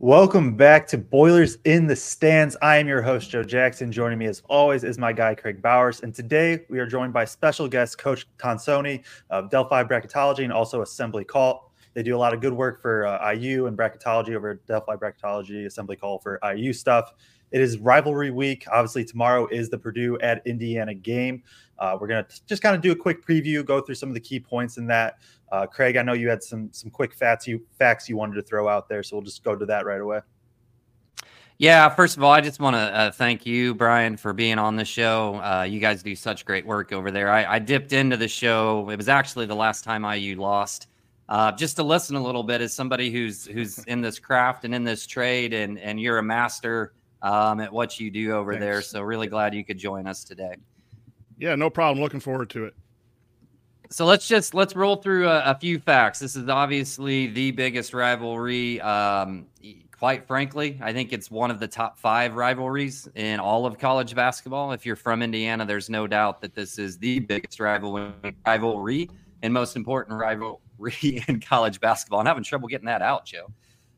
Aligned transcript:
Welcome 0.00 0.54
back 0.54 0.86
to 0.88 0.96
Boilers 0.96 1.58
in 1.64 1.88
the 1.88 1.96
Stands. 1.96 2.56
I 2.62 2.76
am 2.76 2.86
your 2.86 3.02
host, 3.02 3.30
Joe 3.30 3.42
Jackson. 3.42 3.90
Joining 3.90 4.16
me, 4.16 4.26
as 4.26 4.44
always, 4.48 4.84
is 4.84 4.96
my 4.96 5.12
guy, 5.12 5.34
Kraig 5.34 5.60
Bowers. 5.60 6.02
And 6.02 6.14
today 6.14 6.64
we 6.70 6.78
are 6.78 6.86
joined 6.86 7.12
by 7.12 7.24
special 7.24 7.66
guest, 7.66 7.98
Coach 7.98 8.24
Tonsoni 8.38 9.02
of 9.30 9.50
Delphi 9.50 9.82
Bracketology 9.82 10.44
and 10.44 10.52
also 10.52 10.82
Assembly 10.82 11.24
Call. 11.24 11.72
They 11.94 12.04
do 12.04 12.16
a 12.16 12.16
lot 12.16 12.32
of 12.32 12.40
good 12.40 12.52
work 12.52 12.80
for 12.80 13.08
uh, 13.08 13.32
IU 13.32 13.66
and 13.66 13.76
bracketology 13.76 14.36
over 14.36 14.60
Delphi 14.68 14.94
Bracketology, 14.94 15.66
Assembly 15.66 15.96
Call 15.96 16.20
for 16.20 16.38
IU 16.48 16.72
stuff. 16.72 17.14
It 17.50 17.60
is 17.60 17.78
rivalry 17.78 18.30
week. 18.30 18.66
Obviously, 18.70 19.04
tomorrow 19.04 19.46
is 19.46 19.70
the 19.70 19.78
Purdue 19.78 20.18
at 20.20 20.46
Indiana 20.46 20.94
game. 20.94 21.42
Uh, 21.78 21.96
we're 22.00 22.08
to 22.08 22.26
just 22.46 22.62
kind 22.62 22.74
of 22.74 22.82
do 22.82 22.92
a 22.92 22.96
quick 22.96 23.24
preview, 23.24 23.64
go 23.64 23.80
through 23.80 23.94
some 23.94 24.08
of 24.08 24.14
the 24.14 24.20
key 24.20 24.40
points 24.40 24.78
in 24.78 24.86
that. 24.88 25.18
Uh, 25.52 25.66
Kraig, 25.66 25.96
I 25.96 26.02
know 26.02 26.12
you 26.12 26.28
had 26.28 26.42
some 26.42 26.68
some 26.72 26.90
quick 26.90 27.14
facts 27.14 27.46
you 27.46 27.64
facts 27.78 28.08
you 28.08 28.16
wanted 28.16 28.34
to 28.34 28.42
throw 28.42 28.68
out 28.68 28.88
there, 28.88 29.02
so 29.02 29.16
we'll 29.16 29.24
just 29.24 29.44
go 29.44 29.54
to 29.56 29.64
that 29.66 29.86
right 29.86 30.00
away. 30.00 30.20
Yeah, 31.58 31.88
first 31.88 32.16
of 32.16 32.22
all, 32.22 32.30
I 32.30 32.40
just 32.40 32.60
want 32.60 32.74
to 32.74 32.78
uh, 32.78 33.10
thank 33.10 33.44
you, 33.44 33.74
Brian, 33.74 34.16
for 34.16 34.32
being 34.32 34.58
on 34.58 34.76
the 34.76 34.84
show. 34.84 35.36
Uh, 35.42 35.62
you 35.62 35.80
guys 35.80 36.04
do 36.04 36.14
such 36.14 36.44
great 36.44 36.64
work 36.64 36.92
over 36.92 37.10
there. 37.10 37.30
I, 37.30 37.54
I, 37.54 37.58
dipped 37.58 37.92
into 37.92 38.16
the 38.16 38.28
show. 38.28 38.88
It 38.90 38.96
was 38.96 39.08
actually 39.08 39.46
the 39.46 39.56
last 39.56 39.82
time 39.82 40.04
IU 40.04 40.40
lost. 40.40 40.86
Uh, 41.28 41.50
just 41.50 41.74
to 41.76 41.82
listen 41.82 42.14
a 42.14 42.22
little 42.22 42.44
bit 42.44 42.60
as 42.60 42.72
somebody 42.72 43.10
who's 43.10 43.44
who's 43.44 43.78
in 43.84 44.00
this 44.00 44.18
craft 44.18 44.64
and 44.64 44.74
in 44.74 44.84
this 44.84 45.06
trade, 45.06 45.52
and 45.52 45.78
and 45.78 46.00
you're 46.00 46.18
a 46.18 46.22
master 46.22 46.92
um, 47.22 47.60
at 47.60 47.72
what 47.72 47.98
you 47.98 48.10
do 48.10 48.32
over 48.32 48.52
Thanks. 48.52 48.64
there. 48.64 48.82
So 48.82 49.02
really 49.02 49.26
glad 49.26 49.54
you 49.54 49.64
could 49.64 49.78
join 49.78 50.06
us 50.06 50.24
today. 50.24 50.56
Yeah, 51.38 51.54
no 51.54 51.70
problem. 51.70 52.02
Looking 52.02 52.20
forward 52.20 52.50
to 52.50 52.66
it. 52.66 52.74
So 53.90 54.04
let's 54.04 54.28
just 54.28 54.52
let's 54.52 54.76
roll 54.76 54.96
through 54.96 55.28
a, 55.28 55.42
a 55.44 55.54
few 55.54 55.78
facts. 55.78 56.18
This 56.18 56.36
is 56.36 56.48
obviously 56.48 57.28
the 57.28 57.52
biggest 57.52 57.94
rivalry. 57.94 58.80
Um, 58.82 59.46
quite 59.98 60.26
frankly, 60.26 60.78
I 60.82 60.92
think 60.92 61.12
it's 61.12 61.30
one 61.30 61.50
of 61.50 61.58
the 61.58 61.66
top 61.66 61.98
five 61.98 62.34
rivalries 62.36 63.08
in 63.14 63.40
all 63.40 63.66
of 63.66 63.78
college 63.78 64.14
basketball. 64.14 64.72
If 64.72 64.84
you're 64.84 64.96
from 64.96 65.22
Indiana, 65.22 65.64
there's 65.64 65.88
no 65.88 66.06
doubt 66.06 66.40
that 66.42 66.54
this 66.54 66.78
is 66.78 66.98
the 66.98 67.18
biggest 67.20 67.58
rivalry, 67.60 68.12
rivalry 68.46 69.10
and 69.42 69.54
most 69.54 69.74
important 69.74 70.18
rivalry 70.18 70.60
in 71.28 71.40
college 71.40 71.80
basketball. 71.80 72.20
I'm 72.20 72.26
having 72.26 72.44
trouble 72.44 72.68
getting 72.68 72.86
that 72.86 73.02
out, 73.02 73.24
Joe. 73.24 73.50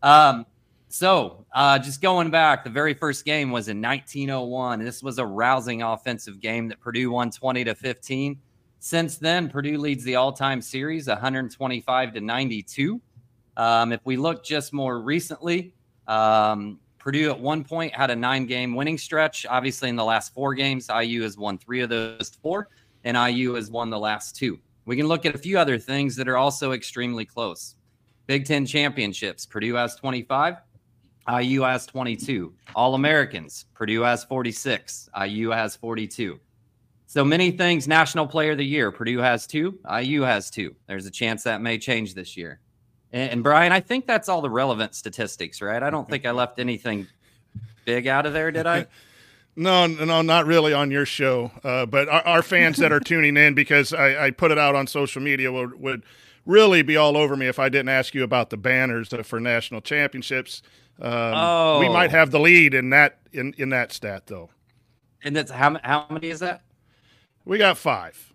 Um, 0.02 0.46
so, 0.92 1.46
uh, 1.54 1.78
just 1.78 2.02
going 2.02 2.30
back, 2.30 2.64
the 2.64 2.70
very 2.70 2.94
first 2.94 3.24
game 3.24 3.52
was 3.52 3.68
in 3.68 3.80
1901. 3.80 4.84
This 4.84 5.04
was 5.04 5.18
a 5.18 5.24
rousing 5.24 5.82
offensive 5.82 6.40
game 6.40 6.66
that 6.68 6.80
Purdue 6.80 7.12
won 7.12 7.30
20 7.30 7.62
to 7.64 7.76
15. 7.76 8.36
Since 8.80 9.18
then, 9.18 9.48
Purdue 9.48 9.78
leads 9.78 10.02
the 10.02 10.16
all-time 10.16 10.60
series 10.60 11.06
125 11.06 12.14
to 12.14 12.20
92. 12.20 13.00
Um, 13.56 13.92
if 13.92 14.00
we 14.04 14.16
look 14.16 14.42
just 14.42 14.72
more 14.72 15.00
recently, 15.00 15.72
um, 16.08 16.80
Purdue 16.98 17.30
at 17.30 17.38
one 17.38 17.62
point 17.62 17.94
had 17.94 18.10
a 18.10 18.16
nine-game 18.16 18.74
winning 18.74 18.98
stretch. 18.98 19.46
Obviously, 19.48 19.90
in 19.90 19.96
the 19.96 20.04
last 20.04 20.34
four 20.34 20.54
games, 20.54 20.90
IU 20.90 21.22
has 21.22 21.38
won 21.38 21.56
three 21.56 21.82
of 21.82 21.88
those 21.88 22.30
four, 22.42 22.68
and 23.04 23.16
IU 23.16 23.54
has 23.54 23.70
won 23.70 23.90
the 23.90 23.98
last 23.98 24.34
two. 24.34 24.58
We 24.86 24.96
can 24.96 25.06
look 25.06 25.24
at 25.24 25.36
a 25.36 25.38
few 25.38 25.56
other 25.56 25.78
things 25.78 26.16
that 26.16 26.28
are 26.28 26.36
also 26.36 26.72
extremely 26.72 27.24
close. 27.24 27.76
Big 28.26 28.44
Ten 28.44 28.66
championships. 28.66 29.46
Purdue 29.46 29.74
has 29.74 29.94
25. 29.94 30.56
IU 31.28 31.62
has 31.62 31.86
22. 31.86 32.52
All 32.74 32.94
Americans, 32.94 33.66
Purdue 33.74 34.02
has 34.02 34.24
46. 34.24 35.08
IU 35.26 35.50
has 35.50 35.76
42. 35.76 36.40
So 37.06 37.24
many 37.24 37.50
things. 37.50 37.88
National 37.88 38.26
Player 38.26 38.52
of 38.52 38.58
the 38.58 38.64
Year, 38.64 38.92
Purdue 38.92 39.18
has 39.18 39.46
two. 39.46 39.78
IU 40.00 40.22
has 40.22 40.50
two. 40.50 40.74
There's 40.86 41.06
a 41.06 41.10
chance 41.10 41.42
that 41.44 41.60
may 41.60 41.78
change 41.78 42.14
this 42.14 42.36
year. 42.36 42.60
And, 43.12 43.32
and 43.32 43.42
Brian, 43.42 43.72
I 43.72 43.80
think 43.80 44.06
that's 44.06 44.28
all 44.28 44.40
the 44.40 44.50
relevant 44.50 44.94
statistics, 44.94 45.60
right? 45.60 45.82
I 45.82 45.90
don't 45.90 46.08
think 46.08 46.24
I 46.24 46.30
left 46.30 46.58
anything 46.58 47.06
big 47.84 48.06
out 48.06 48.26
of 48.26 48.32
there, 48.32 48.50
did 48.50 48.66
I? 48.66 48.86
No, 49.56 49.86
no, 49.86 50.22
not 50.22 50.46
really 50.46 50.72
on 50.72 50.90
your 50.90 51.04
show. 51.04 51.50
Uh, 51.64 51.84
but 51.84 52.08
our, 52.08 52.26
our, 52.26 52.42
fans 52.42 52.78
that 52.78 52.92
are 52.92 53.00
tuning 53.00 53.36
in, 53.36 53.52
because 53.54 53.92
I, 53.92 54.26
I, 54.26 54.30
put 54.30 54.52
it 54.52 54.58
out 54.58 54.76
on 54.76 54.86
social 54.86 55.20
media, 55.20 55.50
would, 55.52 55.78
would 55.78 56.04
really 56.46 56.82
be 56.82 56.96
all 56.96 57.16
over 57.16 57.36
me 57.36 57.46
if 57.46 57.58
I 57.58 57.68
didn't 57.68 57.88
ask 57.88 58.14
you 58.14 58.22
about 58.22 58.50
the 58.50 58.56
banners 58.56 59.12
for 59.24 59.40
national 59.40 59.80
championships. 59.80 60.62
Um, 61.00 61.34
oh. 61.34 61.80
We 61.80 61.88
might 61.88 62.10
have 62.10 62.30
the 62.30 62.40
lead 62.40 62.74
in 62.74 62.90
that 62.90 63.18
in, 63.32 63.54
in 63.56 63.70
that 63.70 63.92
stat 63.92 64.26
though. 64.26 64.50
And 65.24 65.34
that's 65.34 65.50
how 65.50 65.78
how 65.82 66.06
many 66.10 66.28
is 66.28 66.40
that? 66.40 66.62
We 67.44 67.58
got 67.58 67.78
five. 67.78 68.30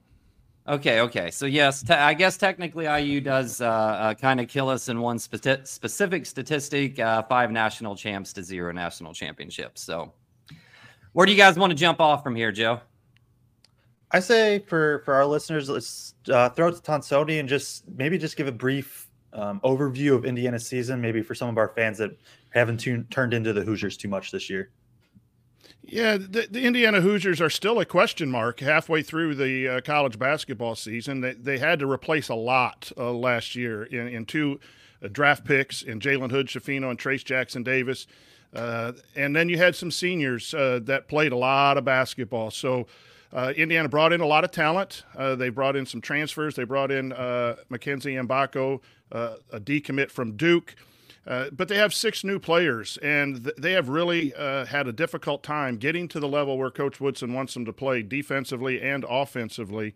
Okay, 0.67 1.01
okay. 1.01 1.29
So 1.29 1.45
yes, 1.45 1.83
te- 1.83 1.93
I 1.93 2.15
guess 2.15 2.37
technically 2.37 2.85
IU 2.85 3.21
does 3.21 3.61
uh, 3.61 3.67
uh, 3.67 4.13
kind 4.15 4.39
of 4.39 4.47
kill 4.47 4.67
us 4.67 4.89
in 4.89 4.99
one 4.99 5.19
spe- 5.19 5.63
specific 5.65 6.25
statistic: 6.25 6.99
uh, 6.99 7.21
five 7.23 7.51
national 7.51 7.95
champs 7.95 8.33
to 8.33 8.43
zero 8.43 8.71
national 8.71 9.13
championships. 9.13 9.81
So, 9.81 10.11
where 11.13 11.27
do 11.27 11.31
you 11.31 11.37
guys 11.37 11.57
want 11.57 11.69
to 11.69 11.75
jump 11.75 12.01
off 12.01 12.23
from 12.23 12.35
here, 12.35 12.51
Joe? 12.51 12.81
I 14.09 14.19
say 14.19 14.59
for 14.59 14.99
for 15.05 15.13
our 15.13 15.25
listeners, 15.25 15.69
let's 15.69 16.15
uh, 16.31 16.49
throw 16.49 16.69
it 16.69 16.75
to 16.75 16.81
Tonsoni 16.81 17.39
and 17.39 17.47
just 17.47 17.87
maybe 17.87 18.17
just 18.17 18.35
give 18.35 18.47
a 18.47 18.51
brief 18.51 19.04
um, 19.35 19.59
overview 19.63 20.15
of 20.15 20.25
Indiana's 20.25 20.65
season, 20.65 21.01
maybe 21.01 21.21
for 21.21 21.35
some 21.35 21.49
of 21.49 21.57
our 21.57 21.69
fans 21.69 21.97
that 21.97 22.11
haven't 22.49 22.77
tune, 22.77 23.05
turned 23.11 23.33
into 23.33 23.53
the 23.53 23.61
Hoosiers 23.61 23.97
too 23.97 24.07
much 24.07 24.31
this 24.31 24.49
year. 24.49 24.71
Yeah, 25.87 26.17
the, 26.17 26.47
the, 26.49 26.63
Indiana 26.63 27.01
Hoosiers 27.01 27.39
are 27.41 27.49
still 27.49 27.79
a 27.79 27.85
question 27.85 28.29
mark 28.31 28.59
halfway 28.59 29.03
through 29.03 29.35
the 29.35 29.67
uh, 29.67 29.81
college 29.81 30.17
basketball 30.17 30.75
season. 30.75 31.21
They, 31.21 31.33
they 31.33 31.57
had 31.59 31.79
to 31.79 31.91
replace 31.91 32.29
a 32.29 32.35
lot 32.35 32.91
uh, 32.97 33.11
last 33.11 33.55
year 33.55 33.83
in, 33.83 34.07
in 34.07 34.25
two 34.25 34.59
uh, 35.03 35.09
draft 35.11 35.45
picks 35.45 35.83
in 35.83 35.99
Jalen 35.99 36.31
Hood 36.31 36.47
Schifino 36.47 36.89
and 36.89 36.97
Trace 36.97 37.23
Jackson 37.23 37.61
Davis. 37.61 38.07
Uh, 38.53 38.93
and 39.15 39.35
then 39.35 39.47
you 39.47 39.57
had 39.57 39.75
some 39.75 39.91
seniors 39.91 40.53
uh, 40.53 40.79
that 40.83 41.07
played 41.07 41.33
a 41.33 41.37
lot 41.37 41.77
of 41.77 41.85
basketball. 41.85 42.49
So 42.49 42.87
uh, 43.31 43.53
Indiana 43.55 43.89
brought 43.89 44.13
in 44.13 44.21
a 44.21 44.25
lot 44.25 44.43
of 44.43 44.51
talent. 44.51 45.03
they 45.15 45.49
brought 45.49 45.75
in 45.75 45.85
some 45.85 46.01
transfers. 46.01 46.55
They 46.55 46.63
brought 46.63 46.89
in 46.89 47.09
Mackenzie 47.69 48.15
Mgbako, 49.15 49.39
a 49.51 49.59
decommit 49.59 50.11
from 50.11 50.35
Duke. 50.35 50.75
Uh, 51.27 51.49
but 51.51 51.67
they 51.67 51.77
have 51.77 51.91
six 51.91 52.23
new 52.23 52.37
players, 52.37 52.97
and 52.97 53.45
th- 53.45 53.55
they 53.57 53.71
have 53.71 53.89
really 53.89 54.31
uh, 54.35 54.65
had 54.65 54.87
a 54.87 54.93
difficult 54.93 55.41
time 55.41 55.77
getting 55.77 56.07
to 56.07 56.19
the 56.19 56.27
level 56.27 56.55
where 56.55 56.69
Coach 56.69 57.01
Woodson 57.01 57.33
wants 57.33 57.55
them 57.55 57.65
to 57.65 57.73
play 57.73 58.03
defensively 58.03 58.79
and 58.79 59.03
offensively. 59.09 59.95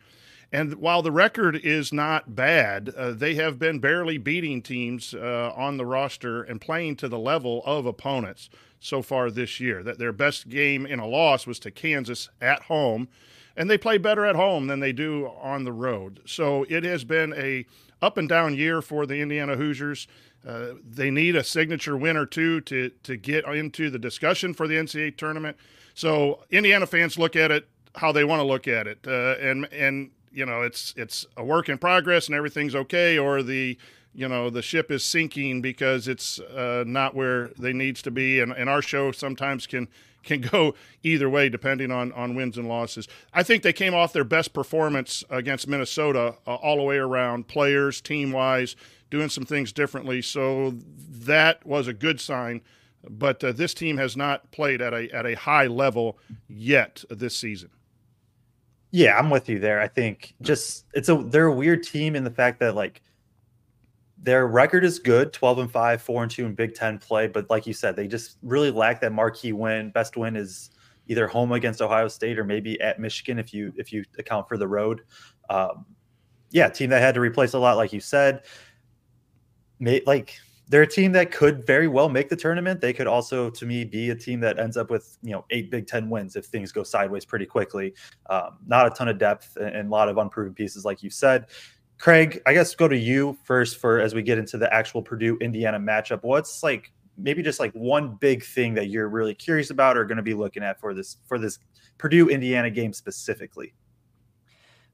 And 0.52 0.76
while 0.76 1.04
the 1.04 1.12
record 1.12 1.56
is 1.56 1.94
not 1.94 2.36
bad, 2.36 2.90
uh, 2.98 3.12
they 3.12 3.36
have 3.36 3.60
been 3.60 3.78
barely 3.78 4.18
beating 4.18 4.64
teams 4.64 5.14
uh, 5.14 5.54
on 5.56 5.78
the 5.78 5.86
roster 5.86 6.42
and 6.42 6.60
playing 6.60 6.96
to 6.96 7.08
the 7.08 7.20
level 7.20 7.62
of 7.64 7.86
opponents 7.86 8.50
so 8.80 9.04
far 9.04 9.30
this 9.30 9.60
year. 9.60 9.84
That 9.84 10.00
their 10.00 10.12
best 10.12 10.50
game 10.50 10.88
in 10.88 10.98
a 10.98 11.06
loss 11.08 11.46
was 11.46 11.60
to 11.60 11.70
Kansas 11.70 12.30
at 12.42 12.64
home, 12.64 13.08
and 13.56 13.70
they 13.70 13.78
play 13.78 14.00
better 14.00 14.26
at 14.26 14.36
home 14.36 14.66
than 14.66 14.80
they 14.80 14.94
do 14.94 15.28
on 15.40 15.64
the 15.64 15.74
road. 15.74 16.22
So 16.26 16.66
it 16.70 16.84
has 16.84 17.04
been 17.04 17.34
a 17.38 17.68
up 18.02 18.18
and 18.18 18.30
down 18.30 18.56
year 18.56 18.82
for 18.82 19.06
the 19.06 19.18
Indiana 19.18 19.56
Hoosiers. 19.56 20.08
Uh, 20.48 20.74
they 20.88 21.12
need 21.12 21.36
a 21.36 21.44
signature 21.44 21.98
win 21.98 22.16
or 22.16 22.26
two 22.26 22.62
to 22.62 22.90
to 23.04 23.18
get 23.18 23.46
into 23.46 23.90
the 23.90 24.00
discussion 24.00 24.54
for 24.54 24.68
the 24.68 24.76
NCAA 24.76 25.18
tournament. 25.18 25.58
So 25.94 26.46
Indiana 26.50 26.86
fans 26.86 27.18
look 27.18 27.36
at 27.36 27.52
it 27.52 27.68
how 27.96 28.12
they 28.12 28.24
want 28.24 28.40
to 28.40 28.46
look 28.46 28.68
at 28.68 28.88
it, 28.88 29.00
uh, 29.08 29.36
and 29.42 29.66
and 29.74 30.12
you 30.32 30.46
know 30.46 30.62
it's 30.62 30.94
it's 30.96 31.26
a 31.36 31.44
work 31.44 31.70
in 31.70 31.78
progress 31.78 32.28
and 32.28 32.36
everything's 32.36 32.76
okay, 32.76 33.18
or 33.18 33.44
the 33.44 33.78
you 34.14 34.28
know 34.28 34.50
the 34.50 34.62
ship 34.62 34.92
is 34.92 35.04
sinking 35.04 35.62
because 35.62 36.08
it's 36.08 36.40
uh, 36.40 36.84
not 36.86 37.16
where 37.16 37.48
they 37.60 37.74
needs 37.74 38.02
to 38.04 38.12
be. 38.12 38.40
And, 38.40 38.52
and 38.52 38.70
our 38.70 38.82
show 38.82 39.12
sometimes 39.12 39.68
can 39.68 39.88
can 40.24 40.42
go 40.52 40.76
either 41.04 41.30
way 41.30 41.50
depending 41.50 41.92
on 41.92 42.12
on 42.14 42.36
wins 42.36 42.58
and 42.58 42.68
losses. 42.68 43.08
I 43.34 43.44
think 43.44 43.64
they 43.64 43.74
came 43.74 43.94
off 43.94 44.14
their 44.14 44.24
best 44.24 44.54
performance 44.54 45.24
against 45.30 45.68
Minnesota 45.68 46.36
uh, 46.48 46.56
all 46.56 46.78
the 46.78 46.84
way 46.84 46.98
around, 46.98 47.48
players, 47.48 48.02
team 48.02 48.32
wise 48.32 48.76
doing 49.10 49.30
some 49.30 49.46
things 49.46 49.72
differently. 49.72 50.22
So 50.22 50.74
that 51.10 51.66
was 51.66 51.88
a 51.88 51.94
good 51.94 52.20
sign. 52.20 52.62
But 53.10 53.44
uh, 53.44 53.54
this 53.54 53.74
team 53.74 53.98
has 53.98 54.18
not 54.18 54.52
played 54.52 54.82
at 54.82 54.94
a 54.94 55.10
at 55.16 55.26
a 55.26 55.36
high 55.36 55.68
level 55.68 56.18
yet 56.48 57.04
this 57.10 57.36
season. 57.36 57.70
Yeah, 58.92 59.18
I'm 59.18 59.30
with 59.30 59.48
you 59.48 59.60
there. 59.60 59.80
I 59.80 59.88
think 59.88 60.34
just 60.42 60.86
it's 60.94 61.10
a 61.10 61.16
they're 61.16 61.46
a 61.46 61.54
weird 61.54 61.84
team 61.84 62.16
in 62.16 62.24
the 62.24 62.32
fact 62.32 62.60
that 62.60 62.76
like 62.76 63.02
their 64.22 64.48
record 64.48 64.84
is 64.84 65.00
good 65.00 65.32
12 65.32 65.60
and 65.60 65.72
5 65.72 66.02
4 66.02 66.24
and 66.24 66.32
2 66.32 66.46
in 66.46 66.54
big 66.54 66.74
10 66.74 67.00
play 67.00 67.28
but 67.28 67.50
like 67.50 67.66
you 67.66 67.74
said 67.74 67.96
they 67.96 68.08
just 68.08 68.38
really 68.42 68.72
lack 68.72 69.00
that 69.02 69.14
marquee 69.14 69.54
win 69.54 69.92
best 69.92 70.18
win 70.18 70.36
is 70.36 70.72
either 71.08 71.28
home 71.28 71.52
against 71.54 71.82
ohio 71.82 72.08
state 72.08 72.38
or 72.38 72.44
maybe 72.44 72.80
at 72.82 73.00
michigan 73.00 73.40
if 73.40 73.54
you 73.54 73.74
if 73.78 73.94
you 73.94 74.04
account 74.18 74.48
for 74.48 74.58
the 74.58 74.68
road 74.68 75.02
um, 75.50 75.86
yeah 76.52 76.68
team 76.68 76.90
that 76.90 77.02
had 77.02 77.16
to 77.16 77.22
replace 77.22 77.54
a 77.54 77.60
lot 77.60 77.78
like 77.78 77.94
you 77.94 78.00
said 78.00 78.44
may, 79.80 80.02
like 80.06 80.38
they're 80.70 80.84
a 80.84 80.88
team 80.88 81.12
that 81.14 81.32
could 81.32 81.66
very 81.66 81.88
well 81.88 82.10
make 82.10 82.30
the 82.30 82.36
tournament. 82.36 82.80
They 82.80 82.94
could 82.94 83.08
also, 83.08 83.50
to 83.50 83.66
me, 83.66 83.84
be 83.84 84.12
a 84.12 84.16
team 84.16 84.40
that 84.42 84.60
ends 84.60 84.78
up 84.78 84.92
with 84.92 85.18
you 85.24 85.32
know 85.32 85.44
eight 85.50 85.72
Big 85.72 85.88
Ten 85.88 86.10
wins 86.10 86.36
if 86.36 86.46
things 86.46 86.72
go 86.72 86.84
sideways 86.84 87.26
pretty 87.26 87.48
quickly. 87.48 87.96
Um, 88.30 88.60
not 88.68 88.86
a 88.86 88.92
ton 88.92 89.08
of 89.08 89.18
depth 89.18 89.58
and, 89.58 89.76
and 89.76 89.88
a 89.90 89.92
lot 89.92 90.10
of 90.10 90.18
unproven 90.18 90.54
pieces, 90.54 90.86
like 90.86 91.02
you 91.02 91.10
said. 91.10 91.48
Kraig, 92.00 92.42
I 92.46 92.54
guess 92.54 92.74
go 92.76 92.88
to 92.88 92.98
you 92.98 93.38
first 93.44 93.78
for 93.78 94.00
as 94.00 94.16
we 94.16 94.24
get 94.24 94.38
into 94.38 94.58
the 94.58 94.74
actual 94.74 95.02
Purdue 95.02 95.38
Indiana 95.42 95.80
matchup. 95.80 96.24
What's 96.24 96.64
like 96.64 96.92
maybe 97.18 97.44
just 97.44 97.60
like 97.60 97.74
one 97.74 98.16
big 98.16 98.44
thing 98.44 98.74
that 98.76 98.88
you're 98.88 99.10
really 99.10 99.36
curious 99.36 99.70
about 99.70 99.98
or 99.98 100.06
going 100.06 100.18
to 100.18 100.24
be 100.24 100.34
looking 100.34 100.64
at 100.64 100.80
for 100.80 100.94
this 100.94 101.18
for 101.28 101.38
this 101.38 101.60
Purdue 101.98 102.30
Indiana 102.30 102.70
game 102.70 102.94
specifically. 102.94 103.74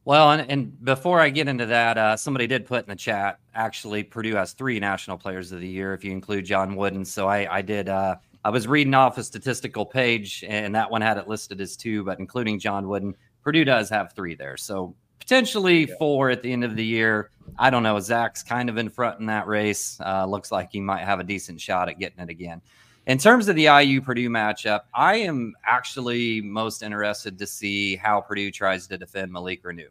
Well, 0.04 0.31
and, 0.31 0.52
and 0.52 0.84
before 0.86 1.19
I 1.19 1.30
get 1.30 1.48
into 1.48 1.66
that, 1.68 1.98
uh, 1.98 2.16
somebody 2.16 2.46
did 2.46 2.66
put 2.66 2.84
in 2.84 2.90
the 2.90 2.96
chat. 2.96 3.40
Actually, 3.56 4.04
Purdue 4.04 4.36
has 4.36 4.54
three 4.54 4.80
National 4.80 5.18
Players 5.18 5.52
of 5.52 5.62
the 5.62 5.68
Year 5.68 5.94
if 5.94 6.04
you 6.04 6.12
include 6.12 6.46
John 6.46 6.75
Wooden. 6.75 7.06
So 7.06 7.28
I, 7.28 7.57
I 7.57 7.62
did. 7.62 7.90
Uh, 7.90 8.16
I 8.44 8.50
was 8.50 8.68
reading 8.68 8.94
off 8.94 9.18
a 9.18 9.24
statistical 9.24 9.84
page, 9.84 10.44
and 10.48 10.75
that 10.75 10.92
one 10.92 11.02
had 11.02 11.18
it 11.18 11.28
listed 11.28 11.60
as 11.60 11.75
two, 11.75 12.04
but 12.04 12.19
including 12.19 12.60
John 12.60 12.88
Wooden, 12.88 13.16
Purdue 13.44 13.66
does 13.66 13.90
have 13.90 14.13
three 14.13 14.36
there. 14.36 14.57
So 14.57 14.96
potentially 15.20 15.88
yeah. 15.88 15.96
four 15.98 16.30
at 16.30 16.42
the 16.42 16.52
end 16.52 16.64
of 16.64 16.76
the 16.76 16.86
year. 16.86 17.32
I 17.58 17.70
don't 17.70 17.84
know. 17.84 18.00
Zach's 18.00 18.44
kind 18.44 18.70
of 18.70 18.78
in 18.78 18.90
front 18.90 19.20
in 19.20 19.28
that 19.28 19.48
race. 19.48 20.00
Uh, 20.04 20.26
looks 20.26 20.52
like 20.52 20.72
he 20.72 20.80
might 20.80 21.04
have 21.04 21.20
a 21.20 21.24
decent 21.24 21.62
shot 21.62 21.90
at 21.90 22.00
getting 22.00 22.20
it 22.20 22.30
again. 22.30 22.62
In 23.08 23.20
terms 23.20 23.48
of 23.48 23.56
the 23.56 23.66
IU 23.66 24.02
Purdue 24.02 24.30
matchup, 24.30 24.82
I 24.94 25.18
am 25.18 25.54
actually 25.64 26.42
most 26.42 26.82
interested 26.82 27.38
to 27.38 27.46
see 27.46 27.96
how 27.96 28.20
Purdue 28.20 28.50
tries 28.50 28.88
to 28.88 28.98
defend 28.98 29.32
Malik 29.32 29.64
Reneau. 29.64 29.90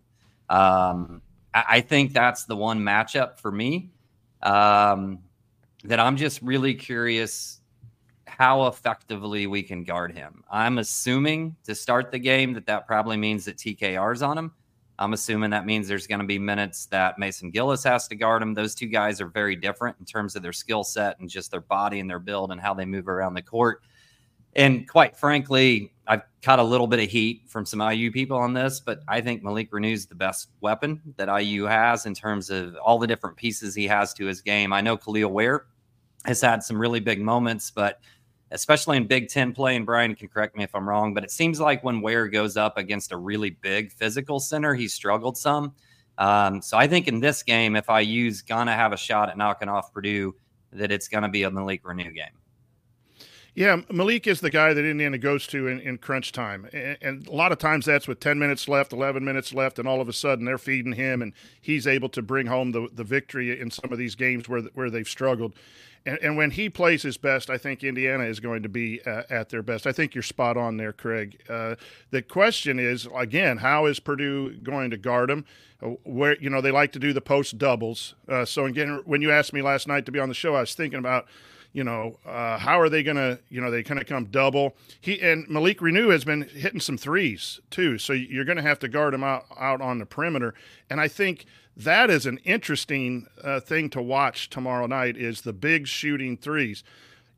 Um, 0.51 1.23
I, 1.55 1.65
I, 1.69 1.81
think 1.81 2.13
that's 2.13 2.45
the 2.45 2.57
one 2.57 2.81
matchup 2.81 3.39
for 3.39 3.51
me 3.53 3.91
um, 4.43 5.21
that 5.85 6.01
I'm 6.01 6.17
just 6.17 6.43
really 6.43 6.75
curious 6.75 7.61
how 8.27 8.67
effectively 8.67 9.47
we 9.47 9.63
can 9.63 9.85
guard 9.85 10.13
him. 10.13 10.43
I'm 10.51 10.79
assuming 10.79 11.57
to 11.65 11.75
start 11.75 12.11
the 12.11 12.19
game 12.19 12.53
that 12.55 12.67
that 12.67 12.87
probably 12.87 13.17
means 13.17 13.45
that 13.45 13.57
TKR's 13.57 14.23
on 14.23 14.37
him. 14.37 14.53
I'm 14.99 15.13
assuming 15.13 15.51
that 15.51 15.67
means 15.67 15.89
there's 15.89 16.07
going 16.07 16.21
to 16.21 16.27
be 16.27 16.39
minutes 16.39 16.87
that 16.87 17.19
Mason 17.19 17.51
Gillis 17.51 17.83
has 17.85 18.07
to 18.09 18.15
guard 18.15 18.43
him. 18.43 18.55
Those 18.55 18.75
two 18.75 18.87
guys 18.87 19.21
are 19.21 19.27
very 19.27 19.57
different 19.57 19.97
in 19.99 20.07
terms 20.07 20.37
of 20.37 20.43
their 20.43 20.53
skill 20.53 20.85
set 20.85 21.19
and 21.19 21.29
just 21.29 21.51
their 21.51 21.61
body 21.61 22.01
and 22.01 22.09
their 22.09 22.19
build 22.21 22.53
and 22.53 22.61
how 22.61 22.75
they 22.75 22.85
move 22.85 23.09
around 23.09 23.35
the 23.35 23.43
court. 23.43 23.83
And 24.57 24.89
quite 24.89 25.17
frankly, 25.17 25.93
I've 26.07 26.23
caught 26.43 26.61
a 26.61 26.65
little 26.65 26.87
bit 26.87 27.01
of 27.01 27.11
heat 27.11 27.43
from 27.49 27.67
some 27.67 27.81
IU 27.81 28.13
people 28.13 28.37
on 28.37 28.53
this, 28.53 28.79
but 28.79 29.01
I 29.09 29.21
think 29.21 29.43
Malik 29.43 29.73
Reneau 29.73 29.93
is 29.93 30.07
the 30.07 30.15
best 30.15 30.51
weapon 30.61 31.01
that 31.17 31.29
IU 31.29 31.65
has 31.65 32.07
in 32.07 32.15
terms 32.15 32.51
of 32.51 32.77
all 32.77 32.99
the 32.99 33.07
different 33.07 33.37
pieces 33.37 33.75
he 33.75 33.89
has 33.89 34.15
to 34.15 34.27
his 34.27 34.41
game. 34.41 34.73
I 34.73 34.81
know 34.81 34.97
Kel'el 34.97 35.31
Ware 35.31 35.67
has 36.25 36.41
had 36.41 36.63
some 36.63 36.81
really 36.81 37.01
big 37.01 37.21
moments, 37.21 37.71
but– 37.71 38.01
especially 38.51 38.97
in 38.97 39.07
Big 39.07 39.29
Ten 39.29 39.53
play. 39.53 39.77
And 39.77 39.87
Brian 39.87 40.15
can 40.15 40.29
correct 40.29 40.57
me 40.57 40.65
if 40.65 40.75
I'm 40.75 40.89
wrong, 40.89 41.15
but 41.15 41.25
it 41.25 41.31
seems 41.31 41.61
like 41.61 41.83
when 41.85 42.01
Ware 42.01 42.29
goes 42.29 42.57
up 42.57 42.79
against 42.79 43.13
a 43.13 43.17
really 43.17 43.51
big 43.51 43.93
physical 43.93 44.41
center, 44.41 44.75
he 44.75 44.89
struggled 44.89 45.37
some. 45.37 45.75
Um, 46.19 46.63
so 46.63 46.77
I 46.77 46.87
think 46.87 47.09
in 47.09 47.21
this 47.21 47.43
game, 47.43 47.77
if 47.77 47.91
I 47.91 48.01
use 48.01 48.43
gonna 48.43 48.75
have 48.75 48.93
a 48.93 48.97
shot 48.97 49.29
at 49.29 49.37
knocking 49.37 49.69
off 49.69 49.93
Purdue, 49.93 50.35
that 50.73 50.93
it's 50.93 51.09
gonna 51.09 51.29
be 51.29 51.43
a 51.43 51.51
Malik 51.51 51.83
Reneau 51.83 52.15
game. 52.15 52.39
Yeah, 53.57 53.83
Malik 53.89 54.27
is 54.27 54.41
the 54.41 54.51
guy 54.51 54.75
that 54.75 54.85
Indiana 54.85 55.17
goes 55.17 55.47
to 55.49 55.69
in, 55.69 55.79
in 55.79 55.99
crunch 55.99 56.33
time. 56.33 56.69
And, 56.73 56.99
and, 57.01 57.27
a 57.29 57.33
lot 57.33 57.53
of 57.53 57.59
times 57.59 57.87
that's 57.87 58.09
with 58.09 58.19
10 58.19 58.37
minutes 58.37 58.67
left, 58.67 58.93
11 58.93 59.25
minutes 59.25 59.55
left, 59.55 59.79
and 59.79 59.87
all 59.87 60.01
of 60.01 60.09
a 60.09 60.13
sudden 60.13 60.45
they're 60.45 60.59
feeding 60.59 60.93
him 60.93 61.23
and 61.23 61.33
he's 61.61 61.87
able 61.87 62.09
to 62.11 62.23
bring 62.23 62.47
home 62.47 62.73
the, 62.73 62.89
the 62.93 63.05
victory 63.05 63.61
in 63.61 63.71
some 63.71 63.93
of 63.93 63.99
these 63.99 64.17
games 64.17 64.49
where, 64.49 64.63
where 64.75 64.91
they've 64.91 65.07
struggled. 65.07 65.55
And, 66.07 66.19
and 66.23 66.37
when 66.37 66.51
he 66.51 66.69
plays 66.69 67.03
his 67.03 67.17
best, 67.17 67.51
I 67.51 67.59
think 67.59 67.83
Indiana 67.83 68.25
is 68.25 68.41
going 68.41 68.63
to 68.63 68.69
be 68.69 69.01
uh, 69.07 69.23
at 69.31 69.49
their 69.49 69.63
best. 69.63 69.87
I 69.87 69.93
think 69.93 70.15
you're 70.15 70.23
spot 70.23 70.57
on 70.57 70.77
there, 70.77 70.93
Kraig. 70.93 71.41
Uh, 71.49 71.77
the 72.11 72.23
question 72.23 72.79
is, 72.79 73.09
again, 73.15 73.59
how 73.59 73.87
is 73.87 74.01
Purdue 74.01 74.57
going 74.57 74.91
to 74.91 74.97
guard 74.97 75.31
him? 75.31 75.45
Uh, 75.83 75.91
where, 76.05 76.37
you 76.41 76.51
know, 76.51 76.61
they 76.61 76.71
like 76.71 76.93
to 76.93 76.99
do 76.99 77.13
the 77.13 77.21
post 77.21 77.59
doubles. 77.59 78.15
Uh, 78.29 78.45
so, 78.45 78.67
again, 78.67 79.03
when 79.05 79.23
you 79.23 79.31
asked 79.31 79.53
me 79.53 79.63
last 79.63 79.89
night 79.89 80.07
to 80.07 80.13
be 80.13 80.19
on 80.19 80.29
the 80.29 80.35
show, 80.35 80.55
I 80.55 80.61
was 80.61 80.75
thinking 80.75 80.99
about– 80.99 81.27
you 81.75 81.83
know, 81.83 82.19
uh, 82.25 82.57
how 82.57 82.81
are 82.81 82.89
they 82.89 83.03
going 83.03 83.17
to, 83.17 83.39
you 83.51 83.61
know, 83.61 83.69
they 83.71 83.83
kind 83.83 84.01
of 84.01 84.07
come 84.07 84.27
double. 84.27 84.77
He 85.01 85.21
and 85.21 85.47
Malik 85.49 85.81
Reneau 85.81 86.13
has 86.13 86.25
been 86.25 86.43
hitting 86.43 86.79
some 86.79 86.97
threes 86.97 87.61
too, 87.69 87.99
so 87.99 88.13
you're 88.13 88.45
going 88.45 88.57
to 88.57 88.63
have 88.63 88.79
to 88.79 88.89
guard 88.89 89.13
him 89.13 89.25
out 89.25 89.47
out 89.59 89.81
on 89.81 89.99
the 89.99 90.07
perimeter. 90.07 90.55
And 90.89 91.01
I 91.01 91.09
think 91.09 91.47
that 91.77 92.11
is 92.11 92.27
an 92.27 92.39
interesting 92.45 93.27
uh, 93.43 93.61
thing 93.61 93.91
to 93.91 94.03
watch 94.03 94.51
tomorrow 94.51 94.87
night 94.87 95.17
is 95.17 95.43
the 95.43 95.53
big 95.53 95.87
shooting 95.87 96.37
threes. 96.37 96.85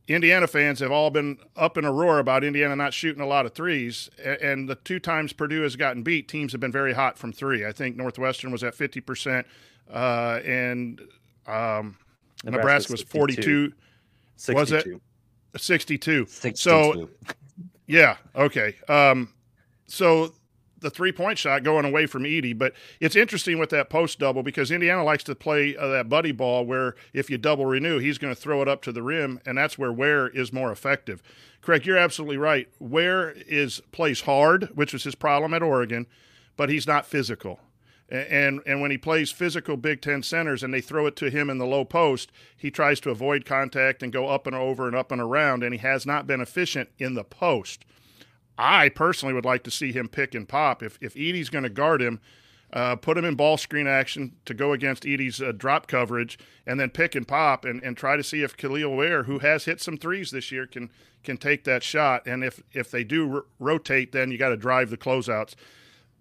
Indiana 0.08 0.46
fans 0.46 0.78
have 0.78 0.92
all 0.92 1.10
been 1.10 1.38
up 1.56 1.76
in 1.76 1.84
a 1.84 1.92
roar 1.92 2.18
about 2.20 2.44
Indiana 2.44 2.76
not 2.76 2.94
shooting 2.94 3.20
a 3.20 3.26
lot 3.26 3.44
of 3.44 3.54
threes, 3.54 4.08
and 4.24 4.68
the 4.68 4.76
two 4.76 5.00
times 5.00 5.32
Purdue 5.32 5.62
has 5.62 5.74
gotten 5.74 6.02
beat, 6.04 6.28
teams 6.28 6.52
have 6.52 6.60
been 6.60 6.70
very 6.70 6.92
hot 6.92 7.18
from 7.18 7.32
three. 7.32 7.66
I 7.66 7.72
think 7.72 7.96
Northwestern 7.96 8.52
was 8.52 8.62
at 8.62 8.74
fifty 8.74 9.00
percent, 9.00 9.48
uh, 9.92 10.40
and 10.44 11.00
um, 11.48 11.96
Nebraska, 12.44 12.92
was 12.92 13.02
forty-two. 13.02 13.72
62. 14.36 14.54
Was 14.54 14.72
it 14.72 15.00
62? 15.60 16.26
62. 16.26 16.56
So, 16.56 17.08
yeah, 17.86 18.16
okay. 18.34 18.76
Um, 18.88 19.32
so 19.86 20.34
the 20.86 20.90
three 20.90 21.10
point 21.10 21.36
shot 21.36 21.64
going 21.64 21.84
away 21.84 22.06
from 22.06 22.22
Edey, 22.22 22.56
but 22.56 22.72
it's 23.00 23.16
interesting 23.16 23.58
with 23.58 23.70
that 23.70 23.90
post 23.90 24.20
double 24.20 24.44
because 24.44 24.70
Indiana 24.70 25.02
likes 25.02 25.24
to 25.24 25.34
play 25.34 25.76
uh, 25.76 25.88
that 25.88 26.08
buddy 26.08 26.30
ball 26.30 26.64
where 26.64 26.94
if 27.12 27.28
you 27.28 27.36
double 27.38 27.64
Reneau, 27.64 28.00
he's 28.00 28.18
going 28.18 28.32
to 28.32 28.40
throw 28.40 28.62
it 28.62 28.68
up 28.68 28.82
to 28.82 28.92
the 28.92 29.02
rim, 29.02 29.40
and 29.44 29.58
that's 29.58 29.76
where 29.76 29.92
Ware 29.92 30.28
is 30.28 30.52
more 30.52 30.70
effective. 30.70 31.24
Kraig, 31.60 31.84
you're 31.84 31.96
absolutely 31.96 32.36
right. 32.36 32.68
Ware 32.78 33.32
is 33.32 33.82
plays 33.90 34.20
hard, 34.22 34.70
which 34.76 34.92
was 34.92 35.02
his 35.02 35.16
problem 35.16 35.52
at 35.54 35.62
Oregon, 35.62 36.06
but 36.56 36.68
he's 36.68 36.86
not 36.86 37.04
physical. 37.04 37.58
And 38.08 38.60
and 38.64 38.80
when 38.80 38.92
he 38.92 38.98
plays 38.98 39.32
physical 39.32 39.76
Big 39.76 40.00
Ten 40.00 40.22
centers 40.22 40.62
and 40.62 40.72
they 40.72 40.80
throw 40.80 41.06
it 41.06 41.16
to 41.16 41.30
him 41.30 41.50
in 41.50 41.58
the 41.58 41.66
low 41.66 41.84
post, 41.84 42.30
he 42.56 42.70
tries 42.70 43.00
to 43.00 43.10
avoid 43.10 43.44
contact 43.44 44.04
and 44.04 44.12
go 44.12 44.28
up 44.28 44.46
and 44.46 44.54
over 44.54 44.86
and 44.86 44.94
up 44.94 45.10
and 45.10 45.20
around, 45.20 45.64
and 45.64 45.74
he 45.74 45.80
has 45.80 46.06
not 46.06 46.28
been 46.28 46.40
efficient 46.40 46.90
in 46.96 47.14
the 47.14 47.24
post. 47.24 47.84
I 48.58 48.88
personally 48.88 49.34
would 49.34 49.44
like 49.44 49.62
to 49.64 49.70
see 49.70 49.92
him 49.92 50.08
pick 50.08 50.34
and 50.34 50.48
pop. 50.48 50.82
If 50.82 50.98
if 51.00 51.14
Edey's 51.14 51.50
going 51.50 51.64
to 51.64 51.70
guard 51.70 52.00
him, 52.00 52.20
uh, 52.72 52.96
put 52.96 53.18
him 53.18 53.24
in 53.24 53.34
ball 53.34 53.56
screen 53.56 53.86
action 53.86 54.36
to 54.44 54.54
go 54.54 54.72
against 54.72 55.04
Edey's 55.04 55.40
uh, 55.40 55.52
drop 55.52 55.86
coverage, 55.86 56.38
and 56.66 56.80
then 56.80 56.90
pick 56.90 57.14
and 57.14 57.26
pop 57.26 57.64
and, 57.64 57.82
and 57.82 57.96
try 57.96 58.16
to 58.16 58.22
see 58.22 58.42
if 58.42 58.56
Kel'el 58.56 58.96
Ware, 58.96 59.24
who 59.24 59.40
has 59.40 59.64
hit 59.64 59.80
some 59.80 59.96
threes 59.96 60.30
this 60.30 60.50
year, 60.50 60.66
can 60.66 60.90
can 61.22 61.36
take 61.36 61.64
that 61.64 61.82
shot. 61.82 62.26
And 62.26 62.42
if 62.42 62.62
if 62.72 62.90
they 62.90 63.04
do 63.04 63.44
rotate, 63.58 64.12
then 64.12 64.30
you 64.30 64.38
got 64.38 64.50
to 64.50 64.56
drive 64.56 64.90
the 64.90 64.96
closeouts 64.96 65.54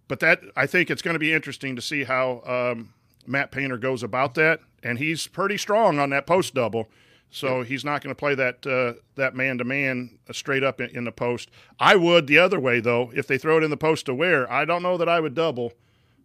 but 0.08 0.20
that 0.20 0.42
I 0.56 0.68
think 0.68 0.90
it's 0.90 1.02
going 1.02 1.16
to 1.16 1.20
be 1.20 1.34
interesting 1.34 1.76
to 1.76 1.81
see 1.81 2.04
how 2.04 2.42
um, 2.46 2.94
Matt 3.26 3.52
Painter 3.52 3.78
goes 3.78 4.04
about 4.04 4.36
that, 4.36 4.62
and 4.84 5.00
he's 5.00 5.28
pretty 5.28 5.58
strong 5.58 6.00
on 6.00 6.10
that 6.12 6.28
post 6.28 6.54
double. 6.54 6.90
So 7.36 7.64
he's 7.64 7.84
not 7.84 8.02
going 8.02 8.16
to 8.16 8.18
play 8.18 8.34
that 8.36 8.66
uh, 8.66 9.00
that 9.16 9.36
man 9.36 9.58
to 9.58 9.66
man 9.66 10.20
straight 10.32 10.64
up 10.64 10.80
in, 10.80 10.90
in, 10.92 11.04
the 11.04 11.12
post. 11.12 11.52
I 11.80 11.95
would 11.95 12.28
the 12.28 12.38
other 12.38 12.59
way 12.59 12.80
though. 12.80 13.12
If 13.14 13.28
they 13.28 13.38
throw 13.38 13.57
it 13.57 13.64
in 13.64 13.69
the 13.69 13.78
post 13.78 14.06
to 14.06 14.14
Ware, 14.14 14.50
I 14.52 14.64
don't 14.64 14.81
know 14.81 14.98
that 14.98 15.09
I 15.09 15.19
would 15.19 15.36
double 15.36 15.74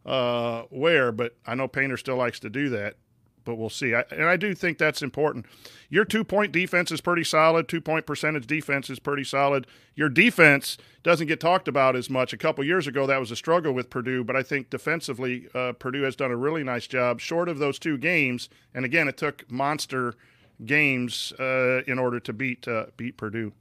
uh, 0.06 0.62
Ware, 0.70 1.10
but 1.10 1.36
I 1.44 1.56
know 1.56 1.66
Painter 1.66 1.96
still 1.96 2.16
likes 2.16 2.38
to 2.40 2.50
do 2.50 2.68
that 2.68 2.96
but 3.44 3.56
we'll 3.56 3.70
see. 3.70 3.94
I, 3.94 4.04
and 4.10 4.24
I 4.24 4.36
do 4.36 4.54
think 4.54 4.78
that's 4.78 5.02
important. 5.02 5.46
Your 5.88 6.04
two 6.04 6.24
point 6.24 6.52
defense 6.52 6.92
is 6.92 7.00
pretty 7.00 7.24
solid. 7.24 7.68
Two 7.68 7.80
point 7.80 8.06
percentage 8.06 8.46
defense 8.46 8.90
is 8.90 8.98
pretty 8.98 9.24
solid. 9.24 9.66
Your 9.94 10.08
defense 10.08 10.76
doesn't 11.02 11.26
get 11.26 11.40
talked 11.40 11.66
about 11.66 11.96
as 11.96 12.08
much. 12.08 12.32
A 12.32 12.36
couple 12.36 12.62
years 12.64 12.86
ago, 12.86 13.06
that 13.06 13.18
was 13.18 13.30
a 13.30 13.36
struggle 13.36 13.72
with 13.72 13.90
Purdue, 13.90 14.22
but 14.22 14.36
I 14.36 14.42
think 14.42 14.70
defensively, 14.70 15.48
uh, 15.54 15.72
Purdue 15.72 16.02
has 16.02 16.14
done 16.14 16.30
a 16.30 16.36
really 16.36 16.62
nice 16.62 16.86
job. 16.86 17.20
Short 17.20 17.48
of 17.48 17.58
those 17.58 17.78
two 17.78 17.98
games, 17.98 18.48
and 18.74 18.84
again, 18.84 19.08
it 19.08 19.16
took 19.16 19.50
monster 19.50 20.14
games 20.64 21.32
uh, 21.38 21.82
in 21.86 21.98
order 21.98 22.20
to 22.20 22.32
beat 22.32 22.66
uh, 22.68 22.86
beat 22.96 23.16
Purdue. 23.16 23.52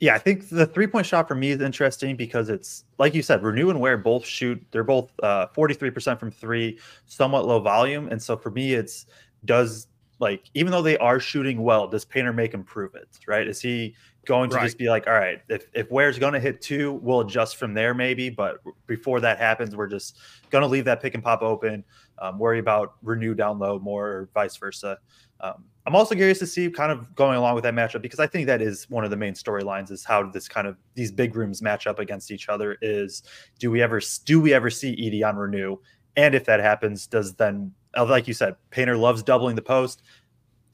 Yeah, 0.00 0.14
I 0.14 0.18
think 0.18 0.48
the 0.48 0.66
three 0.66 0.86
point 0.86 1.06
shot 1.06 1.28
for 1.28 1.34
me 1.34 1.50
is 1.50 1.60
interesting 1.60 2.16
because 2.16 2.48
it's 2.48 2.84
like 2.98 3.14
you 3.14 3.22
said, 3.22 3.42
Reneau 3.42 3.70
and 3.70 3.80
Ware 3.80 3.98
both 3.98 4.24
shoot. 4.24 4.64
They're 4.70 4.84
both 4.84 5.12
uh, 5.22 5.48
forty 5.48 5.74
three 5.74 5.90
percent 5.90 6.18
from 6.18 6.30
three, 6.30 6.78
somewhat 7.06 7.46
low 7.46 7.60
volume, 7.60 8.08
and 8.08 8.22
so 8.22 8.36
for 8.36 8.50
me, 8.50 8.74
it's 8.74 9.06
does 9.44 9.88
like 10.18 10.50
even 10.54 10.72
though 10.72 10.82
they 10.82 10.96
are 10.98 11.20
shooting 11.20 11.62
well, 11.62 11.86
does 11.86 12.04
Painter 12.06 12.32
make 12.32 12.54
improvements? 12.54 13.20
Right? 13.28 13.46
Is 13.46 13.60
he 13.60 13.94
going 14.26 14.50
to 14.50 14.56
right. 14.56 14.64
just 14.64 14.78
be 14.78 14.88
like, 14.88 15.06
all 15.06 15.14
right, 15.14 15.42
if 15.48 15.66
if 15.74 15.90
Ware's 15.90 16.18
going 16.18 16.32
to 16.32 16.40
hit 16.40 16.62
two, 16.62 16.94
we'll 17.02 17.20
adjust 17.20 17.56
from 17.56 17.74
there 17.74 17.92
maybe, 17.92 18.30
but 18.30 18.58
before 18.86 19.20
that 19.20 19.38
happens, 19.38 19.76
we're 19.76 19.86
just 19.86 20.18
going 20.50 20.62
to 20.62 20.68
leave 20.68 20.84
that 20.86 21.02
pick 21.02 21.14
and 21.14 21.22
pop 21.22 21.42
open, 21.42 21.84
um, 22.18 22.38
worry 22.38 22.58
about 22.58 22.94
Reneau 23.04 23.36
down 23.36 23.58
low 23.58 23.78
more, 23.78 24.08
or 24.08 24.30
vice 24.32 24.56
versa. 24.56 24.98
Um, 25.40 25.64
I'm 25.86 25.94
also 25.94 26.14
curious 26.14 26.38
to 26.40 26.46
see 26.46 26.70
kind 26.70 26.92
of 26.92 27.14
going 27.14 27.36
along 27.36 27.54
with 27.54 27.64
that 27.64 27.74
matchup 27.74 28.02
because 28.02 28.20
I 28.20 28.26
think 28.26 28.46
that 28.46 28.60
is 28.60 28.88
one 28.90 29.04
of 29.04 29.10
the 29.10 29.16
main 29.16 29.32
storylines 29.32 29.90
is 29.90 30.04
how 30.04 30.28
this 30.30 30.46
kind 30.46 30.66
of 30.66 30.76
these 30.94 31.10
big 31.10 31.34
rooms 31.34 31.62
match 31.62 31.86
up 31.86 31.98
against 31.98 32.30
each 32.30 32.48
other. 32.48 32.76
Is 32.82 33.22
do 33.58 33.70
we 33.70 33.80
ever 33.80 34.00
do 34.24 34.40
we 34.40 34.52
ever 34.52 34.68
see 34.68 34.94
Edey 34.96 35.26
on 35.26 35.36
Reneau 35.36 35.78
And 36.16 36.34
if 36.34 36.44
that 36.44 36.60
happens, 36.60 37.06
does 37.06 37.34
then 37.34 37.72
uh, 37.96 38.04
like 38.04 38.28
you 38.28 38.34
said, 38.34 38.56
Painter 38.70 38.96
loves 38.96 39.22
doubling 39.22 39.56
the 39.56 39.62
post. 39.62 40.02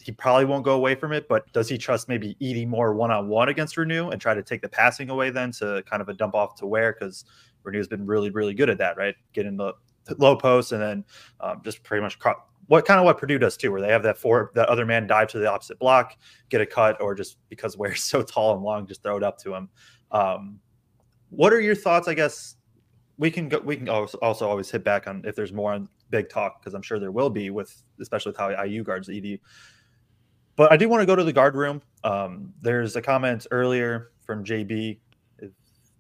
He 0.03 0.13
probably 0.13 0.45
won't 0.45 0.65
go 0.65 0.75
away 0.75 0.95
from 0.95 1.13
it, 1.13 1.29
but 1.29 1.51
does 1.53 1.69
he 1.69 1.79
trust 1.79 2.09
maybe 2.09 2.37
Edey 2.41 2.67
more 2.67 2.95
one 2.95 3.11
on 3.11 3.29
one 3.29 3.49
against 3.49 3.77
Reneau 3.77 4.13
and 4.13 4.21
try 4.21 4.35
to 4.35 4.43
take 4.43 4.61
the 4.61 4.69
passing 4.69 5.11
away 5.11 5.31
then 5.31 5.51
to 5.53 5.83
kind 5.89 6.03
of 6.03 6.09
a 6.09 6.15
dump 6.15 6.35
off 6.35 6.57
to 6.57 6.67
Ware 6.67 6.97
because 6.99 7.25
Reneau's 7.65 7.89
been 7.89 8.07
really 8.07 8.31
really 8.31 8.55
good 8.55 8.71
at 8.71 8.79
that, 8.79 8.97
right? 8.97 9.15
Getting 9.33 9.57
the 9.57 9.75
low 10.19 10.37
post 10.37 10.73
and 10.73 10.83
then 10.83 11.05
um, 11.41 11.61
just 11.65 11.83
pretty 11.83 12.03
much 12.03 12.19
what 12.69 12.85
kind 12.85 12.99
of 12.99 13.05
what 13.05 13.19
Purdue 13.19 13.39
does 13.39 13.57
too, 13.57 13.71
where 13.71 13.81
they 13.81 13.91
have 13.91 14.03
that 14.03 14.19
four 14.19 14.51
that 14.55 14.69
other 14.69 14.85
man 14.85 15.07
dive 15.07 15.29
to 15.29 15.39
the 15.39 15.51
opposite 15.51 15.79
block, 15.79 16.17
get 16.49 16.61
a 16.61 16.67
cut, 16.67 17.01
or 17.01 17.15
just 17.15 17.39
because 17.49 17.77
Ware's 17.79 18.03
so 18.03 18.23
tall 18.23 18.55
and 18.55 18.63
long, 18.63 18.87
just 18.87 19.03
throw 19.03 19.17
it 19.17 19.23
up 19.23 19.39
to 19.39 19.55
him. 19.55 19.69
Um, 20.11 20.61
what 21.31 21.53
are 21.53 21.61
your 21.61 21.75
thoughts? 21.75 22.09
I 22.09 22.15
guess 22.15 22.57
we 23.19 23.31
can 23.31 23.49
go, 23.49 23.59
we 23.59 23.77
can 23.77 23.89
also, 23.89 24.19
also 24.19 24.49
always 24.49 24.71
hit 24.71 24.85
back 24.85 25.07
on 25.07 25.23
if 25.25 25.35
there's 25.35 25.53
more 25.53 25.73
on 25.73 25.89
big 26.11 26.29
talk 26.29 26.61
because 26.61 26.75
I'm 26.75 26.83
sure 26.83 26.99
there 26.99 27.13
will 27.13 27.31
be 27.31 27.51
with 27.51 27.83
especially 28.01 28.31
with 28.31 28.39
how 28.39 28.63
IU 28.63 28.83
guards 28.83 29.09
the 29.09 29.35
ED. 29.35 29.41
But 30.57 30.73
I 30.73 30.77
do 30.77 30.89
want 30.89 31.03
to 31.03 31.07
go 31.07 31.15
to 31.15 31.25
the 31.25 31.33
guard 31.33 31.55
room. 31.55 31.83
Um, 32.03 32.53
there's 32.63 32.97
a 32.97 33.03
comment 33.03 33.47
earlier 33.51 34.11
from 34.25 34.45
JB. 34.45 34.99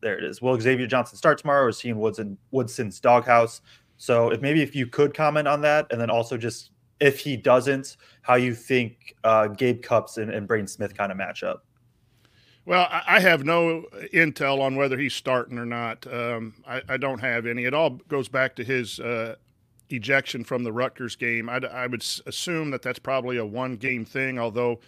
There 0.00 0.18
it 0.18 0.24
is. 0.24 0.40
Will 0.40 0.58
Xavier 0.60 0.86
Johnson 0.86 1.16
start 1.16 1.38
tomorrow 1.38 1.64
or 1.64 1.68
is 1.68 1.80
he 1.80 1.88
in 1.88 1.98
Woodson, 1.98 2.38
Woodson's 2.50 3.00
doghouse? 3.00 3.60
So 3.98 4.30
if 4.30 4.40
maybe 4.40 4.62
if 4.62 4.74
you 4.74 4.86
could 4.86 5.14
comment 5.14 5.48
on 5.48 5.60
that, 5.62 5.86
and 5.90 6.00
then 6.00 6.10
also 6.10 6.36
just 6.36 6.70
if 7.00 7.18
he 7.20 7.36
doesn't, 7.36 7.96
how 8.22 8.34
you 8.34 8.54
think 8.54 9.14
uh, 9.24 9.48
Gabe 9.48 9.82
Cupps 9.82 10.18
and, 10.18 10.30
and 10.30 10.70
Smith 10.70 10.96
kind 10.96 11.12
of 11.12 11.18
match 11.18 11.42
up. 11.42 11.64
Well, 12.64 12.88
I 12.90 13.20
have 13.20 13.44
no 13.44 13.84
intel 14.12 14.60
on 14.60 14.74
whether 14.74 14.98
he's 14.98 15.14
starting 15.14 15.56
or 15.56 15.66
not. 15.66 16.04
Um, 16.12 16.54
I, 16.66 16.82
I, 16.88 16.96
don't 16.96 17.20
have 17.20 17.46
any. 17.46 17.64
It 17.64 17.74
all 17.74 17.90
goes 17.90 18.26
back 18.26 18.56
to 18.56 18.64
his 18.64 18.98
uh, 18.98 19.36
ejection 19.88 20.42
from 20.42 20.64
the 20.64 20.72
Rutgers 20.72 21.14
game. 21.14 21.48
I, 21.48 21.58
I, 21.58 21.86
would 21.86 22.04
assume 22.26 22.72
that 22.72 22.82
that's 22.82 22.98
probably 22.98 23.36
a 23.36 23.46
one 23.46 23.76
game 23.76 24.04
thing, 24.04 24.40
although 24.40 24.80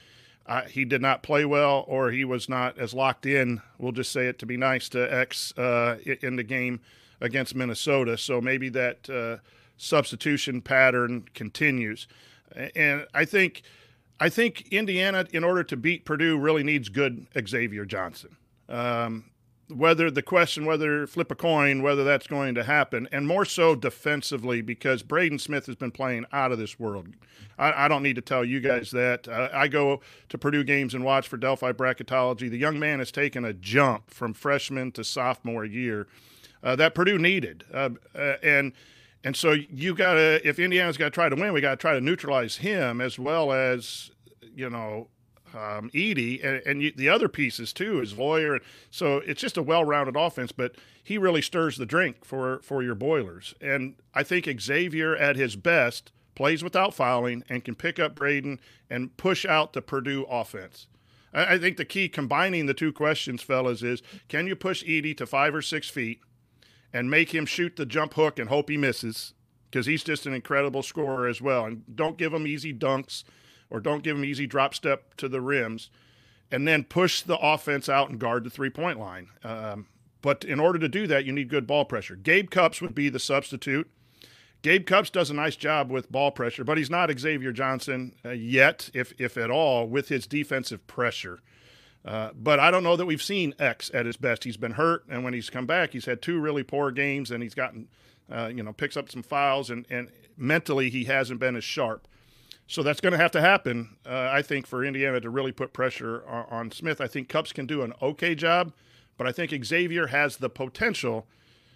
uh, 0.46 0.62
he 0.62 0.84
did 0.84 1.00
not 1.00 1.22
play 1.22 1.44
well 1.44 1.84
or 1.86 2.10
he 2.10 2.24
was 2.24 2.48
not 2.48 2.76
as 2.78 2.94
locked 2.94 3.26
in. 3.26 3.62
We'll 3.78 3.92
just 3.92 4.10
say 4.10 4.26
it 4.26 4.40
to 4.40 4.46
be 4.46 4.56
nice 4.56 4.88
to 4.88 5.14
X 5.14 5.56
uh, 5.56 5.98
in 6.20 6.34
the 6.34 6.42
game 6.42 6.80
against 7.20 7.54
Minnesota. 7.54 8.16
So 8.18 8.40
maybe 8.40 8.68
that 8.70 9.08
uh, 9.10 9.38
substitution 9.76 10.60
pattern 10.60 11.26
continues. 11.34 12.06
And 12.74 13.06
I 13.14 13.24
think 13.24 13.62
I 14.20 14.28
think 14.28 14.68
Indiana, 14.72 15.26
in 15.32 15.44
order 15.44 15.62
to 15.64 15.76
beat 15.76 16.04
Purdue, 16.04 16.38
really 16.38 16.64
needs 16.64 16.88
good 16.88 17.26
Xavier 17.46 17.84
Johnson. 17.84 18.36
Um, 18.68 19.30
whether 19.68 20.10
the 20.10 20.22
question, 20.22 20.64
whether 20.64 21.06
flip 21.06 21.30
a 21.30 21.34
coin, 21.34 21.82
whether 21.82 22.02
that's 22.02 22.26
going 22.26 22.54
to 22.54 22.64
happen, 22.64 23.06
and 23.12 23.26
more 23.26 23.44
so 23.44 23.74
defensively 23.74 24.62
because 24.62 25.02
Braden 25.02 25.38
Smith 25.38 25.66
has 25.66 25.76
been 25.76 25.90
playing 25.90 26.24
out 26.32 26.52
of 26.52 26.58
this 26.58 26.78
world. 26.80 27.08
I, 27.58 27.84
I 27.84 27.88
don't 27.88 28.02
need 28.02 28.16
to 28.16 28.22
tell 28.22 28.44
you 28.44 28.60
guys 28.60 28.90
that. 28.92 29.28
Uh, 29.28 29.50
I 29.52 29.68
go 29.68 30.00
to 30.30 30.38
Purdue 30.38 30.64
games 30.64 30.94
and 30.94 31.04
watch 31.04 31.28
for 31.28 31.36
Delphi 31.36 31.72
bracketology. 31.72 32.50
The 32.50 32.58
young 32.58 32.78
man 32.78 32.98
has 32.98 33.12
taken 33.12 33.44
a 33.44 33.52
jump 33.52 34.10
from 34.10 34.32
freshman 34.32 34.90
to 34.92 35.04
sophomore 35.04 35.64
year 35.64 36.08
uh, 36.62 36.76
that 36.76 36.94
Purdue 36.94 37.18
needed, 37.18 37.64
uh, 37.72 37.90
uh 38.14 38.34
and 38.42 38.72
and 39.24 39.36
so 39.36 39.52
you 39.52 39.94
got 39.94 40.14
to, 40.14 40.46
if 40.46 40.58
Indiana's 40.58 40.96
got 40.96 41.06
to 41.06 41.10
try 41.10 41.28
to 41.28 41.34
win, 41.34 41.52
we 41.52 41.60
got 41.60 41.72
to 41.72 41.76
try 41.76 41.94
to 41.94 42.00
neutralize 42.00 42.58
him 42.58 43.00
as 43.00 43.18
well 43.18 43.52
as, 43.52 44.12
you 44.54 44.70
know, 44.70 45.08
um, 45.54 45.90
Edey 45.90 46.44
and, 46.44 46.62
and 46.66 46.82
you, 46.82 46.92
the 46.94 47.08
other 47.08 47.28
pieces 47.28 47.72
too 47.72 48.00
is 48.00 48.16
Loyer. 48.16 48.60
So 48.90 49.18
it's 49.18 49.40
just 49.40 49.56
a 49.56 49.62
well-rounded 49.62 50.16
offense, 50.16 50.52
but 50.52 50.74
he 51.02 51.18
really 51.18 51.42
stirs 51.42 51.78
the 51.78 51.86
drink 51.86 52.24
for 52.24 52.60
for 52.62 52.82
your 52.82 52.94
Boilers. 52.94 53.54
And 53.60 53.94
I 54.14 54.22
think 54.22 54.48
Xavier 54.60 55.16
at 55.16 55.36
his 55.36 55.56
best 55.56 56.12
plays 56.34 56.62
without 56.62 56.94
fouling 56.94 57.44
and 57.48 57.64
can 57.64 57.74
pick 57.74 57.98
up 57.98 58.14
Braden 58.14 58.60
and 58.90 59.16
push 59.16 59.44
out 59.44 59.72
the 59.72 59.82
Purdue 59.82 60.24
offense. 60.24 60.86
I, 61.32 61.54
I 61.54 61.58
think 61.58 61.78
the 61.78 61.84
key 61.84 62.08
combining 62.08 62.66
the 62.66 62.74
two 62.74 62.92
questions, 62.92 63.42
fellas, 63.42 63.82
is 63.82 64.02
can 64.28 64.46
you 64.46 64.54
push 64.54 64.84
Edey 64.84 65.16
to 65.16 65.26
five 65.26 65.54
or 65.54 65.62
six 65.62 65.88
feet? 65.88 66.20
And 66.92 67.10
make 67.10 67.34
him 67.34 67.44
shoot 67.44 67.76
the 67.76 67.84
jump 67.84 68.14
hook 68.14 68.38
and 68.38 68.48
hope 68.48 68.70
he 68.70 68.76
misses 68.76 69.34
because 69.70 69.86
he's 69.86 70.02
just 70.02 70.26
an 70.26 70.32
incredible 70.32 70.82
scorer 70.82 71.26
as 71.28 71.42
well. 71.42 71.66
And 71.66 71.82
don't 71.94 72.16
give 72.16 72.32
him 72.32 72.46
easy 72.46 72.72
dunks 72.72 73.24
or 73.68 73.80
don't 73.80 74.02
give 74.02 74.16
him 74.16 74.24
easy 74.24 74.46
drop 74.46 74.74
step 74.74 75.14
to 75.18 75.28
the 75.28 75.40
rims. 75.40 75.90
And 76.50 76.66
then 76.66 76.84
push 76.84 77.20
the 77.20 77.36
offense 77.38 77.90
out 77.90 78.08
and 78.08 78.18
guard 78.18 78.44
the 78.44 78.50
three 78.50 78.70
point 78.70 78.98
line. 78.98 79.28
Um, 79.44 79.86
but 80.22 80.44
in 80.44 80.58
order 80.58 80.78
to 80.78 80.88
do 80.88 81.06
that, 81.06 81.24
you 81.24 81.32
need 81.32 81.48
good 81.48 81.66
ball 81.66 81.84
pressure. 81.84 82.16
Gabe 82.16 82.50
Cupps 82.50 82.80
would 82.80 82.94
be 82.94 83.08
the 83.08 83.18
substitute. 83.18 83.90
Gabe 84.62 84.86
Cupps 84.86 85.10
does 85.10 85.30
a 85.30 85.34
nice 85.34 85.56
job 85.56 85.90
with 85.90 86.10
ball 86.10 86.30
pressure, 86.30 86.64
but 86.64 86.78
he's 86.78 86.90
not 86.90 87.16
Xavier 87.16 87.52
Johnson 87.52 88.14
uh, 88.24 88.30
yet, 88.30 88.90
if 88.92 89.12
if 89.18 89.36
at 89.36 89.50
all, 89.50 89.86
with 89.86 90.08
his 90.08 90.26
defensive 90.26 90.84
pressure. 90.86 91.40
Uh, 92.08 92.30
but 92.34 92.58
I 92.58 92.70
don't 92.70 92.82
know 92.82 92.96
that 92.96 93.04
we've 93.04 93.22
seen 93.22 93.54
X 93.58 93.90
at 93.92 94.06
his 94.06 94.16
best. 94.16 94.44
He's 94.44 94.56
been 94.56 94.72
hurt, 94.72 95.04
and 95.10 95.22
when 95.24 95.34
he's 95.34 95.50
come 95.50 95.66
back, 95.66 95.92
he's 95.92 96.06
had 96.06 96.22
two 96.22 96.40
really 96.40 96.62
poor 96.62 96.90
games, 96.90 97.30
and 97.30 97.42
he's 97.42 97.52
gotten, 97.52 97.86
uh, 98.32 98.46
you 98.46 98.62
know, 98.62 98.72
picks 98.72 98.96
up 98.96 99.10
some 99.10 99.22
fouls, 99.22 99.68
and, 99.68 99.84
and 99.90 100.10
mentally 100.34 100.88
he 100.88 101.04
hasn't 101.04 101.38
been 101.38 101.54
as 101.54 101.64
sharp. 101.64 102.08
So 102.66 102.82
that's 102.82 103.02
going 103.02 103.12
to 103.12 103.18
have 103.18 103.32
to 103.32 103.42
happen, 103.42 103.98
uh, 104.06 104.30
I 104.32 104.40
think, 104.40 104.66
for 104.66 104.86
Indiana 104.86 105.20
to 105.20 105.28
really 105.28 105.52
put 105.52 105.74
pressure 105.74 106.24
on, 106.26 106.46
on, 106.50 106.70
Smith. 106.70 106.98
I 107.02 107.08
think 107.08 107.28
Cupps 107.28 107.52
can 107.52 107.66
do 107.66 107.82
an 107.82 107.92
okay 108.00 108.34
job, 108.34 108.72
but 109.18 109.26
I 109.26 109.32
think 109.32 109.52
Xavier 109.62 110.06
has 110.06 110.38
the 110.38 110.48
potential 110.48 111.26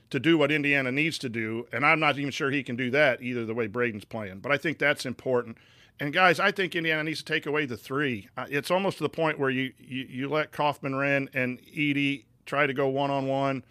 to 0.09 0.19
do 0.19 0.39
what 0.39 0.51
Indiana 0.51 0.91
needs 0.91 1.19
to 1.19 1.29
do, 1.29 1.67
and 1.75 1.85
I'm 1.85 2.01
not 2.01 2.19
even 2.19 2.31
sure 2.31 2.51
he 2.51 2.62
can 2.62 2.77
do 2.77 2.91
that 2.91 3.21
either 3.21 3.45
the 3.45 3.55
way 3.55 3.67
Braden's 3.67 4.07
playing. 4.07 4.39
But 4.39 4.51
I 4.51 4.57
think 4.57 4.79
that's 4.79 5.05
important. 5.05 5.59
And 6.03 6.13
guys, 6.13 6.41
I 6.41 6.51
think 6.51 6.75
Indiana 6.75 7.05
needs 7.05 7.21
to 7.21 7.25
take 7.25 7.47
away 7.47 7.65
the 7.65 7.77
three. 7.77 8.29
Uh, 8.37 8.47
it's 8.51 8.73
almost 8.73 8.97
to 8.97 9.05
the 9.05 9.09
point 9.09 9.39
where 9.39 9.51
you 9.51 9.73
you, 9.79 10.05
you 10.11 10.29
let 10.29 10.51
Kaufman-Renn 10.51 11.29
and 11.33 11.63
Edey 11.63 12.25
try 12.45 12.67
to 12.67 12.75
go 12.75 12.89
one 12.89 13.13
on 13.13 13.29
one 13.29 13.63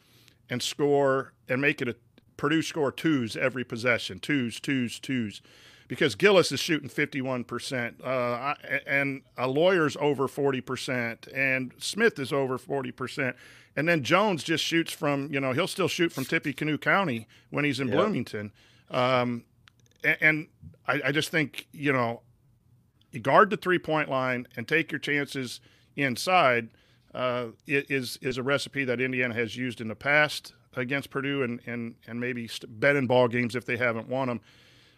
and 0.50 0.64
score 0.64 1.34
and 1.50 1.60
make 1.60 1.82
it 1.82 1.90
a 1.90 1.96
Purdue 2.38 2.62
score 2.62 2.90
twos 2.90 3.36
every 3.36 3.66
possession, 3.66 4.20
twos, 4.20 4.62
twos, 4.62 4.98
twos, 4.98 5.42
because 5.90 6.16
Gillis 6.16 6.54
is 6.54 6.62
shooting 6.62 6.88
51%, 6.88 8.02
uh, 8.02 8.56
and 8.88 9.24
a 9.38 9.50
Loyer's 9.50 9.98
over 10.00 10.30
40%, 10.30 11.28
and 11.36 11.74
Smith 11.80 12.18
is 12.18 12.32
over 12.32 12.58
40%. 12.58 13.34
And 13.76 13.90
then 13.90 14.04
Jones 14.04 14.42
just 14.42 14.64
shoots 14.64 14.94
from, 14.94 15.28
you 15.34 15.42
know, 15.42 15.52
he'll 15.52 15.68
still 15.68 15.90
shoot 15.90 16.14
from 16.14 16.24
Tippecanoe 16.24 16.78
County 16.78 17.28
when 17.50 17.66
he's 17.66 17.82
in 17.82 17.90
yep. 17.90 17.98
Bloomington. 17.98 18.54
Um, 18.90 19.44
and, 20.02 20.18
and 20.22 20.48
I, 20.92 21.02
I 21.08 21.12
just 21.12 21.30
think 21.30 21.68
you 21.72 21.94
know, 21.94 22.22
you 23.12 23.20
guard 23.20 23.50
the 23.50 23.58
three 23.58 23.80
point 23.80 24.10
line 24.10 24.48
and 24.56 24.68
take 24.68 24.92
your 24.92 25.00
chances 25.00 25.62
inside. 25.96 26.70
Uh, 27.14 27.48
is 27.68 28.18
is 28.22 28.38
a 28.38 28.44
recipe 28.44 28.86
that 28.86 29.02
Indiana 29.02 29.34
has 29.34 29.58
used 29.58 29.82
in 29.82 29.90
the 29.90 29.96
past 29.96 30.54
against 30.76 31.10
Purdue 31.10 31.44
and 31.44 31.60
and 31.66 31.96
and 32.08 32.20
maybe 32.20 32.50
bet 32.68 32.96
in 32.96 33.08
ball 33.08 33.28
games 33.28 33.56
if 33.56 33.66
they 33.66 33.78
haven't 33.78 34.08
won 34.08 34.28
them. 34.30 34.42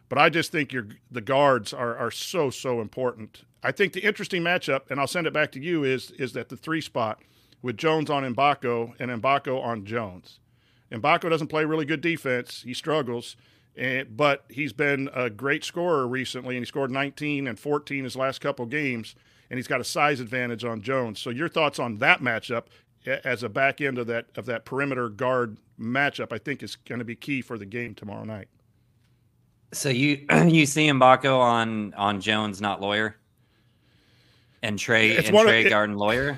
But 0.09 0.17
I 0.19 0.29
just 0.29 0.51
think 0.51 0.71
your 0.71 0.88
the 1.09 1.21
guards 1.21 1.73
are 1.73 1.97
are 1.97 2.12
so 2.12 2.50
so 2.51 2.81
important. 2.81 3.45
I 3.63 3.71
think 3.71 3.93
the 3.93 4.03
interesting 4.03 4.43
matchup, 4.43 4.91
and 4.91 5.00
I'll 5.00 5.07
send 5.07 5.25
it 5.25 5.33
back 5.33 5.51
to 5.53 5.59
you, 5.59 5.83
is 5.83 6.12
is 6.12 6.33
that 6.33 6.50
the 6.50 6.57
three 6.57 6.81
spot 6.81 7.21
with 7.63 7.77
Jones 7.77 8.12
on 8.12 8.23
Mgbako 8.23 8.93
and 9.00 9.09
Mgbako 9.09 9.63
on 9.63 9.85
Jones. 9.85 10.39
Mgbako 10.91 11.31
doesn't 11.31 11.47
play 11.47 11.65
really 11.65 11.85
good 11.85 12.01
defense; 12.01 12.62
he 12.63 12.75
struggles. 12.75 13.35
And, 13.75 14.15
but 14.15 14.46
he's 14.50 14.74
been 14.74 15.10
a 15.13 15.30
great 15.30 15.63
scorer 15.63 16.08
recently, 16.08 16.56
and 16.56 16.63
he 16.63 16.68
scored 16.68 16.92
19 16.92 17.48
and 17.48 17.60
14 17.60 18.03
his 18.03 18.15
last 18.15 18.39
couple 18.39 18.65
games, 18.65 19.15
and 19.50 19.58
he's 19.58 19.68
got 19.68 19.82
a 19.82 19.84
size 19.84 20.20
advantage 20.20 20.63
on 20.63 20.82
Jones. 20.82 21.20
So 21.20 21.30
your 21.30 21.50
thoughts 21.50 21.80
on 21.80 21.98
that 21.98 22.22
matchup 22.22 22.65
as 23.06 23.44
a 23.44 23.50
back 23.50 23.82
end 23.82 23.98
of 23.98 24.08
that 24.08 24.27
of 24.36 24.46
that 24.46 24.65
perimeter 24.65 25.10
guard 25.10 25.58
matchup, 25.80 26.32
I 26.32 26.38
think 26.38 26.63
is 26.63 26.75
going 26.75 27.00
to 27.00 27.06
be 27.06 27.15
key 27.15 27.42
for 27.42 27.58
the 27.58 27.65
game 27.65 27.96
tomorrow 27.96 28.24
night. 28.24 28.48
So 29.72 29.89
you 29.89 30.25
you 30.48 30.65
see 30.65 30.88
Mgbako 30.88 31.39
on 31.39 31.94
on 31.96 32.22
Jones, 32.22 32.62
not 32.62 32.82
Loyer, 32.82 33.15
and 34.62 34.77
Trey 34.77 35.12
it's 35.12 35.30
and 35.30 35.38
Trey 35.38 35.62
of, 35.62 35.68
it, 35.68 35.70
Garden 35.70 35.98
Loyer. 35.98 36.38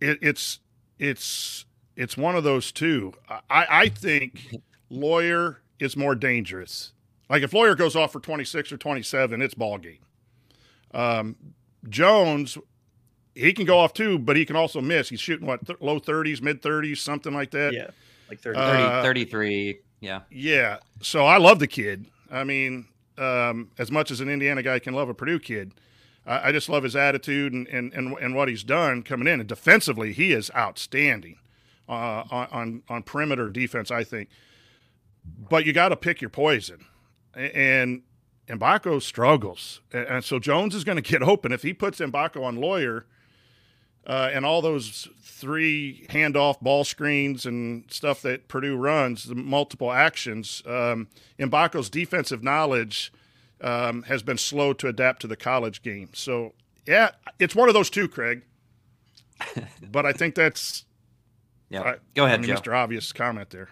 It, 0.00 0.18
it's 0.22 0.60
it's 0.98 1.66
it's 1.96 2.16
one 2.16 2.34
of 2.36 2.44
those 2.44 2.72
two. 2.72 3.12
I 3.28 3.66
I 3.68 3.88
think 3.88 4.56
Loyer 4.88 5.59
is 5.80 5.96
more 5.96 6.14
dangerous. 6.14 6.92
Like 7.28 7.42
if 7.42 7.52
Loyer 7.52 7.74
goes 7.74 7.96
off 7.96 8.12
for 8.12 8.20
26 8.20 8.72
or 8.72 8.76
27, 8.76 9.40
it's 9.40 9.54
ball 9.54 9.78
game. 9.78 9.98
Um, 10.92 11.36
Jones, 11.88 12.58
he 13.34 13.52
can 13.52 13.64
go 13.64 13.78
off 13.78 13.94
too, 13.94 14.18
but 14.18 14.36
he 14.36 14.44
can 14.44 14.56
also 14.56 14.80
miss. 14.80 15.08
He's 15.08 15.20
shooting 15.20 15.46
what 15.46 15.64
th- 15.66 15.80
low 15.80 16.00
30s, 16.00 16.42
mid 16.42 16.60
30s, 16.60 16.98
something 16.98 17.32
like 17.32 17.52
that. 17.52 17.72
Yeah, 17.72 17.90
like 18.28 18.40
30, 18.40 18.58
uh, 18.58 19.02
33. 19.02 19.78
Yeah. 20.00 20.20
Yeah. 20.30 20.78
So 21.00 21.24
I 21.24 21.38
love 21.38 21.58
the 21.58 21.66
kid. 21.66 22.06
I 22.30 22.44
mean, 22.44 22.88
um, 23.18 23.70
as 23.78 23.90
much 23.90 24.10
as 24.10 24.20
an 24.20 24.28
Indiana 24.28 24.62
guy 24.62 24.78
can 24.78 24.94
love 24.94 25.08
a 25.08 25.14
Purdue 25.14 25.38
kid, 25.38 25.72
I, 26.26 26.48
I 26.48 26.52
just 26.52 26.68
love 26.68 26.82
his 26.82 26.96
attitude 26.96 27.52
and, 27.52 27.68
and, 27.68 27.92
and, 27.92 28.16
and 28.18 28.34
what 28.34 28.48
he's 28.48 28.64
done 28.64 29.02
coming 29.02 29.28
in. 29.28 29.40
And 29.40 29.48
defensively, 29.48 30.12
he 30.12 30.32
is 30.32 30.50
outstanding 30.56 31.38
uh, 31.88 32.24
on, 32.30 32.48
on, 32.50 32.82
on 32.88 33.02
perimeter 33.02 33.50
defense, 33.50 33.90
I 33.90 34.04
think 34.04 34.28
but 35.38 35.66
you 35.66 35.72
got 35.72 35.90
to 35.90 35.96
pick 35.96 36.20
your 36.20 36.30
poison. 36.30 36.86
And 37.34 38.02
Mgbako 38.48 39.00
struggles. 39.00 39.80
And 39.92 40.24
so 40.24 40.38
Jones 40.38 40.74
is 40.74 40.84
going 40.84 40.96
to 40.96 41.02
get 41.02 41.22
open. 41.22 41.52
If 41.52 41.62
he 41.62 41.72
puts 41.72 42.00
Mgbako 42.00 42.42
on 42.42 42.56
Loyer 42.56 43.06
uh, 44.06 44.30
and 44.32 44.44
all 44.44 44.60
those 44.60 45.08
three 45.22 46.06
handoff 46.10 46.60
ball 46.60 46.84
screens 46.84 47.46
and 47.46 47.90
stuff 47.90 48.22
that 48.22 48.48
Purdue 48.48 48.76
runs, 48.76 49.24
the 49.24 49.34
multiple 49.34 49.92
actions, 49.92 50.62
um, 50.66 51.08
Mgbako's 51.38 51.88
defensive 51.88 52.42
knowledge 52.42 53.12
um, 53.60 54.02
has 54.04 54.22
been 54.22 54.38
slow 54.38 54.72
to 54.74 54.88
adapt 54.88 55.20
to 55.22 55.26
the 55.26 55.36
college 55.36 55.82
game. 55.82 56.10
So, 56.12 56.54
yeah, 56.86 57.10
it's 57.38 57.54
one 57.54 57.68
of 57.68 57.74
those 57.74 57.90
two, 57.90 58.08
Kraig. 58.08 58.42
but 59.90 60.04
I 60.04 60.12
think 60.12 60.34
that's. 60.34 60.84
Yeah. 61.68 61.94
Go 62.14 62.26
ahead, 62.26 62.40
I 62.40 62.42
mean, 62.42 62.50
Mr. 62.50 62.76
Obvious 62.76 63.12
comment 63.12 63.50
there. 63.50 63.68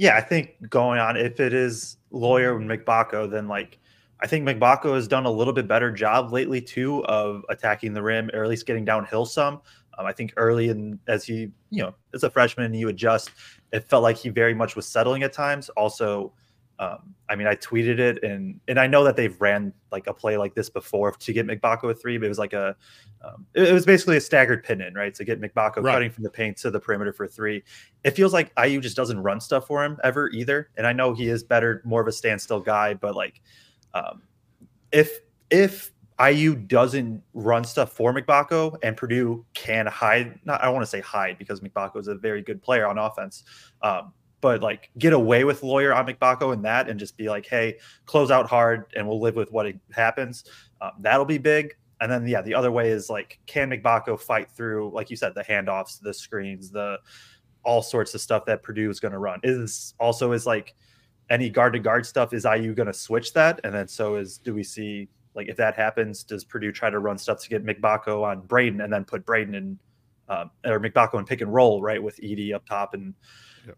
Yeah, 0.00 0.16
I 0.16 0.22
think 0.22 0.56
going 0.70 0.98
on, 0.98 1.18
if 1.18 1.40
it 1.40 1.52
is 1.52 1.98
Loyer 2.10 2.56
and 2.56 2.70
Mgbako, 2.70 3.30
then 3.30 3.48
like 3.48 3.78
I 4.22 4.26
think 4.26 4.48
Mgbako 4.48 4.94
has 4.94 5.06
done 5.06 5.26
a 5.26 5.30
little 5.30 5.52
bit 5.52 5.68
better 5.68 5.92
job 5.92 6.32
lately 6.32 6.58
too 6.62 7.04
of 7.04 7.44
attacking 7.50 7.92
the 7.92 8.02
rim 8.02 8.30
or 8.32 8.42
at 8.42 8.48
least 8.48 8.64
getting 8.64 8.86
downhill 8.86 9.26
some. 9.26 9.60
Um, 9.98 10.06
I 10.06 10.14
think 10.14 10.32
early 10.38 10.70
and 10.70 10.98
as 11.06 11.26
he, 11.26 11.50
you 11.68 11.82
know, 11.82 11.94
as 12.14 12.22
a 12.22 12.30
freshman, 12.30 12.72
you 12.72 12.88
adjust. 12.88 13.30
It 13.74 13.90
felt 13.90 14.02
like 14.02 14.16
he 14.16 14.30
very 14.30 14.54
much 14.54 14.74
was 14.74 14.86
settling 14.86 15.22
at 15.22 15.34
times. 15.34 15.68
Also, 15.76 16.32
um, 16.80 17.14
I 17.28 17.36
mean, 17.36 17.46
I 17.46 17.54
tweeted 17.56 17.98
it, 17.98 18.24
and 18.24 18.58
and 18.66 18.80
I 18.80 18.86
know 18.86 19.04
that 19.04 19.14
they've 19.14 19.38
ran 19.38 19.74
like 19.92 20.06
a 20.06 20.14
play 20.14 20.38
like 20.38 20.54
this 20.54 20.70
before 20.70 21.12
to 21.12 21.32
get 21.32 21.46
Mgbako 21.46 21.90
a 21.90 21.94
three, 21.94 22.16
but 22.16 22.24
it 22.24 22.30
was 22.30 22.38
like 22.38 22.54
a, 22.54 22.74
um, 23.22 23.46
it, 23.54 23.68
it, 23.68 23.74
was 23.74 23.84
basically 23.84 24.16
a 24.16 24.20
staggered 24.20 24.64
pin 24.64 24.80
in, 24.80 24.94
right? 24.94 25.14
To 25.14 25.22
get 25.22 25.42
Mgbako 25.42 25.76
right. 25.76 25.92
cutting 25.92 26.10
from 26.10 26.24
the 26.24 26.30
paint 26.30 26.56
to 26.58 26.70
the 26.70 26.80
perimeter 26.80 27.12
for 27.12 27.28
three. 27.28 27.62
It 28.02 28.12
feels 28.12 28.32
like 28.32 28.50
IU 28.58 28.80
just 28.80 28.96
doesn't 28.96 29.20
run 29.20 29.42
stuff 29.42 29.66
for 29.66 29.84
him 29.84 29.98
ever 30.02 30.30
either, 30.30 30.70
and 30.78 30.86
I 30.86 30.94
know 30.94 31.12
he 31.12 31.28
is 31.28 31.44
better, 31.44 31.82
more 31.84 32.00
of 32.00 32.08
a 32.08 32.12
standstill 32.12 32.60
guy, 32.60 32.94
but 32.94 33.14
like, 33.14 33.42
um, 33.92 34.22
if 34.90 35.20
if 35.50 35.92
IU 36.18 36.54
doesn't 36.54 37.22
run 37.34 37.62
stuff 37.62 37.92
for 37.92 38.14
Mgbako 38.14 38.78
and 38.82 38.96
Purdue 38.96 39.44
can 39.52 39.86
hide, 39.86 40.38
not 40.46 40.62
I 40.62 40.64
don't 40.64 40.74
want 40.74 40.84
to 40.84 40.90
say 40.90 41.00
hide 41.00 41.36
because 41.36 41.60
Mgbako 41.60 41.98
is 41.98 42.08
a 42.08 42.14
very 42.14 42.40
good 42.40 42.62
player 42.62 42.86
on 42.86 42.96
offense. 42.96 43.44
Um, 43.82 44.14
but 44.40 44.62
like 44.62 44.90
get 44.98 45.12
away 45.12 45.44
with 45.44 45.62
Loyer 45.62 45.94
on 45.94 46.06
Mgbako 46.06 46.52
and 46.52 46.64
that 46.64 46.88
and 46.88 46.98
just 46.98 47.16
be 47.16 47.28
like, 47.28 47.46
hey, 47.46 47.78
close 48.06 48.30
out 48.30 48.48
hard 48.48 48.92
and 48.96 49.06
we'll 49.06 49.20
live 49.20 49.36
with 49.36 49.52
what 49.52 49.66
happens. 49.92 50.44
Um, 50.80 50.92
that'll 51.00 51.24
be 51.24 51.38
big. 51.38 51.74
And 52.00 52.10
then 52.10 52.26
yeah, 52.26 52.40
the 52.40 52.54
other 52.54 52.70
way 52.70 52.90
is 52.90 53.10
like, 53.10 53.38
can 53.46 53.70
Mgbako 53.70 54.18
fight 54.18 54.50
through, 54.50 54.90
like 54.94 55.10
you 55.10 55.16
said, 55.16 55.34
the 55.34 55.44
handoffs, 55.44 56.00
the 56.00 56.14
screens, 56.14 56.70
the 56.70 56.98
all 57.62 57.82
sorts 57.82 58.14
of 58.14 58.22
stuff 58.22 58.46
that 58.46 58.62
Purdue 58.62 58.88
is 58.88 59.00
going 59.00 59.12
to 59.12 59.18
run. 59.18 59.40
Is 59.42 59.94
also 60.00 60.32
is 60.32 60.46
like 60.46 60.74
any 61.28 61.50
guard 61.50 61.74
to 61.74 61.78
guard 61.78 62.06
stuff. 62.06 62.32
Is 62.32 62.46
IU 62.46 62.74
going 62.74 62.86
to 62.86 62.94
switch 62.94 63.34
that? 63.34 63.60
And 63.64 63.74
then 63.74 63.86
so 63.86 64.16
is 64.16 64.38
do 64.38 64.54
we 64.54 64.64
see 64.64 65.08
like 65.34 65.48
if 65.48 65.56
that 65.56 65.74
happens, 65.74 66.24
does 66.24 66.44
Purdue 66.44 66.72
try 66.72 66.90
to 66.90 66.98
run 66.98 67.18
stuff 67.18 67.40
to 67.42 67.48
get 67.48 67.64
Mgbako 67.64 68.24
on 68.24 68.40
Braden 68.40 68.80
and 68.80 68.92
then 68.92 69.04
put 69.04 69.26
Braden 69.26 69.54
in 69.54 69.78
um, 70.28 70.50
or 70.64 70.80
Mgbako 70.80 71.18
and 71.18 71.26
pick 71.26 71.40
and 71.40 71.52
roll 71.52 71.82
right 71.82 72.02
with 72.02 72.16
Edey 72.18 72.54
up 72.54 72.64
top 72.66 72.94
and 72.94 73.14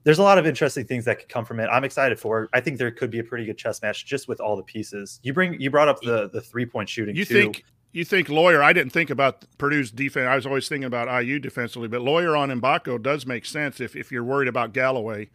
there's 0.04 0.18
a 0.18 0.22
lot 0.22 0.38
of 0.38 0.46
interesting 0.46 0.84
things 0.84 1.04
that 1.04 1.18
could 1.18 1.28
come 1.28 1.44
from 1.44 1.60
it. 1.60 1.66
I'm 1.66 1.84
excited 1.84 2.18
for. 2.18 2.44
It. 2.44 2.50
I 2.52 2.60
think 2.60 2.78
there 2.78 2.90
could 2.90 3.10
be 3.10 3.18
a 3.18 3.24
pretty 3.24 3.44
good 3.44 3.58
chess 3.58 3.82
match 3.82 4.06
just 4.06 4.28
with 4.28 4.40
all 4.40 4.56
the 4.56 4.62
pieces. 4.62 5.20
You 5.22 5.32
bring 5.32 5.60
you 5.60 5.70
brought 5.70 5.88
up 5.88 6.00
the 6.00 6.28
the 6.28 6.40
three 6.40 6.66
point 6.66 6.88
shooting. 6.88 7.16
You 7.16 7.24
too. 7.24 7.34
think 7.34 7.64
you 7.92 8.04
think 8.04 8.28
Loyer? 8.28 8.62
I 8.62 8.72
didn't 8.72 8.92
think 8.92 9.10
about 9.10 9.44
Purdue's 9.58 9.90
defense. 9.90 10.26
I 10.26 10.34
was 10.34 10.46
always 10.46 10.68
thinking 10.68 10.84
about 10.84 11.24
IU 11.24 11.38
defensively, 11.38 11.88
but 11.88 12.00
Loyer 12.00 12.36
on 12.36 12.48
Mgbako 12.48 13.02
does 13.02 13.26
make 13.26 13.44
sense 13.44 13.80
if 13.80 13.94
if 13.96 14.10
you're 14.10 14.24
worried 14.24 14.48
about 14.48 14.72
Galloway. 14.72 15.28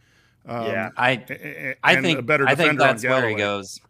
Um, 0.46 0.66
yeah, 0.66 0.90
I 0.96 1.76
I 1.82 2.00
think 2.00 2.26
better 2.26 2.46
I 2.46 2.54
think 2.54 2.78
that's 2.78 3.04
where 3.04 3.28
he 3.28 3.34
goes. 3.34 3.80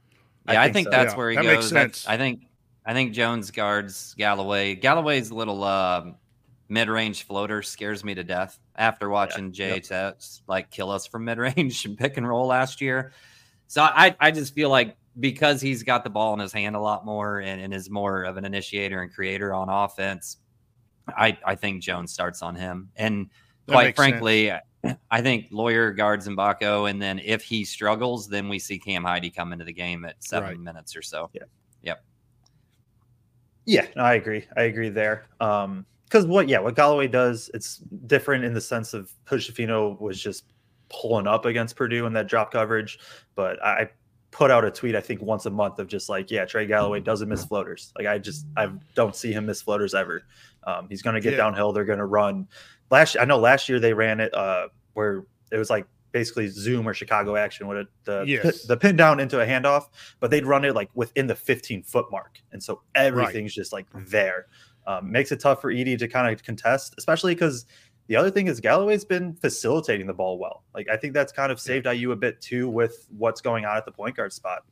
Yeah, 0.47 0.63
I 0.63 0.65
think, 0.65 0.71
I 0.71 0.73
think 0.73 0.87
so. 0.87 0.91
that's 0.91 1.13
yeah, 1.13 1.19
where 1.19 1.31
he 1.31 1.37
that 1.37 1.43
goes. 1.43 1.55
Makes 1.55 1.67
sense. 1.69 2.09
I 2.09 2.17
think 2.17 2.43
I 2.85 2.95
think 2.95 3.13
Jones 3.13 3.51
guards 3.51 4.15
Galloway. 4.19 4.75
Galloway's 4.75 5.31
a 5.31 5.35
little. 5.35 5.63
Uh, 5.65 6.13
mid-range 6.69 7.25
floater 7.25 7.63
scares 7.63 8.05
me 8.05 8.15
to 8.15 8.25
death 8.25 8.59
after 8.77 9.09
watching 9.09 9.47
yeah, 9.47 9.79
Jay 9.79 9.83
yep. 9.91 10.21
like 10.47 10.71
kill 10.71 10.91
us 10.91 11.07
from 11.07 11.25
mid-range 11.27 11.85
and 11.85 11.97
pick 11.97 12.17
and 12.17 12.29
roll 12.29 12.47
last 12.47 12.81
year. 12.81 13.13
So 13.67 13.83
I, 13.83 14.17
I 14.19 14.31
just 14.31 14.55
feel 14.55 14.71
like 14.71 14.97
because 15.21 15.61
he's 15.61 15.83
got 15.83 16.05
the 16.05 16.11
ball 16.11 16.33
in 16.35 16.41
his 16.41 16.53
hand 16.53 16.77
a 16.77 16.81
lot 16.81 17.05
more 17.05 17.41
and, 17.41 17.61
and 17.61 17.75
is 17.75 17.91
more 17.91 18.23
of 18.23 18.37
an 18.37 18.45
initiator 18.45 19.03
and 19.03 19.13
creator 19.13 19.53
on 19.53 19.69
offense, 19.69 20.39
I, 21.09 21.37
I 21.45 21.55
think 21.55 21.83
Jones 21.83 22.13
starts 22.13 22.43
on 22.43 22.55
him. 22.55 22.91
And 22.97 23.29
that 23.67 23.73
quite 23.73 23.97
frankly, 23.97 24.49
sense. 24.49 24.99
I 25.11 25.23
think 25.23 25.49
Loyer 25.51 25.93
guards 25.93 26.29
Mgbako, 26.29 26.89
and 26.89 27.03
then 27.03 27.19
if 27.19 27.43
he 27.43 27.65
struggles, 27.65 28.29
then 28.29 28.49
we 28.49 28.59
see 28.59 28.79
Cam 28.79 29.03
Heide 29.05 29.35
come 29.35 29.53
into 29.53 29.65
the 29.65 29.73
game 29.73 30.05
at 30.05 30.23
seven 30.23 30.51
right. 30.51 30.61
minutes 30.61 30.97
or 30.97 31.03
so. 31.03 31.31
Yeah. 31.33 31.43
Yep. 31.83 32.05
Yeah, 33.67 33.87
no, 33.97 34.03
I 34.03 34.15
agree. 34.15 34.47
I 34.57 34.63
agree 34.63 34.89
there. 34.89 35.27
Um, 35.41 35.85
because 36.09 36.27
what 36.27 36.49
yeah 36.49 36.59
what 36.59 36.75
Galloway 36.75 37.07
does 37.07 37.51
it's 37.55 37.79
different 38.07 38.45
in 38.45 38.55
the 38.55 38.61
sense 38.61 38.95
of 38.95 39.13
Hood 39.25 39.43
was 40.01 40.21
just 40.21 40.45
pulling 40.89 41.27
up 41.27 41.45
against 41.45 41.77
Purdue 41.77 42.07
in 42.07 42.13
that 42.15 42.29
drop 42.29 42.51
coverage, 42.51 42.99
but 43.35 43.63
I 43.63 43.91
put 44.31 44.51
out 44.51 44.65
a 44.65 44.71
tweet 44.71 44.95
I 44.95 45.01
think 45.01 45.23
once 45.23 45.47
a 45.47 45.51
month 45.51 45.79
of 45.79 45.89
just 45.89 46.09
like 46.09 46.31
yeah 46.31 46.45
Trey 46.45 46.67
Galloway 46.67 47.01
doesn't 47.01 47.29
miss 47.29 47.45
floaters 47.45 47.93
like 47.97 48.07
I 48.07 48.19
just 48.19 48.47
I 48.57 48.71
don't 48.95 49.17
see 49.17 49.33
him 49.33 49.47
miss 49.47 49.63
floaters 49.63 49.95
ever. 49.95 50.23
Um, 50.65 50.87
he's 50.89 51.03
going 51.03 51.15
to 51.15 51.21
get 51.21 51.33
yeah. 51.33 51.39
downhill. 51.39 51.73
They're 51.73 51.85
going 51.85 51.99
to 51.99 52.05
run. 52.05 52.47
Last 52.91 53.17
I 53.19 53.25
know 53.25 53.39
last 53.39 53.69
year 53.69 53.81
they 53.81 53.93
ran 53.93 54.21
it 54.21 54.35
uh, 54.35 54.69
where 54.95 55.25
it 55.53 55.57
was 55.57 55.71
like 55.71 55.87
basically 56.13 56.49
Zoom 56.49 56.89
or 56.89 56.95
Chicago 56.95 57.37
action 57.37 57.67
with 57.69 57.79
it, 57.79 57.87
the 58.05 58.25
yes. 58.27 58.65
the 58.65 58.77
pin 58.77 58.97
down 58.97 59.21
into 59.21 59.41
a 59.41 59.47
handoff, 59.47 59.85
but 60.21 60.31
they'd 60.31 60.47
run 60.47 60.65
it 60.65 60.75
like 60.75 60.91
within 60.95 61.27
the 61.27 61.35
15 61.35 61.83
foot 61.83 62.07
mark, 62.11 62.41
and 62.53 62.63
so 62.63 62.83
everything's 62.95 63.53
right. 63.57 63.63
just 63.63 63.73
like 63.73 63.87
there 63.95 64.47
um, 64.89 65.13
makes 65.13 65.31
it 65.31 65.39
tough 65.39 65.61
for 65.61 65.73
Edey 65.73 65.99
to 65.99 66.09
kind 66.09 66.33
of 66.33 66.43
contest, 66.43 66.95
especially 66.97 67.35
because 67.35 67.67
the 68.07 68.17
other 68.17 68.31
thing 68.31 68.47
is 68.47 68.59
Galloway's 68.59 69.05
been 69.05 69.35
facilitating 69.35 70.07
the 70.07 70.15
ball 70.15 70.39
well. 70.39 70.65
Like 70.75 70.89
I 70.89 70.97
think 70.97 71.13
that's 71.13 71.31
kind 71.31 71.53
of 71.53 71.61
saved 71.61 71.87
IU 71.87 72.13
a 72.13 72.17
bit 72.17 72.41
too 72.41 72.71
with 72.71 73.07
what's 73.17 73.43
going 73.43 73.67
on 73.67 73.77
at 73.77 73.85
the 73.85 73.93
point 73.93 74.17
guard 74.17 74.33
spot. 74.33 74.65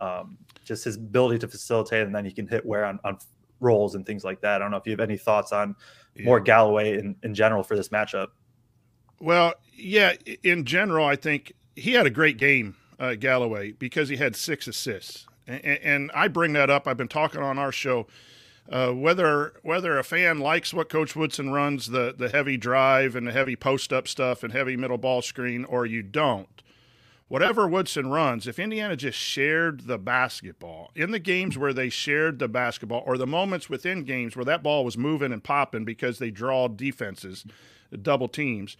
Um, 0.00 0.38
just 0.64 0.84
his 0.84 0.96
ability 0.96 1.40
to 1.40 1.48
facilitate, 1.48 2.06
and 2.06 2.14
then 2.14 2.24
he 2.24 2.30
can 2.30 2.46
hit 2.46 2.64
Ware 2.64 2.84
on, 2.84 3.00
on 3.04 3.18
rolls 3.58 3.96
and 3.96 4.06
things 4.06 4.22
like 4.22 4.40
that. 4.42 4.56
I 4.56 4.58
don't 4.60 4.70
know 4.70 4.76
if 4.76 4.86
you 4.86 4.92
have 4.92 5.00
any 5.00 5.16
thoughts 5.16 5.50
on 5.50 5.74
yeah. 6.14 6.24
more 6.24 6.38
Galloway 6.38 6.98
in, 6.98 7.16
in 7.24 7.34
general 7.34 7.64
for 7.64 7.76
this 7.76 7.88
matchup. 7.88 8.28
Well, 9.20 9.54
yeah, 9.72 10.12
in 10.44 10.64
general, 10.64 11.06
I 11.06 11.16
think 11.16 11.54
he 11.74 11.92
had 11.92 12.06
a 12.06 12.10
great 12.10 12.36
game, 12.36 12.76
uh, 13.00 13.14
Galloway, 13.14 13.72
because 13.72 14.10
he 14.10 14.16
had 14.16 14.36
six 14.36 14.68
assists. 14.68 15.26
And, 15.48 15.64
and 15.64 16.10
I 16.14 16.28
bring 16.28 16.52
that 16.52 16.70
up. 16.70 16.86
I've 16.86 16.98
been 16.98 17.08
talking 17.08 17.40
on 17.40 17.58
our 17.58 17.72
show 17.72 18.06
uh, 18.70 18.90
whether 18.92 19.54
whether 19.62 19.98
a 19.98 20.04
fan 20.04 20.38
likes 20.38 20.74
what 20.74 20.88
Coach 20.88 21.14
Woodson 21.14 21.50
runs, 21.50 21.86
the 21.86 22.14
the 22.16 22.28
heavy 22.28 22.56
drive 22.56 23.14
and 23.14 23.26
the 23.26 23.32
heavy 23.32 23.56
post 23.56 23.92
up 23.92 24.08
stuff 24.08 24.42
and 24.42 24.52
heavy 24.52 24.76
middle 24.76 24.98
ball 24.98 25.22
screen, 25.22 25.64
or 25.64 25.86
you 25.86 26.02
don't, 26.02 26.62
whatever 27.28 27.68
Woodson 27.68 28.10
runs, 28.10 28.46
if 28.46 28.58
Indiana 28.58 28.96
just 28.96 29.18
shared 29.18 29.86
the 29.86 29.98
basketball 29.98 30.90
in 30.94 31.10
the 31.10 31.18
games 31.18 31.56
where 31.56 31.72
they 31.72 31.88
shared 31.88 32.38
the 32.38 32.48
basketball, 32.48 33.02
or 33.06 33.16
the 33.16 33.26
moments 33.26 33.70
within 33.70 34.04
games 34.04 34.34
where 34.34 34.44
that 34.44 34.62
ball 34.62 34.84
was 34.84 34.98
moving 34.98 35.32
and 35.32 35.44
popping 35.44 35.84
because 35.84 36.18
they 36.18 36.30
draw 36.30 36.68
defenses, 36.68 37.44
double 38.02 38.28
teams, 38.28 38.76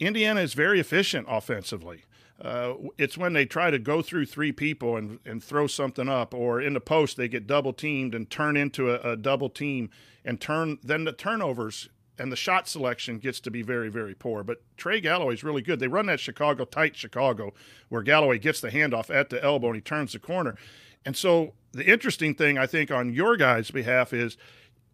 Indiana 0.00 0.40
is 0.40 0.54
very 0.54 0.80
efficient 0.80 1.26
offensively. 1.28 2.04
Uh, 2.40 2.74
it's 2.96 3.18
when 3.18 3.32
they 3.32 3.44
try 3.44 3.70
to 3.70 3.78
go 3.78 4.00
through 4.00 4.26
three 4.26 4.52
people 4.52 4.96
and, 4.96 5.18
and 5.24 5.42
throw 5.42 5.66
something 5.66 6.08
up, 6.08 6.32
or 6.32 6.60
in 6.60 6.74
the 6.74 6.80
post 6.80 7.16
they 7.16 7.28
get 7.28 7.46
double 7.46 7.72
teamed 7.72 8.14
and 8.14 8.30
turn 8.30 8.56
into 8.56 8.90
a, 8.90 9.12
a 9.12 9.16
double 9.16 9.50
team 9.50 9.90
and 10.24 10.40
turn. 10.40 10.78
Then 10.82 11.04
the 11.04 11.12
turnovers 11.12 11.88
and 12.18 12.32
the 12.32 12.36
shot 12.36 12.68
selection 12.68 13.18
gets 13.18 13.40
to 13.40 13.50
be 13.50 13.62
very, 13.62 13.88
very 13.88 14.14
poor. 14.14 14.42
But 14.42 14.62
Trey 14.76 15.00
Galloway 15.00 15.34
is 15.34 15.44
really 15.44 15.62
good. 15.62 15.80
They 15.80 15.88
run 15.88 16.06
that 16.06 16.20
Chicago 16.20 16.64
tight 16.64 16.96
Chicago 16.96 17.54
where 17.88 18.02
Galloway 18.02 18.38
gets 18.38 18.60
the 18.60 18.70
handoff 18.70 19.14
at 19.14 19.30
the 19.30 19.42
elbow 19.42 19.68
and 19.68 19.76
he 19.76 19.80
turns 19.80 20.12
the 20.12 20.18
corner. 20.18 20.56
And 21.04 21.16
so 21.16 21.54
the 21.72 21.90
interesting 21.90 22.34
thing 22.34 22.58
I 22.58 22.66
think 22.66 22.90
on 22.90 23.12
your 23.12 23.36
guys' 23.36 23.70
behalf 23.70 24.12
is 24.12 24.36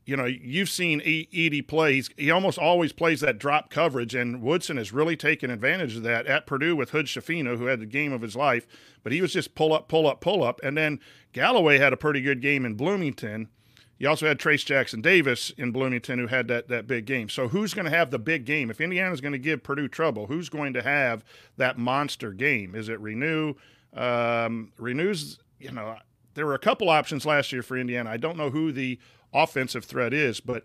you 0.06 0.16
know, 0.16 0.26
you've 0.26 0.68
seen 0.68 1.00
Edey 1.00 1.66
play. 1.66 1.94
He's, 1.94 2.10
he 2.16 2.30
almost 2.30 2.58
always 2.58 2.92
plays 2.92 3.20
that 3.20 3.38
drop 3.38 3.70
coverage, 3.70 4.14
and 4.14 4.42
Woodson 4.42 4.76
has 4.76 4.92
really 4.92 5.16
taken 5.16 5.50
advantage 5.50 5.96
of 5.96 6.02
that 6.02 6.26
at 6.26 6.46
Purdue 6.46 6.76
with 6.76 6.90
Hood 6.90 7.06
Schifino, 7.06 7.56
who 7.56 7.66
had 7.66 7.80
the 7.80 7.86
game 7.86 8.12
of 8.12 8.20
his 8.20 8.36
life. 8.36 8.66
But 9.02 9.12
he 9.12 9.22
was 9.22 9.32
just 9.32 9.54
pull 9.54 9.72
up, 9.72 9.88
pull 9.88 10.06
up, 10.06 10.20
pull 10.20 10.42
up. 10.42 10.60
And 10.62 10.76
then 10.76 11.00
Galloway 11.32 11.78
had 11.78 11.92
a 11.92 11.96
pretty 11.96 12.20
good 12.20 12.42
game 12.42 12.66
in 12.66 12.74
Bloomington. 12.74 13.48
You 13.96 14.08
also 14.08 14.26
had 14.26 14.38
Trace 14.38 14.64
Jackson 14.64 15.00
Davis 15.00 15.50
in 15.56 15.70
Bloomington, 15.70 16.18
who 16.18 16.26
had 16.26 16.48
that 16.48 16.68
that 16.68 16.86
big 16.86 17.06
game. 17.06 17.28
So 17.28 17.48
who's 17.48 17.72
going 17.72 17.86
to 17.86 17.96
have 17.96 18.10
the 18.10 18.18
big 18.18 18.44
game? 18.44 18.70
If 18.70 18.80
Indiana's 18.80 19.20
going 19.20 19.32
to 19.32 19.38
give 19.38 19.62
Purdue 19.62 19.88
trouble, 19.88 20.26
who's 20.26 20.48
going 20.48 20.74
to 20.74 20.82
have 20.82 21.24
that 21.56 21.78
monster 21.78 22.32
game? 22.32 22.74
Is 22.74 22.88
it 22.88 23.00
Reneau? 23.00 23.56
Um, 23.94 24.72
Reneau's, 24.78 25.38
you 25.60 25.70
know, 25.70 25.96
there 26.34 26.44
were 26.44 26.54
a 26.54 26.58
couple 26.58 26.90
options 26.90 27.24
last 27.24 27.52
year 27.52 27.62
for 27.62 27.76
Indiana. 27.76 28.10
I 28.10 28.16
don't 28.16 28.36
know 28.36 28.50
who 28.50 28.72
the 28.72 28.98
offensive 29.34 29.84
threat 29.84 30.14
is. 30.14 30.40
But 30.40 30.64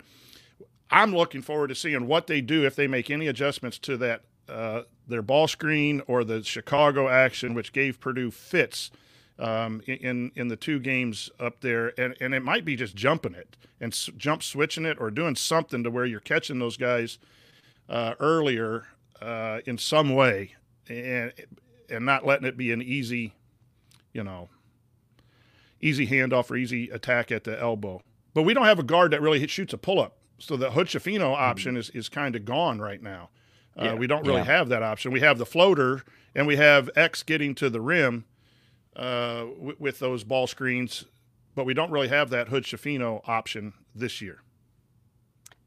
I'm 0.91 1.13
looking 1.15 1.41
forward 1.41 1.67
to 1.67 1.75
seeing 1.75 2.07
what 2.07 2.27
they 2.27 2.41
do 2.41 2.65
if 2.65 2.75
they 2.75 2.87
make 2.87 3.09
any 3.09 3.27
adjustments 3.27 3.77
to 3.79 3.97
that 3.97 4.23
uh, 4.47 4.83
their 5.07 5.21
ball 5.21 5.47
screen 5.47 6.01
or 6.07 6.23
the 6.23 6.43
Chicago 6.43 7.07
action, 7.07 7.53
which 7.53 7.71
gave 7.73 7.99
Purdue 7.99 8.31
fits 8.31 8.91
um, 9.37 9.81
in 9.85 10.31
in 10.35 10.47
the 10.47 10.55
two 10.55 10.79
games 10.79 11.29
up 11.39 11.61
there, 11.61 11.93
and 11.99 12.15
and 12.19 12.33
it 12.33 12.43
might 12.43 12.65
be 12.65 12.75
just 12.75 12.95
jumping 12.95 13.35
it 13.35 13.55
and 13.79 13.93
s- 13.93 14.09
jump 14.17 14.43
switching 14.43 14.85
it 14.85 14.97
or 14.99 15.11
doing 15.11 15.35
something 15.35 15.83
to 15.83 15.91
where 15.91 16.05
you're 16.05 16.19
catching 16.19 16.59
those 16.59 16.77
guys 16.77 17.19
uh, 17.87 18.15
earlier 18.19 18.87
uh, 19.21 19.59
in 19.65 19.77
some 19.77 20.13
way, 20.13 20.55
and 20.89 21.31
and 21.89 22.05
not 22.05 22.25
letting 22.25 22.47
it 22.47 22.57
be 22.57 22.71
an 22.71 22.81
easy, 22.81 23.33
you 24.13 24.23
know, 24.23 24.49
easy 25.79 26.07
handoff 26.07 26.51
or 26.51 26.55
easy 26.57 26.89
attack 26.89 27.31
at 27.31 27.43
the 27.43 27.59
elbow. 27.59 28.01
But 28.39 28.43
we 28.43 28.53
don't 28.53 28.63
have 28.63 28.79
a 28.79 28.83
guard 28.83 29.11
that 29.11 29.21
really 29.21 29.41
hit, 29.41 29.49
shoots 29.49 29.73
a 29.73 29.77
pull 29.77 29.99
up. 29.99 30.15
So 30.37 30.55
the 30.55 30.71
Hood 30.71 30.87
Schifino 30.87 31.35
option 31.35 31.75
is, 31.75 31.89
is 31.89 32.07
kind 32.07 32.37
of 32.37 32.45
gone 32.45 32.79
right 32.79 33.03
now. 33.03 33.31
Uh, 33.77 33.83
yeah. 33.83 33.93
We 33.95 34.07
don't 34.07 34.25
really 34.25 34.37
yeah. 34.37 34.45
have 34.45 34.69
that 34.69 34.81
option. 34.81 35.11
We 35.11 35.19
have 35.19 35.37
the 35.37 35.45
floater 35.45 36.05
and 36.33 36.47
we 36.47 36.55
have 36.55 36.89
X 36.95 37.21
getting 37.21 37.53
to 37.55 37.69
the 37.69 37.81
rim 37.81 38.23
uh, 38.95 39.39
w- 39.39 39.75
with 39.77 39.99
those 39.99 40.23
ball 40.23 40.47
screens, 40.47 41.03
but 41.53 41.65
we 41.65 41.73
don't 41.73 41.91
really 41.91 42.07
have 42.07 42.29
that 42.29 42.47
Hood 42.47 42.63
Schifino 42.63 43.19
option 43.27 43.73
this 43.93 44.21
year. 44.21 44.41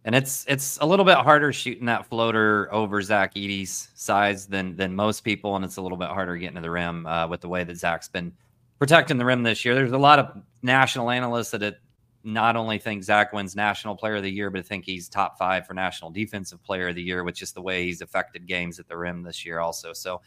And 0.06 0.14
it's 0.14 0.46
it's 0.48 0.78
a 0.78 0.86
little 0.86 1.04
bit 1.04 1.18
harder 1.18 1.52
shooting 1.52 1.84
that 1.84 2.06
floater 2.06 2.72
over 2.72 3.02
Zach 3.02 3.34
Edey's 3.34 3.90
size 3.96 4.46
than 4.46 4.76
than 4.76 4.96
most 4.96 5.24
people, 5.24 5.56
and 5.56 5.64
it's 5.66 5.76
a 5.76 5.82
little 5.82 5.98
bit 5.98 6.08
harder 6.08 6.38
getting 6.38 6.54
to 6.56 6.62
the 6.62 6.70
rim 6.70 7.04
uh, 7.04 7.26
with 7.28 7.42
the 7.42 7.50
way 7.50 7.64
that 7.64 7.76
Zach's 7.76 8.08
been 8.08 8.32
protecting 8.78 9.18
the 9.18 9.26
rim 9.26 9.42
this 9.42 9.62
year. 9.62 9.74
There's 9.74 9.92
a 9.92 9.98
lot 9.98 10.18
of 10.18 10.42
national 10.62 11.10
analysts 11.10 11.50
that 11.50 11.62
it, 11.62 11.78
not 12.24 12.56
only 12.56 12.78
think 12.78 13.02
Zach 13.02 13.32
wins 13.32 13.56
National 13.56 13.96
Player 13.96 14.16
of 14.16 14.22
the 14.22 14.30
Year, 14.30 14.50
but 14.50 14.60
I 14.60 14.62
think 14.62 14.84
he's 14.84 15.08
top 15.08 15.38
five 15.38 15.66
for 15.66 15.74
National 15.74 16.10
Defensive 16.10 16.62
Player 16.62 16.88
of 16.88 16.94
the 16.94 17.02
Year, 17.02 17.24
which 17.24 17.42
is 17.42 17.52
the 17.52 17.62
way 17.62 17.84
he's 17.84 18.00
affected 18.00 18.46
games 18.46 18.78
at 18.78 18.88
the 18.88 18.96
rim 18.96 19.22
this 19.22 19.44
year, 19.44 19.58
also. 19.58 19.92
So 19.92 20.20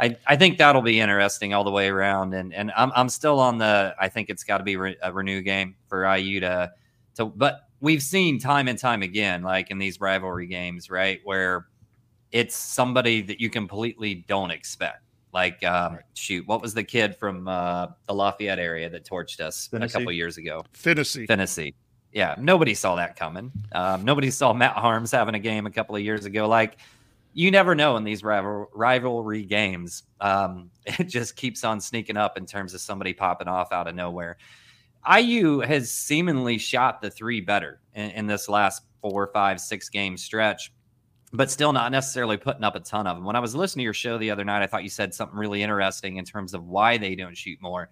I, 0.00 0.16
I 0.26 0.36
think 0.36 0.58
that'll 0.58 0.82
be 0.82 1.00
interesting 1.00 1.54
all 1.54 1.64
the 1.64 1.70
way 1.70 1.88
around. 1.88 2.34
And 2.34 2.52
and 2.52 2.72
I'm, 2.76 2.92
I'm 2.94 3.08
still 3.08 3.38
on 3.38 3.58
the 3.58 3.94
I 3.98 4.08
think 4.08 4.30
it's 4.30 4.44
got 4.44 4.58
to 4.58 4.64
be 4.64 4.76
re, 4.76 4.96
a 5.02 5.10
Reneau 5.10 5.44
game 5.44 5.76
for 5.86 6.04
IU 6.16 6.40
to 6.40 6.72
to 7.16 7.26
but 7.26 7.68
we've 7.80 8.02
seen 8.02 8.38
time 8.38 8.68
and 8.68 8.78
time 8.78 9.02
again, 9.02 9.42
like 9.42 9.70
in 9.70 9.78
these 9.78 10.00
rivalry 10.00 10.46
games, 10.46 10.90
right, 10.90 11.20
where 11.24 11.66
it's 12.30 12.56
somebody 12.56 13.20
that 13.22 13.40
you 13.40 13.50
completely 13.50 14.24
don't 14.26 14.50
expect. 14.50 15.01
Like, 15.32 15.64
um, 15.64 15.98
shoot, 16.14 16.46
what 16.46 16.60
was 16.60 16.74
the 16.74 16.84
kid 16.84 17.16
from 17.16 17.48
uh, 17.48 17.88
the 18.06 18.14
Lafayette 18.14 18.58
area 18.58 18.90
that 18.90 19.04
torched 19.04 19.40
us 19.40 19.68
a 19.72 19.88
couple 19.88 20.12
years 20.12 20.36
ago? 20.36 20.62
Finney. 20.74 21.04
Finney. 21.04 21.74
Yeah, 22.12 22.34
nobody 22.38 22.74
saw 22.74 22.96
that 22.96 23.16
coming. 23.16 23.50
Um, 23.72 24.04
nobody 24.04 24.30
saw 24.30 24.52
Matt 24.52 24.76
Harms 24.76 25.10
having 25.10 25.34
a 25.34 25.38
game 25.38 25.66
a 25.66 25.70
couple 25.70 25.96
of 25.96 26.02
years 26.02 26.26
ago. 26.26 26.46
Like, 26.46 26.76
you 27.32 27.50
never 27.50 27.74
know 27.74 27.96
in 27.96 28.04
these 28.04 28.22
rival- 28.22 28.68
rivalry 28.74 29.44
games. 29.44 30.02
Um, 30.20 30.70
it 30.86 31.04
just 31.04 31.36
keeps 31.36 31.64
on 31.64 31.80
sneaking 31.80 32.16
up 32.16 32.36
in 32.36 32.46
terms 32.46 32.74
of 32.74 32.80
somebody 32.80 33.14
popping 33.14 33.48
off 33.48 33.72
out 33.72 33.88
of 33.88 33.94
nowhere. 33.94 34.36
IU 35.10 35.60
has 35.60 35.90
seemingly 35.90 36.58
shot 36.58 37.00
the 37.00 37.10
three 37.10 37.40
better 37.40 37.80
in, 37.94 38.10
in, 38.10 38.26
this 38.26 38.48
last 38.48 38.82
four, 39.00 39.30
five, 39.32 39.60
six 39.60 39.88
game 39.88 40.16
stretch, 40.16 40.72
but 41.32 41.50
still 41.50 41.72
not 41.72 41.92
necessarily 41.92 42.36
putting 42.36 42.64
up 42.64 42.76
a 42.76 42.80
ton 42.80 43.06
of 43.06 43.16
them. 43.16 43.24
When 43.24 43.36
I 43.36 43.40
was 43.40 43.54
listening 43.54 43.82
to 43.82 43.84
your 43.84 43.94
show 43.94 44.18
the 44.18 44.30
other 44.30 44.44
night, 44.44 44.62
I 44.62 44.66
thought 44.66 44.82
you 44.82 44.90
said 44.90 45.14
something 45.14 45.38
really 45.38 45.62
interesting 45.62 46.16
in 46.16 46.24
terms 46.24 46.54
of 46.54 46.66
why 46.66 46.98
they 46.98 47.14
don't 47.14 47.36
shoot 47.36 47.60
more. 47.60 47.88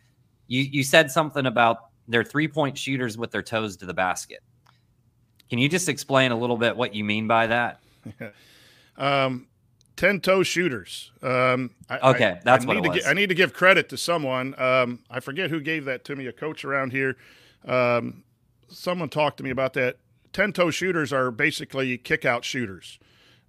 You 0.47 0.63
you 0.63 0.83
said 0.83 1.11
something 1.11 1.47
about 1.47 1.79
their 2.07 2.25
three 2.25 2.49
point 2.49 2.77
shooters 2.77 3.17
with 3.17 3.31
their 3.31 3.43
toes 3.43 3.77
to 3.79 3.87
the 3.87 3.95
basket. 3.95 4.41
Can 5.49 5.59
you 5.59 5.69
just 5.69 5.89
explain 5.89 6.33
a 6.33 6.37
little 6.37 6.57
bit 6.57 6.77
what 6.77 6.95
you 6.95 7.03
mean 7.03 7.27
by 7.27 7.47
that? 7.47 7.81
um, 8.97 9.49
ten 9.97 10.21
toe 10.21 10.43
shooters. 10.43 11.13
Um, 11.23 11.71
I, 11.89 12.11
okay, 12.11 12.33
I, 12.33 12.41
that's 12.45 12.65
I 12.65 12.69
what 12.69 12.77
it 12.77 12.89
was. 12.89 13.07
I 13.07 13.15
need 13.15 13.31
to 13.31 13.35
give 13.35 13.53
credit 13.53 13.89
to 13.91 13.97
someone. 13.97 14.55
Um, 14.61 15.01
I 15.11 15.21
forget 15.21 15.51
who 15.51 15.61
gave 15.61 15.87
that 15.87 16.05
to 16.07 16.17
me. 16.17 16.27
A 16.27 16.33
coach 16.33 16.65
around 16.65 16.93
here. 16.93 17.17
Um, 17.67 18.23
someone 18.69 19.09
talked 19.09 19.39
to 19.39 19.43
me 19.43 19.51
about 19.51 19.73
that. 19.75 19.97
Ten 20.33 20.53
toe 20.53 20.71
shooters 20.71 21.13
are 21.13 21.31
basically 21.31 21.99
kick 21.99 22.25
out 22.25 22.45
shooters, 22.45 22.99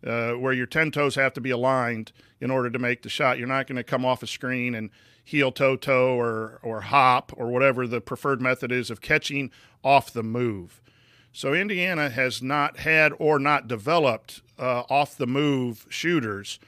uh, 0.05 0.33
where 0.33 0.53
your 0.53 0.65
ten 0.65 0.91
toes 0.91 1.15
have 1.15 1.33
to 1.33 1.41
be 1.41 1.49
aligned 1.49 2.11
in 2.39 2.51
order 2.51 2.69
to 2.69 2.79
make 2.79 3.01
the 3.01 3.09
shot. 3.09 3.37
You're 3.37 3.47
not 3.47 3.67
going 3.67 3.77
to 3.77 3.83
come 3.83 4.05
off 4.05 4.23
a 4.23 4.27
screen 4.27 4.75
and 4.75 4.89
heel 5.23 5.51
toe 5.51 5.75
toe 5.75 6.19
or 6.19 6.59
or 6.63 6.81
hop 6.81 7.31
or 7.37 7.49
whatever 7.51 7.87
the 7.87 8.01
preferred 8.01 8.41
method 8.41 8.71
is 8.71 8.89
of 8.89 9.01
catching 9.01 9.51
off 9.83 10.11
the 10.11 10.23
move. 10.23 10.81
So 11.31 11.53
Indiana 11.53 12.09
has 12.09 12.41
not 12.41 12.79
had 12.79 13.13
or 13.17 13.39
not 13.39 13.67
developed 13.67 14.41
uh, 14.59 14.83
off 14.89 15.15
the 15.15 15.27
move 15.27 15.85
shooters. 15.89 16.59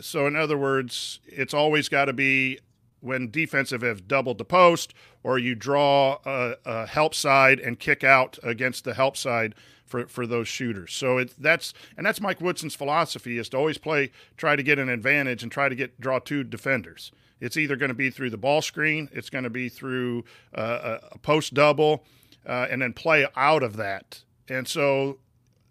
So 0.00 0.26
in 0.26 0.36
other 0.36 0.56
words, 0.56 1.20
it's 1.26 1.54
always 1.54 1.88
got 1.88 2.06
to 2.06 2.12
be 2.12 2.58
when 3.00 3.30
defensive 3.30 3.82
have 3.82 4.06
doubled 4.06 4.38
the 4.38 4.44
post 4.44 4.94
or 5.22 5.38
you 5.38 5.54
draw 5.54 6.18
a, 6.24 6.54
a, 6.64 6.86
help 6.86 7.14
side 7.14 7.58
and 7.58 7.78
kick 7.78 8.04
out 8.04 8.38
against 8.42 8.84
the 8.84 8.94
help 8.94 9.16
side 9.16 9.54
for, 9.84 10.06
for 10.06 10.26
those 10.26 10.48
shooters. 10.48 10.92
So 10.92 11.18
it, 11.18 11.34
that's 11.38 11.74
and 11.96 12.06
that's 12.06 12.20
Mike 12.20 12.40
Woodson's 12.40 12.74
philosophy 12.74 13.38
is 13.38 13.48
to 13.50 13.56
always 13.56 13.78
play, 13.78 14.12
try 14.36 14.56
to 14.56 14.62
get 14.62 14.78
an 14.78 14.88
advantage 14.88 15.42
and 15.42 15.50
try 15.50 15.68
to 15.68 15.74
get 15.74 16.00
draw 16.00 16.18
two 16.18 16.44
defenders. 16.44 17.10
It's 17.40 17.56
either 17.56 17.76
going 17.76 17.88
to 17.88 17.94
be 17.94 18.10
through 18.10 18.30
the 18.30 18.36
ball 18.36 18.62
screen, 18.62 19.08
it's 19.12 19.30
going 19.30 19.44
to 19.44 19.50
be 19.50 19.68
through 19.68 20.24
uh, 20.54 20.98
a 21.10 21.18
post 21.18 21.54
double, 21.54 22.04
uh, 22.46 22.66
and 22.70 22.82
then 22.82 22.92
play 22.92 23.26
out 23.34 23.62
of 23.62 23.76
that. 23.76 24.22
And 24.48 24.68
so 24.68 25.18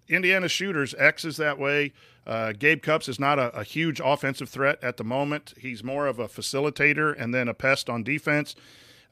Indiana 0.08 0.50
shooters, 0.50 0.96
X 0.98 1.24
is 1.24 1.38
that 1.38 1.60
way. 1.60 1.94
Uh, 2.27 2.53
Gabe 2.53 2.82
Cupps 2.82 3.10
is 3.10 3.19
not 3.19 3.39
a, 3.39 3.55
a, 3.58 3.63
huge 3.63 3.99
offensive 4.03 4.49
threat 4.49 4.77
at 4.84 4.97
the 4.97 5.03
moment. 5.03 5.53
He's 5.58 5.84
more 5.84 6.05
of 6.05 6.19
a 6.19 6.27
facilitator 6.27 7.15
and 7.19 7.34
then 7.34 7.47
a 7.47 7.53
pest 7.53 7.89
on 7.89 8.03
defense. 8.03 8.55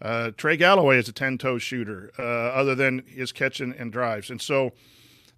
Uh, 0.02 0.32
Trey 0.38 0.58
Galloway 0.58 1.00
is 1.00 1.10
a 1.10 1.12
10 1.12 1.40
toe 1.40 1.58
shooter, 1.58 2.12
uh, 2.20 2.22
other 2.22 2.76
than 2.76 3.04
his 3.08 3.32
catching 3.32 3.74
and 3.74 3.92
drives. 3.92 4.30
And 4.30 4.42
so 4.42 4.74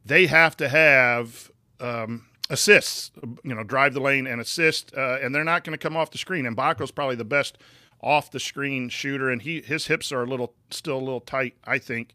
they 0.03 0.25
have 0.27 0.57
to 0.57 0.67
have 0.67 1.51
um, 1.79 2.25
assists, 2.49 3.11
you 3.43 3.55
know, 3.55 3.63
drive 3.63 3.93
the 3.93 4.01
lane 4.01 4.27
and 4.27 4.41
assist, 4.41 4.93
uh, 4.95 5.19
and 5.21 5.33
they're 5.33 5.43
not 5.43 5.63
going 5.63 5.77
to 5.77 5.81
come 5.81 5.95
off 5.95 6.11
the 6.11 6.17
screen. 6.17 6.45
And 6.45 6.57
Mgbako's 6.57 6.91
probably 6.91 7.15
the 7.15 7.25
best 7.25 7.57
off 8.01 8.31
the 8.31 8.39
screen 8.39 8.89
shooter, 8.89 9.29
and 9.29 9.41
he 9.41 9.61
his 9.61 9.87
hips 9.87 10.11
are 10.11 10.23
a 10.23 10.25
little 10.25 10.53
still 10.69 10.97
a 10.97 10.99
little 10.99 11.21
tight, 11.21 11.55
I 11.65 11.77
think, 11.77 12.13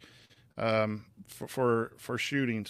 um, 0.58 1.06
for, 1.26 1.46
for 1.46 1.92
for 1.96 2.18
shooting. 2.18 2.66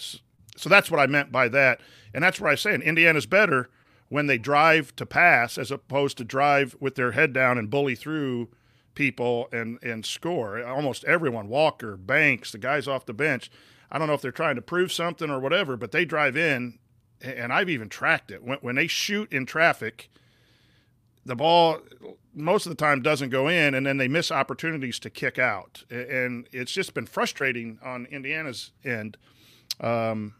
So 0.55 0.69
that's 0.69 0.89
what 0.89 0.99
I 0.99 1.07
meant 1.07 1.31
by 1.31 1.49
that, 1.49 1.81
and 2.13 2.23
that's 2.23 2.39
what 2.39 2.51
I 2.51 2.55
say. 2.55 2.73
Indiana's 2.75 3.25
better 3.25 3.69
when 4.09 4.27
they 4.27 4.37
drive 4.37 4.95
to 4.95 5.05
pass 5.05 5.57
as 5.57 5.71
opposed 5.71 6.17
to 6.17 6.23
drive 6.23 6.75
with 6.79 6.95
their 6.95 7.11
head 7.11 7.33
down 7.33 7.57
and 7.57 7.69
bully 7.69 7.95
through 7.95 8.49
people 8.93 9.49
and 9.51 9.77
and 9.83 10.05
score. 10.05 10.63
Almost 10.63 11.03
everyone, 11.05 11.49
Walker, 11.49 11.97
Banks, 11.97 12.51
the 12.51 12.57
guys 12.57 12.87
off 12.87 13.05
the 13.05 13.13
bench. 13.13 13.51
I 13.91 13.97
don't 13.97 14.07
know 14.07 14.13
if 14.13 14.21
they're 14.21 14.31
trying 14.31 14.55
to 14.55 14.61
prove 14.61 14.91
something 14.91 15.29
or 15.29 15.39
whatever, 15.39 15.77
but 15.77 15.91
they 15.91 16.05
drive 16.05 16.37
in, 16.37 16.79
and 17.21 17.51
I've 17.51 17.69
even 17.69 17.89
tracked 17.89 18.31
it 18.31 18.43
when 18.43 18.59
when 18.61 18.75
they 18.75 18.87
shoot 18.87 19.31
in 19.33 19.45
traffic 19.45 20.09
the 21.25 21.35
ball 21.35 21.79
most 22.33 22.65
of 22.65 22.69
the 22.69 22.75
time 22.75 23.01
doesn't 23.01 23.29
go 23.29 23.47
in, 23.47 23.73
and 23.73 23.85
then 23.85 23.97
they 23.97 24.07
miss 24.07 24.31
opportunities 24.31 24.99
to 24.99 25.09
kick 25.09 25.39
out, 25.39 25.83
and 25.89 26.47
it's 26.51 26.71
just 26.71 26.93
been 26.93 27.05
frustrating 27.05 27.79
on 27.83 28.05
Indiana's 28.05 28.71
end. 28.83 29.17
Um, 29.79 30.35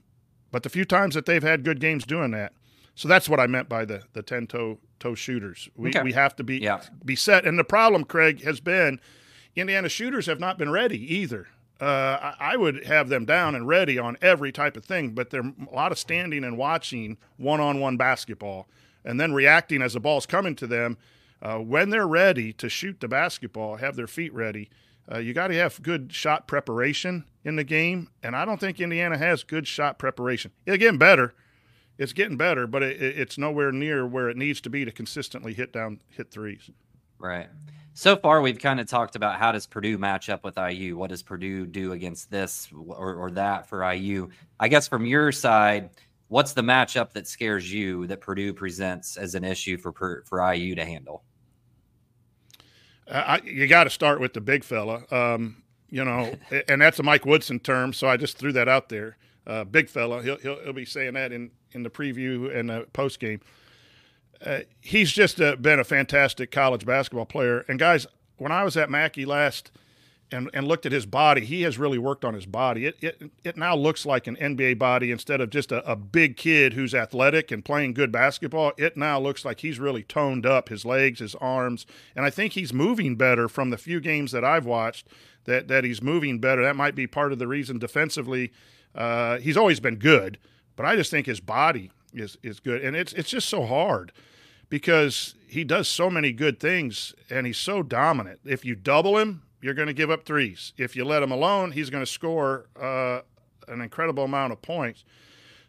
but 0.56 0.63
the 0.63 0.70
few 0.70 0.86
times 0.86 1.15
that 1.15 1.26
they've 1.26 1.44
had 1.44 1.65
good 1.65 1.82
games 1.82 2.06
doing 2.06 2.32
that, 2.32 2.54
so 2.96 3.10
that's 3.10 3.28
what 3.28 3.41
I 3.41 3.46
meant 3.46 3.68
by 3.68 3.84
the 3.84 4.04
the 4.13 4.24
ten 4.24 4.48
toe 4.48 4.80
toe 5.00 5.13
shooters. 5.13 5.68
We 5.76 5.89
okay. 5.89 6.02
we 6.02 6.13
have 6.13 6.34
to 6.38 6.46
be 6.46 6.60
yeah. 6.60 6.80
be 7.04 7.18
set, 7.18 7.46
and 7.46 7.60
the 7.60 7.65
problem, 7.65 8.06
Kraig, 8.06 8.41
has 8.44 8.62
been 8.62 9.02
Indiana 9.58 9.89
shooters 9.89 10.28
have 10.28 10.39
not 10.39 10.58
been 10.58 10.72
ready 10.72 11.13
either. 11.13 11.50
Uh, 11.82 12.32
I, 12.39 12.54
I 12.54 12.56
would 12.56 12.86
have 12.86 13.10
them 13.10 13.26
down 13.26 13.54
and 13.54 13.68
ready 13.68 14.00
on 14.00 14.15
every 14.22 14.54
type 14.54 14.78
of 14.78 14.86
thing, 14.86 15.10
but 15.10 15.30
they're 15.30 15.41
a 15.70 15.76
lot 15.76 15.91
of 15.91 16.00
standing 16.00 16.46
and 16.46 16.58
watching 16.58 17.18
one 17.36 17.60
on 17.60 17.82
one 17.82 17.98
basketball 17.98 18.70
and 19.04 19.20
then 19.20 19.34
reacting 19.34 19.82
as 19.82 19.91
the 19.91 20.00
ball's 20.00 20.26
coming 20.26 20.56
to 20.56 20.68
them. 20.68 20.98
Uh, 21.41 21.58
when 21.58 21.89
they're 21.89 22.08
ready 22.08 22.54
to 22.54 22.70
shoot 22.70 23.02
the 23.02 23.10
basketball, 23.10 23.76
have 23.76 23.98
their 23.98 24.08
feet 24.08 24.34
ready, 24.34 24.70
uh, 25.12 25.20
you 25.20 25.34
got 25.34 25.48
to 25.48 25.56
have 25.56 25.82
good 25.82 26.12
shot 26.12 26.48
preparation 26.48 27.26
in 27.44 27.56
the 27.56 27.63
game. 27.63 28.10
And 28.24 28.36
I 28.36 28.46
don't 28.46 28.60
think 28.60 28.80
Indiana 28.80 29.18
has 29.18 29.44
good 29.44 29.68
shot 29.68 30.00
preparation. 30.00 30.52
It's 30.65 30.78
getting 30.78 30.98
better. 30.98 31.34
It's 31.98 32.13
getting 32.13 32.38
better, 32.38 32.68
but 32.68 32.84
it, 32.84 33.02
it's 33.02 33.38
nowhere 33.38 33.72
near 33.72 34.06
where 34.06 34.30
it 34.30 34.38
needs 34.38 34.60
to 34.62 34.70
be 34.70 34.84
to 34.84 34.91
consistently 34.91 35.54
hit 35.54 35.72
down, 35.72 36.02
hit 36.10 36.32
threes. 36.32 36.70
Right. 37.20 37.48
So 37.94 38.18
far, 38.18 38.41
we've 38.41 38.60
kind 38.60 38.82
of 38.82 38.88
talked 38.88 39.15
about 39.15 39.39
how 39.39 39.54
does 39.54 39.65
Purdue 39.65 39.98
match 39.98 40.28
up 40.28 40.44
with 40.44 40.58
IU? 40.58 40.98
What 40.98 41.12
does 41.12 41.24
Purdue 41.24 41.65
do 41.65 41.94
against 41.94 42.30
this 42.30 42.68
or, 42.76 43.15
or 43.15 43.32
that 43.32 43.70
for 43.70 43.89
IU? 43.89 44.30
I 44.60 44.68
guess 44.68 44.89
from 44.89 45.06
your 45.06 45.32
side, 45.32 45.91
what's 46.28 46.52
the 46.52 46.62
matchup 46.62 47.13
that 47.13 47.26
scares 47.26 47.72
you 47.72 48.06
that 48.08 48.20
Purdue 48.20 48.54
presents 48.54 49.15
as 49.15 49.34
an 49.34 49.46
issue 49.46 49.78
for 49.78 50.24
for 50.26 50.54
IU 50.54 50.76
to 50.76 50.84
handle? 50.84 51.24
Uh, 53.08 53.24
I, 53.26 53.41
you 53.46 53.68
got 53.68 53.86
to 53.86 53.89
start 53.89 54.20
with 54.20 54.34
the 54.34 54.41
big 54.41 54.63
fella, 54.63 55.04
um, 55.12 55.63
you 55.89 56.04
know, 56.04 56.36
and 56.68 56.82
that's 56.82 57.00
a 57.00 57.04
Mike 57.04 57.26
Woodson 57.26 57.60
term, 57.60 57.94
so 57.94 58.08
I 58.08 58.18
just 58.18 58.38
threw 58.38 58.52
that 58.54 58.68
out 58.68 58.89
there. 58.89 59.18
Uh, 59.46 59.63
big 59.63 59.89
fella, 59.89 60.24
he'll, 60.24 60.38
he'll, 60.38 60.60
he'll 60.63 60.74
be 60.74 60.86
saying 60.86 61.13
that 61.13 61.32
in 61.32 61.52
in 61.76 61.84
the 61.84 61.89
preview 61.89 62.56
and 62.58 62.70
the 62.70 62.88
post 62.94 63.20
game. 63.20 63.41
Uh, 64.44 64.60
he's 64.82 65.12
just 65.12 65.39
uh, 65.39 65.56
been 65.58 65.80
a 65.80 65.84
fantastic 65.84 66.50
college 66.52 66.86
basketball 66.86 67.26
player. 67.26 67.65
And 67.68 67.78
guys, 67.78 68.08
when 68.38 68.52
I 68.52 68.63
was 68.63 68.78
at 68.78 68.89
Mackey 68.89 69.26
last 69.26 69.72
and, 70.36 70.50
and 70.54 70.67
looked 70.67 70.86
at 70.86 70.91
his 70.91 71.06
body, 71.06 71.45
he 71.45 71.62
has 71.62 71.78
really 71.78 71.98
worked 71.98 72.26
on 72.26 72.34
his 72.34 72.45
body. 72.45 72.86
It, 72.86 72.98
it, 73.02 73.32
it 73.43 73.58
now 73.58 73.76
looks 73.76 74.06
like 74.06 74.28
an 74.28 74.36
NBA 74.36 74.78
body 74.78 75.12
instead 75.12 75.39
of 75.39 75.50
just 75.50 75.71
a, 75.71 75.89
a 75.89 75.95
big 75.95 76.36
kid 76.36 76.74
who's 76.74 76.93
athletic 76.93 77.52
and 77.52 77.63
playing 77.63 77.93
good 77.93 78.12
basketball. 78.12 78.74
It 78.78 78.98
now 78.98 79.19
looks 79.19 79.45
like 79.45 79.62
he's 79.62 79.80
really 79.80 80.04
toned 80.04 80.45
up 80.45 80.69
his 80.69 80.86
legs, 80.86 81.19
his 81.19 81.36
arms, 81.36 81.86
and 82.15 82.26
I 82.26 82.30
think 82.30 82.54
he's 82.54 82.74
moving 82.74 83.15
better 83.15 83.48
from 83.48 83.69
the 83.69 83.78
few 83.78 84.00
games 84.00 84.32
that 84.34 84.43
I've 84.43 84.65
watched. 84.65 85.08
That 85.45 85.67
that 85.67 85.84
he's 85.84 86.02
moving 86.02 86.39
better. 86.39 86.63
That 86.63 86.76
might 86.76 86.95
be 86.95 87.06
part 87.06 87.32
of 87.32 87.38
the 87.38 87.48
reason 87.48 87.78
defensively. 87.78 88.52
Uh, 88.95 89.38
he's 89.38 89.58
always 89.58 89.80
been 89.80 89.98
good, 89.98 90.39
but 90.76 90.88
I 90.88 90.95
just 90.95 91.12
think 91.12 91.28
his 91.28 91.39
body 91.39 91.91
is 92.13 92.38
is 92.41 92.60
good, 92.60 92.84
and 92.84 92.95
it's 92.95 93.13
it's 93.13 93.30
just 93.30 93.48
so 93.48 93.63
hard 93.63 94.12
because 94.69 95.36
he 95.48 95.63
does 95.63 95.88
so 95.88 96.10
many 96.10 96.32
good 96.32 96.60
things 96.60 97.13
and 97.30 97.45
he's 97.45 97.58
so 97.58 97.84
dominant. 97.84 98.39
If 98.43 98.65
you 98.65 98.76
double 98.76 99.17
him, 99.17 99.43
you're 99.65 99.73
going 99.73 99.88
to 99.88 99.93
give 99.93 100.12
up 100.12 100.25
threes. 100.25 100.73
If 100.78 100.95
you 100.95 101.04
let 101.04 101.23
him 101.23 101.32
alone, 101.32 101.71
he's 101.71 101.89
going 101.89 102.04
to 102.04 102.10
score 102.12 102.67
uh, 102.80 103.21
an 103.67 103.82
incredible 103.82 104.23
amount 104.23 104.54
of 104.54 104.62
points. 104.62 105.04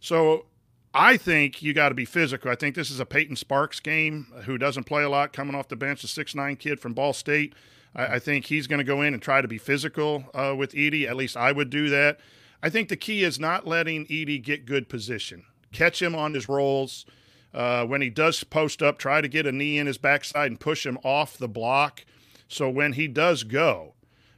So 0.01 0.45
I 0.93 1.17
think 1.17 1.63
you 1.63 1.73
got 1.73 1.89
to 1.89 1.95
be 1.95 2.05
physical. 2.05 2.51
I 2.51 2.57
think 2.57 2.75
this 2.75 2.91
is 2.91 3.01
a 3.01 3.07
Peyton 3.07 3.37
Sparks 3.37 3.81
game 3.81 4.27
who 4.45 4.59
doesn't 4.59 4.85
play 4.85 5.03
a 5.03 5.09
lot, 5.09 5.33
coming 5.33 5.55
off 5.55 5.69
the 5.69 5.77
bench, 5.77 6.05
a 6.05 6.09
six 6.09 6.35
nine 6.35 6.57
kid 6.57 6.79
from 6.79 6.93
Ball 6.93 7.15
State. 7.15 7.55
I, 7.95 8.17
I 8.17 8.19
think 8.19 8.45
he's 8.45 8.67
going 8.67 8.81
to 8.81 8.85
go 8.85 9.01
in 9.01 9.15
and 9.15 9.23
try 9.23 9.41
to 9.41 9.49
be 9.49 9.57
physical 9.57 10.27
uh, 10.35 10.55
with 10.55 10.73
Edey. 10.73 11.09
At 11.09 11.17
least 11.17 11.35
I 11.35 11.53
would 11.53 11.71
do 11.71 11.89
that. 11.89 12.21
I 12.63 12.69
think 12.69 12.91
the 12.91 12.97
key 12.97 13.25
is 13.25 13.41
not 13.41 13.67
letting 13.67 14.05
Edey 14.09 14.43
get 14.43 14.67
good 14.67 14.91
position. 14.91 15.45
Catch 15.73 16.03
him 16.03 16.15
on 16.15 16.35
his 16.35 16.51
rolls. 16.51 17.07
Uh, 17.55 17.87
when 17.87 18.03
he 18.03 18.11
does 18.11 18.45
post 18.45 18.83
up, 18.83 18.99
try 18.99 19.23
to 19.23 19.29
get 19.29 19.47
a 19.47 19.53
knee 19.53 19.79
in 19.79 19.87
his 19.87 19.97
backside 19.97 20.51
and 20.51 20.61
push 20.61 20.85
him 20.85 20.99
off 21.03 21.39
the 21.39 21.49
block. 21.49 22.05
So 22.49 22.71
when 22.71 22.93
he 22.93 23.09
does 23.09 23.43
go, 23.43 23.95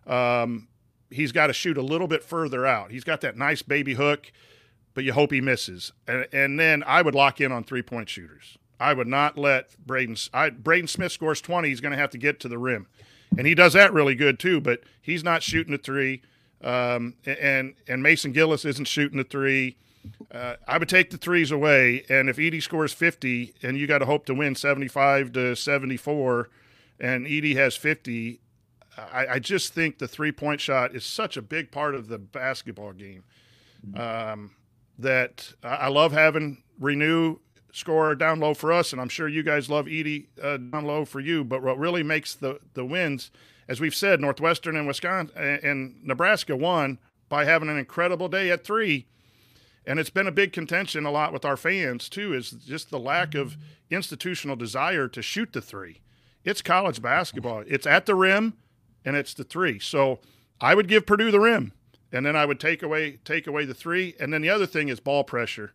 um, 0.07 0.68
he's 1.11 1.33
got 1.33 1.49
to 1.49 1.53
shoot 1.53 1.77
a 1.77 1.83
little 1.83 2.09
bit 2.09 2.23
further 2.23 2.66
out. 2.66 2.90
He's 2.90 3.05
got 3.05 3.21
that 3.21 3.37
nice 3.37 3.62
baby 3.62 3.94
hook, 3.94 4.33
but 4.94 5.05
you 5.05 5.12
hope 5.12 5.33
he 5.33 5.40
misses. 5.40 5.92
And, 6.07 6.27
and 6.33 6.59
then 6.59 6.83
I 6.87 7.03
would 7.03 7.14
lock 7.14 7.40
in 7.40 7.53
on 7.53 7.64
three 7.64 7.83
point 7.83 8.09
shooters. 8.09 8.59
I 8.81 8.92
would 8.92 9.09
not 9.09 9.37
let 9.37 9.77
Braden. 9.85 10.16
I, 10.33 10.51
Braden 10.51 10.88
Smith 10.88 11.12
scores 11.12 11.40
20. 11.40 11.68
He's 11.68 11.81
going 11.81 11.92
to 11.92 11.99
have 11.99 12.11
to 12.11 12.18
get 12.18 12.40
to 12.40 12.49
the 12.49 12.59
rim. 12.59 12.87
And 13.37 13.47
he 13.47 13.55
does 13.55 13.73
that 13.75 13.92
really 13.92 14.14
good 14.14 14.38
too, 14.38 14.61
but 14.61 14.81
he's 15.03 15.25
not 15.25 15.42
shooting 15.42 15.75
a 15.75 15.79
three. 15.79 16.23
Um, 16.62 17.14
and, 17.27 17.75
and 17.87 18.03
Mason 18.03 18.33
Gillis 18.33 18.64
isn't 18.64 18.87
shooting 18.87 19.18
a 19.18 19.25
three. 19.25 19.77
Uh, 20.33 20.55
I 20.66 20.79
would 20.79 20.88
take 20.88 21.11
the 21.11 21.18
threes 21.18 21.51
away, 21.51 22.05
and 22.09 22.29
if 22.31 22.37
Edey 22.37 22.62
scores 22.62 22.92
50 22.92 23.55
and 23.62 23.77
you 23.77 23.87
got 23.87 23.99
to 23.99 24.07
hope 24.07 24.27
to 24.27 24.35
win 24.35 24.55
75 24.55 25.33
to 25.33 25.55
74, 25.55 26.49
and 27.01 27.27
Edey 27.27 27.55
has 27.57 27.77
50, 27.77 28.41
I, 28.97 29.27
I 29.27 29.39
just 29.39 29.73
think 29.73 29.99
the 29.99 30.09
three 30.09 30.33
point 30.33 30.61
shot 30.61 30.95
is 30.95 31.05
such 31.05 31.37
a 31.37 31.43
big 31.43 31.71
part 31.71 31.95
of 31.95 32.09
the 32.09 32.19
basketball 32.19 32.93
game 32.93 33.25
um, 33.97 34.53
that 34.99 35.53
I, 35.63 35.89
love 35.89 36.13
having 36.13 36.63
Reneau 36.81 37.39
score 37.73 38.15
down 38.15 38.41
low 38.41 38.55
for 38.55 38.73
us, 38.73 38.93
and 38.93 39.01
I'm 39.01 39.09
sure 39.09 39.29
you 39.29 39.43
guys 39.43 39.71
love 39.71 39.87
Edey 39.87 40.27
uh, 40.43 40.57
down 40.57 40.85
low 40.85 41.05
for 41.05 41.21
you. 41.21 41.45
But 41.45 41.63
what 41.63 41.79
really 41.79 42.03
makes 42.03 42.35
the 42.35 42.59
the 42.75 42.85
wins, 42.85 43.31
as 43.69 43.81
we've 43.81 43.95
said, 43.95 44.21
Northwestern 44.21 44.77
and 44.77 44.87
Wisconsin 44.87 45.37
and 45.37 46.05
Nebraska 46.05 46.57
won 46.57 46.99
by 47.29 47.45
having 47.45 47.69
an 47.69 47.79
incredible 47.79 48.29
day 48.29 48.51
at 48.51 48.65
three 48.65 49.07
and 49.89 49.99
it's 49.99 50.11
been 50.11 50.27
a 50.27 50.33
big 50.33 50.53
contention 50.53 51.07
a 51.07 51.11
lot 51.11 51.33
with 51.33 51.45
our 51.45 51.57
fans 51.57 52.09
too 52.09 52.35
is 52.35 52.51
just 52.51 52.91
the 52.91 52.99
lack 52.99 53.35
of 53.35 53.57
institutional 53.91 54.55
desire 54.55 55.09
to 55.09 55.23
shoot 55.23 55.53
the 55.53 55.63
three 55.63 56.01
it's 56.44 56.62
college 56.62 57.01
basketball 57.03 57.62
it's 57.66 57.87
at 57.87 58.07
the 58.07 58.14
rim 58.14 58.55
and 59.05 59.16
it's 59.16 59.35
the 59.35 59.44
three 59.44 59.79
so 59.79 60.18
i 60.61 60.74
would 60.74 60.88
give 60.88 61.07
purdue 61.07 61.31
the 61.31 61.40
rim 61.40 61.72
and 62.12 62.24
then 62.24 62.37
i 62.37 62.44
would 62.44 62.61
take 62.61 62.83
away 62.83 63.18
take 63.24 63.46
away 63.46 63.64
the 63.64 63.74
three 63.74 64.14
and 64.20 64.33
then 64.33 64.42
the 64.42 64.51
other 64.51 64.66
thing 64.66 64.88
is 64.88 65.01
ball 65.01 65.24
pressure 65.24 65.72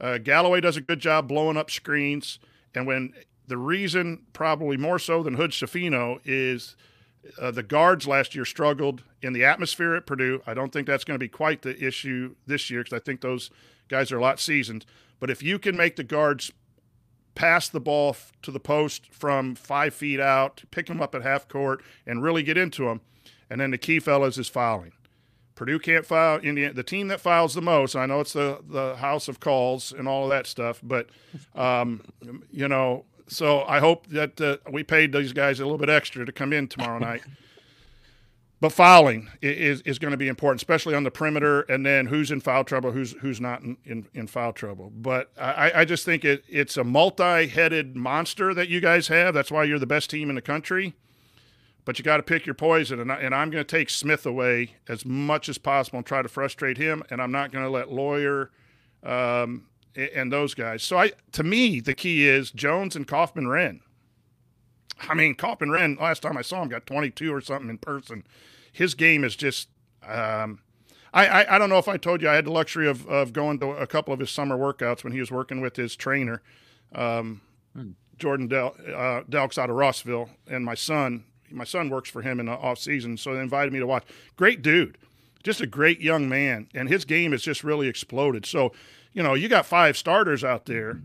uh, 0.00 0.18
galloway 0.18 0.60
does 0.60 0.76
a 0.76 0.80
good 0.80 1.00
job 1.00 1.28
blowing 1.28 1.56
up 1.56 1.70
screens 1.70 2.38
and 2.74 2.86
when 2.86 3.12
the 3.46 3.56
reason 3.56 4.22
probably 4.32 4.76
more 4.76 4.98
so 4.98 5.22
than 5.22 5.34
hood 5.34 5.50
Schifino 5.50 6.20
is 6.24 6.76
uh, 7.38 7.50
the 7.50 7.62
guards 7.62 8.06
last 8.06 8.34
year 8.34 8.44
struggled 8.44 9.02
in 9.22 9.32
the 9.32 9.44
atmosphere 9.44 9.94
at 9.94 10.06
Purdue. 10.06 10.42
I 10.46 10.54
don't 10.54 10.72
think 10.72 10.86
that's 10.86 11.04
going 11.04 11.16
to 11.16 11.22
be 11.22 11.28
quite 11.28 11.62
the 11.62 11.78
issue 11.84 12.34
this 12.46 12.70
year 12.70 12.82
because 12.82 12.96
I 12.96 13.00
think 13.00 13.20
those 13.20 13.50
guys 13.88 14.10
are 14.12 14.18
a 14.18 14.22
lot 14.22 14.40
seasoned. 14.40 14.86
But 15.18 15.30
if 15.30 15.42
you 15.42 15.58
can 15.58 15.76
make 15.76 15.96
the 15.96 16.04
guards 16.04 16.52
pass 17.34 17.68
the 17.68 17.80
ball 17.80 18.16
to 18.42 18.50
the 18.50 18.60
post 18.60 19.12
from 19.12 19.54
five 19.54 19.94
feet 19.94 20.20
out, 20.20 20.62
pick 20.70 20.86
them 20.86 21.00
up 21.00 21.14
at 21.14 21.22
half 21.22 21.48
court, 21.48 21.82
and 22.06 22.22
really 22.22 22.42
get 22.42 22.58
into 22.58 22.84
them, 22.84 23.00
and 23.48 23.60
then 23.60 23.70
the 23.70 23.78
key, 23.78 24.00
fellas, 24.00 24.38
is 24.38 24.48
fouling. 24.48 24.92
Purdue 25.54 25.78
can't 25.78 26.06
foul. 26.06 26.38
Indiana, 26.38 26.72
the 26.72 26.82
team 26.82 27.08
that 27.08 27.20
fouls 27.20 27.52
the 27.52 27.60
most. 27.60 27.94
I 27.94 28.06
know 28.06 28.20
it's 28.20 28.32
the 28.32 28.60
the 28.66 28.96
house 28.96 29.28
of 29.28 29.40
calls 29.40 29.92
and 29.92 30.08
all 30.08 30.24
of 30.24 30.30
that 30.30 30.46
stuff, 30.46 30.80
but 30.82 31.10
um, 31.54 32.02
you 32.50 32.66
know 32.66 33.04
so 33.30 33.62
I 33.62 33.78
hope 33.78 34.08
that 34.08 34.40
uh, 34.40 34.56
we 34.70 34.82
paid 34.82 35.12
these 35.12 35.32
guys 35.32 35.60
a 35.60 35.64
little 35.64 35.78
bit 35.78 35.88
extra 35.88 36.26
to 36.26 36.32
come 36.32 36.52
in 36.52 36.66
tomorrow 36.66 36.98
night. 36.98 37.22
But 38.60 38.72
fouling 38.72 39.30
is, 39.40 39.80
is 39.82 39.98
going 39.98 40.10
to 40.10 40.18
be 40.18 40.28
important, 40.28 40.60
especially 40.60 40.94
on 40.94 41.02
the 41.02 41.10
perimeter, 41.10 41.62
and 41.62 41.84
then 41.86 42.06
who's 42.06 42.30
in 42.30 42.42
foul 42.42 42.62
trouble, 42.62 42.92
who's 42.92 43.12
who's 43.12 43.40
not 43.40 43.62
in, 43.62 43.78
in, 43.86 44.06
in 44.12 44.26
foul 44.26 44.52
trouble. 44.52 44.92
But 44.94 45.30
I, 45.38 45.72
I 45.76 45.84
just 45.86 46.04
think 46.04 46.26
it, 46.26 46.44
it's 46.46 46.76
a 46.76 46.84
multi-headed 46.84 47.96
monster 47.96 48.52
that 48.52 48.68
you 48.68 48.82
guys 48.82 49.08
have. 49.08 49.32
That's 49.32 49.50
why 49.50 49.64
you're 49.64 49.78
the 49.78 49.86
best 49.86 50.10
team 50.10 50.28
in 50.28 50.34
the 50.34 50.42
country. 50.42 50.94
But 51.86 51.98
you 51.98 52.04
got 52.04 52.18
to 52.18 52.22
pick 52.22 52.44
your 52.44 52.54
poison, 52.54 53.00
and, 53.00 53.10
I, 53.10 53.16
and 53.16 53.34
I'm 53.34 53.48
going 53.48 53.64
to 53.64 53.76
take 53.76 53.88
Smith 53.88 54.26
away 54.26 54.74
as 54.86 55.06
much 55.06 55.48
as 55.48 55.56
possible 55.56 55.96
and 55.96 56.06
try 56.06 56.20
to 56.20 56.28
frustrate 56.28 56.76
him. 56.76 57.02
And 57.08 57.22
I'm 57.22 57.32
not 57.32 57.52
going 57.52 57.64
to 57.64 57.70
let 57.70 57.90
Loyer 57.90 58.50
um, 59.02 59.68
and 59.96 60.30
those 60.30 60.52
guys. 60.52 60.82
So 60.82 60.98
I, 60.98 61.12
to 61.32 61.42
me, 61.42 61.80
the 61.80 61.94
key 61.94 62.28
is 62.28 62.50
Jones 62.50 62.94
and 62.94 63.08
Kaufman-Renn. 63.08 63.80
I 65.08 65.14
mean, 65.14 65.34
Kaufman-Renn. 65.34 66.00
Last 66.00 66.20
time 66.20 66.36
I 66.36 66.42
saw 66.42 66.62
him, 66.62 66.68
got 66.68 66.86
22 66.86 67.32
or 67.32 67.40
something 67.40 67.70
in 67.70 67.78
person. 67.78 68.24
His 68.72 68.94
game 68.94 69.24
is 69.24 69.36
just. 69.36 69.68
Um, 70.06 70.60
I, 71.12 71.26
I, 71.26 71.56
I 71.56 71.58
don't 71.58 71.68
know 71.68 71.78
if 71.78 71.88
I 71.88 71.96
told 71.96 72.22
you 72.22 72.28
I 72.28 72.34
had 72.34 72.46
the 72.46 72.52
luxury 72.52 72.88
of 72.88 73.06
of 73.08 73.32
going 73.32 73.58
to 73.60 73.70
a 73.70 73.86
couple 73.86 74.14
of 74.14 74.20
his 74.20 74.30
summer 74.30 74.56
workouts 74.56 75.02
when 75.02 75.12
he 75.12 75.20
was 75.20 75.30
working 75.30 75.60
with 75.60 75.76
his 75.76 75.96
trainer, 75.96 76.40
um, 76.94 77.40
hmm. 77.74 77.90
Jordan 78.16 78.46
Del, 78.46 78.76
uh, 78.86 79.22
Delks 79.28 79.58
out 79.58 79.70
of 79.70 79.76
Rossville, 79.76 80.30
and 80.46 80.64
my 80.64 80.74
son. 80.74 81.24
My 81.52 81.64
son 81.64 81.90
works 81.90 82.08
for 82.08 82.22
him 82.22 82.38
in 82.38 82.46
the 82.46 82.52
off 82.52 82.78
season, 82.78 83.16
so 83.16 83.34
they 83.34 83.40
invited 83.40 83.72
me 83.72 83.80
to 83.80 83.86
watch. 83.86 84.04
Great 84.36 84.62
dude, 84.62 84.96
just 85.42 85.60
a 85.60 85.66
great 85.66 86.00
young 86.00 86.28
man, 86.28 86.68
and 86.74 86.88
his 86.88 87.04
game 87.04 87.32
has 87.32 87.42
just 87.42 87.64
really 87.64 87.88
exploded. 87.88 88.46
So 88.46 88.72
you 89.12 89.22
know, 89.22 89.34
you 89.34 89.48
got 89.48 89.66
five 89.66 89.96
starters 89.96 90.44
out 90.44 90.66
there. 90.66 91.00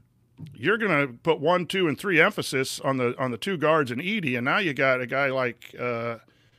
You're 0.54 0.78
going 0.78 1.08
to 1.08 1.14
put 1.14 1.40
one, 1.40 1.66
two, 1.66 1.88
and 1.88 1.98
three 1.98 2.20
emphasis 2.20 2.80
on 2.82 2.98
the 2.98 3.18
on 3.18 3.32
the 3.32 3.38
two 3.38 3.58
guards 3.58 3.92
and 3.92 4.02
Edey, 4.02 4.36
and 4.38 4.46
now 4.46 4.58
you 4.58 4.74
got 4.74 5.02
a 5.02 5.08
guy 5.08 5.28
like 5.28 5.74
uh, 5.80 6.18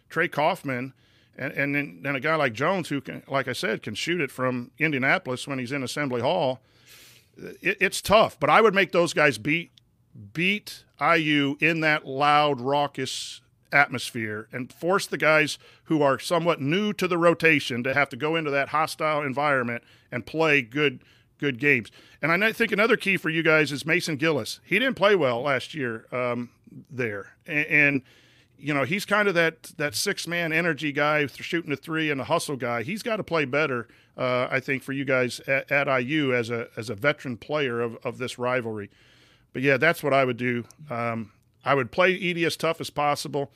Trey 0.09 0.29
Kaufman, 0.29 0.95
and 1.37 1.53
and 1.53 1.75
then, 1.75 2.01
then 2.03 2.17
a 2.17 2.21
guy 2.21 2.37
like 2.37 2.53
Jones 2.53 2.89
who 2.89 3.01
can, 3.01 3.23
like 3.29 3.49
I 3.49 3.53
said, 3.53 3.83
can 3.83 3.95
shoot 3.95 4.21
it 4.21 4.31
from 4.31 4.71
Indianapolis 4.79 5.47
when 5.47 5.59
he's 5.59 5.73
in 5.73 5.83
Assembly 5.83 6.23
Hall. 6.23 6.61
It, 7.37 7.77
it's 7.81 8.01
tough, 8.01 8.41
but 8.41 8.49
I 8.49 8.61
would 8.61 8.75
make 8.75 8.93
those 8.93 9.12
guys 9.12 9.37
beat 9.37 9.71
beat 10.33 10.85
IU 11.01 11.57
in 11.61 11.81
that 11.81 12.07
loud, 12.07 12.61
raucous 12.61 13.43
atmosphere 13.73 14.49
and 14.53 14.73
force 14.73 15.07
the 15.07 15.19
guys 15.19 15.59
who 15.85 16.01
are 16.01 16.19
somewhat 16.19 16.61
new 16.61 16.93
to 16.93 17.09
the 17.09 17.19
rotation 17.19 17.83
to 17.83 17.93
have 17.93 18.09
to 18.09 18.17
go 18.17 18.37
into 18.37 18.51
that 18.51 18.69
hostile 18.69 19.23
environment 19.23 19.83
and 20.11 20.25
play 20.25 20.62
good 20.62 21.01
good 21.38 21.59
games. 21.59 21.90
And 22.22 22.44
I 22.44 22.53
think 22.53 22.72
another 22.72 22.96
key 22.96 23.16
for 23.16 23.29
you 23.29 23.42
guys 23.42 23.72
is 23.72 23.85
Mason 23.85 24.16
Gillis. 24.16 24.61
He 24.64 24.79
didn't 24.79 24.96
play 24.96 25.14
well 25.14 25.42
last 25.42 25.75
year 25.75 26.07
um, 26.12 26.51
there, 26.90 27.35
and, 27.46 27.66
and, 27.66 28.03
you 28.59 28.72
know 28.72 28.85
he's 28.85 29.05
kind 29.05 29.29
of 29.29 29.35
that 29.35 29.64
that 29.77 29.94
six 29.94 30.27
man 30.27 30.51
energy 30.51 30.90
guy, 30.90 31.27
shooting 31.27 31.68
the 31.68 31.77
three 31.77 32.11
and 32.11 32.20
a 32.22 32.25
hustle 32.25 32.57
guy. 32.57 32.83
He's 32.83 33.03
got 33.03 33.16
to 33.16 33.22
play 33.22 33.44
better, 33.44 33.87
uh, 34.16 34.49
I 34.51 34.61
think, 34.61 34.83
for 34.83 34.92
you 34.92 35.05
guys 35.05 35.40
at, 35.40 35.70
at, 35.70 36.01
IU 36.01 36.35
as 36.35 36.49
a 36.49 36.68
as 36.75 36.88
a 36.88 36.94
veteran 36.94 37.37
player 37.37 37.83
of 37.83 37.99
of 38.03 38.16
this 38.16 38.38
rivalry. 38.38 38.88
But 39.53 39.61
yeah, 39.61 39.77
that's 39.77 40.03
what 40.03 40.14
I 40.14 40.25
would 40.25 40.38
do. 40.38 40.64
Um, 40.88 41.33
I 41.66 41.75
would 41.75 41.90
play 41.90 42.18
Edey 42.18 42.46
as 42.46 42.57
tough 42.57 42.81
as 42.81 42.88
possible. 42.88 43.51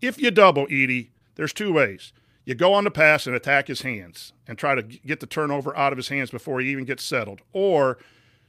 If 0.00 0.18
you 0.18 0.30
double 0.30 0.66
Edey, 0.68 1.08
there's 1.34 1.52
two 1.52 1.72
ways 1.72 2.12
you 2.46 2.54
go 2.54 2.72
on 2.72 2.84
the 2.84 2.90
pass 2.90 3.26
and 3.26 3.34
attack 3.34 3.66
his 3.66 3.82
hands 3.82 4.32
and 4.46 4.56
try 4.56 4.76
to 4.76 4.82
get 4.82 5.20
the 5.20 5.26
turnover 5.26 5.76
out 5.76 5.92
of 5.92 5.98
his 5.98 6.08
hands 6.08 6.30
before 6.30 6.60
he 6.60 6.70
even 6.70 6.84
gets 6.84 7.02
settled. 7.02 7.42
Or 7.52 7.98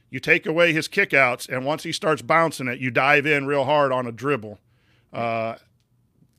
you 0.08 0.20
take 0.20 0.46
away 0.46 0.72
his 0.72 0.88
kickouts, 0.88 1.48
and 1.48 1.66
once 1.66 1.82
he 1.82 1.92
starts 1.92 2.22
bouncing 2.22 2.68
it, 2.68 2.78
you 2.78 2.92
dive 2.92 3.26
in 3.26 3.46
real 3.46 3.64
hard 3.64 3.92
on 3.92 4.06
a 4.06 4.12
dribble. 4.12 4.60
Uh, 5.12 5.56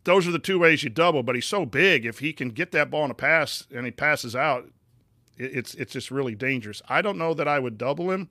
those 0.05 0.25
are 0.25 0.31
the 0.31 0.39
two 0.39 0.57
ways 0.57 0.83
you 0.83 0.89
double. 0.89 1.21
But 1.21 1.35
he's 1.35 1.45
so 1.45 1.65
big, 1.65 2.05
if 2.05 2.19
he 2.19 2.31
can 2.31 2.49
get 2.49 2.71
that 2.71 2.89
ball 2.89 3.05
in 3.05 3.11
a 3.11 3.15
pass 3.15 3.67
and 3.75 3.85
he 3.85 3.91
passes 3.91 4.35
out, 4.35 4.69
it's 5.37 5.73
it's 5.75 5.93
just 5.93 6.11
really 6.11 6.35
dangerous. 6.35 6.81
I 6.87 7.01
don't 7.01 7.17
know 7.17 7.33
that 7.33 7.47
I 7.47 7.59
would 7.59 7.77
double 7.77 8.09
him. 8.09 8.29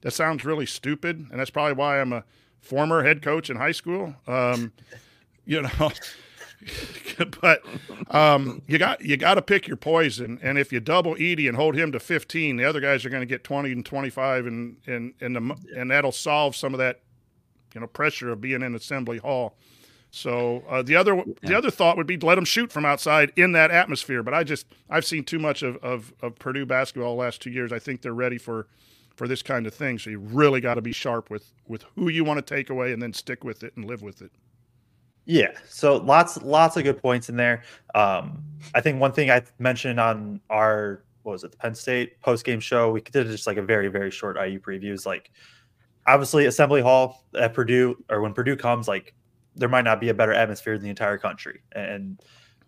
That 0.00 0.10
sounds 0.10 0.44
really 0.44 0.66
stupid, 0.66 1.28
and 1.30 1.40
that's 1.40 1.50
probably 1.50 1.74
why 1.74 2.00
I'm 2.00 2.12
a 2.12 2.24
former 2.60 3.04
head 3.04 3.22
coach 3.22 3.50
in 3.50 3.56
high 3.56 3.72
school. 3.72 4.14
Um, 4.26 4.72
you 5.46 5.62
know, 5.62 5.92
but 7.40 7.62
um, 8.10 8.62
you 8.66 8.78
got 8.78 9.00
you 9.02 9.16
got 9.16 9.34
to 9.34 9.42
pick 9.42 9.66
your 9.66 9.76
poison. 9.76 10.38
And 10.42 10.58
if 10.58 10.72
you 10.72 10.80
double 10.80 11.14
Edey 11.16 11.48
and 11.48 11.56
hold 11.56 11.76
him 11.76 11.92
to 11.92 12.00
15, 12.00 12.56
the 12.56 12.64
other 12.64 12.80
guys 12.80 13.04
are 13.04 13.10
going 13.10 13.22
to 13.22 13.26
get 13.26 13.44
20 13.44 13.72
and 13.72 13.86
25, 13.86 14.46
and 14.46 14.76
and 14.86 15.14
and 15.20 15.36
the, 15.36 15.56
and 15.76 15.90
that'll 15.90 16.12
solve 16.12 16.56
some 16.56 16.74
of 16.74 16.78
that 16.78 17.00
you 17.74 17.80
know 17.80 17.86
pressure 17.86 18.30
of 18.30 18.40
being 18.40 18.62
in 18.62 18.74
Assembly 18.74 19.18
Hall. 19.18 19.56
So 20.10 20.62
uh, 20.68 20.82
the 20.82 20.94
other 20.94 21.24
the 21.42 21.58
other 21.58 21.70
thought 21.70 21.96
would 21.96 22.06
be 22.06 22.16
to 22.16 22.24
let 22.24 22.36
them 22.36 22.44
shoot 22.44 22.70
from 22.70 22.84
outside 22.84 23.32
in 23.34 23.50
that 23.52 23.72
atmosphere. 23.72 24.22
But 24.22 24.32
I 24.32 24.44
just 24.44 24.66
I've 24.88 25.04
seen 25.04 25.24
too 25.24 25.40
much 25.40 25.62
of, 25.62 25.76
of, 25.78 26.14
of 26.22 26.38
Purdue 26.38 26.66
basketball 26.66 27.16
the 27.16 27.20
last 27.20 27.42
two 27.42 27.50
years. 27.50 27.72
I 27.72 27.80
think 27.80 28.00
they're 28.00 28.14
ready 28.14 28.38
for 28.38 28.68
for 29.16 29.26
this 29.26 29.42
kind 29.42 29.66
of 29.66 29.74
thing. 29.74 29.98
So 29.98 30.10
you 30.10 30.20
really 30.20 30.60
got 30.60 30.74
to 30.74 30.82
be 30.82 30.92
sharp 30.92 31.30
with 31.30 31.52
with 31.66 31.84
who 31.96 32.08
you 32.08 32.22
want 32.22 32.44
to 32.44 32.54
take 32.54 32.70
away 32.70 32.92
and 32.92 33.02
then 33.02 33.12
stick 33.12 33.42
with 33.42 33.64
it 33.64 33.76
and 33.76 33.84
live 33.84 34.02
with 34.02 34.22
it. 34.22 34.30
Yeah, 35.26 35.52
so 35.68 35.96
lots 35.96 36.42
lots 36.42 36.76
of 36.76 36.84
good 36.84 37.00
points 37.00 37.28
in 37.28 37.36
there. 37.36 37.62
Um, 37.94 38.42
I 38.74 38.80
think 38.80 39.00
one 39.00 39.12
thing 39.12 39.30
I 39.30 39.42
mentioned 39.58 39.98
on 39.98 40.40
our 40.50 41.02
what 41.22 41.32
was 41.32 41.44
it 41.44 41.50
the 41.50 41.56
Penn 41.56 41.74
State 41.74 42.20
post 42.20 42.44
game 42.44 42.60
show, 42.60 42.90
we 42.90 43.00
did 43.00 43.26
just 43.28 43.46
like 43.46 43.56
a 43.56 43.62
very 43.62 43.88
very 43.88 44.10
short 44.10 44.36
IU 44.36 44.60
previews. 44.60 45.06
Like 45.06 45.30
obviously 46.06 46.46
Assembly 46.46 46.82
Hall 46.82 47.24
at 47.38 47.54
Purdue 47.54 47.96
or 48.10 48.20
when 48.20 48.34
Purdue 48.34 48.56
comes, 48.56 48.86
like 48.88 49.14
there 49.56 49.68
might 49.68 49.84
not 49.84 50.00
be 50.00 50.08
a 50.08 50.14
better 50.14 50.32
atmosphere 50.32 50.74
in 50.74 50.82
the 50.82 50.90
entire 50.90 51.18
country. 51.18 51.62
And 51.72 52.20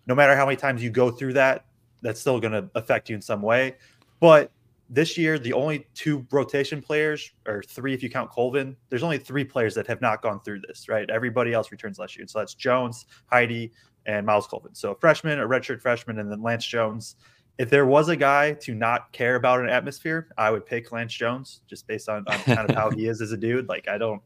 no 0.06 0.14
matter 0.14 0.36
how 0.36 0.46
many 0.46 0.56
times 0.56 0.82
you 0.82 0.90
go 0.90 1.10
through 1.10 1.34
that, 1.34 1.66
that's 2.02 2.20
still 2.20 2.38
going 2.40 2.52
to 2.52 2.70
affect 2.74 3.08
you 3.08 3.16
in 3.16 3.22
some 3.22 3.42
way. 3.42 3.76
But 4.20 4.50
this 4.88 5.18
year, 5.18 5.38
the 5.38 5.52
only 5.52 5.86
two 5.94 6.26
rotation 6.30 6.80
players, 6.80 7.32
or 7.46 7.62
three 7.62 7.92
if 7.92 8.02
you 8.02 8.10
count 8.10 8.30
Colvin, 8.30 8.76
there's 8.88 9.02
only 9.02 9.18
three 9.18 9.44
players 9.44 9.74
that 9.74 9.86
have 9.86 10.00
not 10.00 10.22
gone 10.22 10.40
through 10.40 10.60
this, 10.60 10.88
right? 10.88 11.08
Everybody 11.10 11.52
else 11.52 11.72
returns 11.72 11.98
last 11.98 12.16
year. 12.16 12.26
So 12.28 12.38
that's 12.38 12.54
Jones, 12.54 13.06
Heide, 13.26 13.70
and 14.06 14.24
Myles 14.24 14.46
Colvin. 14.46 14.74
So 14.74 14.92
a 14.92 14.94
freshman, 14.94 15.40
a 15.40 15.46
redshirt 15.46 15.80
freshman, 15.80 16.18
and 16.18 16.30
then 16.30 16.42
Lance 16.42 16.66
Jones. 16.66 17.16
If 17.58 17.70
there 17.70 17.86
was 17.86 18.08
a 18.10 18.16
guy 18.16 18.52
to 18.52 18.74
not 18.74 19.10
care 19.12 19.34
about 19.34 19.60
an 19.60 19.68
atmosphere, 19.68 20.28
I 20.36 20.50
would 20.50 20.66
pick 20.66 20.92
Lance 20.92 21.14
Jones 21.14 21.62
just 21.66 21.86
based 21.86 22.08
on, 22.08 22.24
on 22.28 22.38
kind 22.40 22.70
of 22.70 22.76
how 22.76 22.90
he 22.96 23.06
is 23.06 23.20
as 23.20 23.32
a 23.32 23.36
dude. 23.36 23.68
Like 23.68 23.88
I 23.88 23.98
don't, 23.98 24.22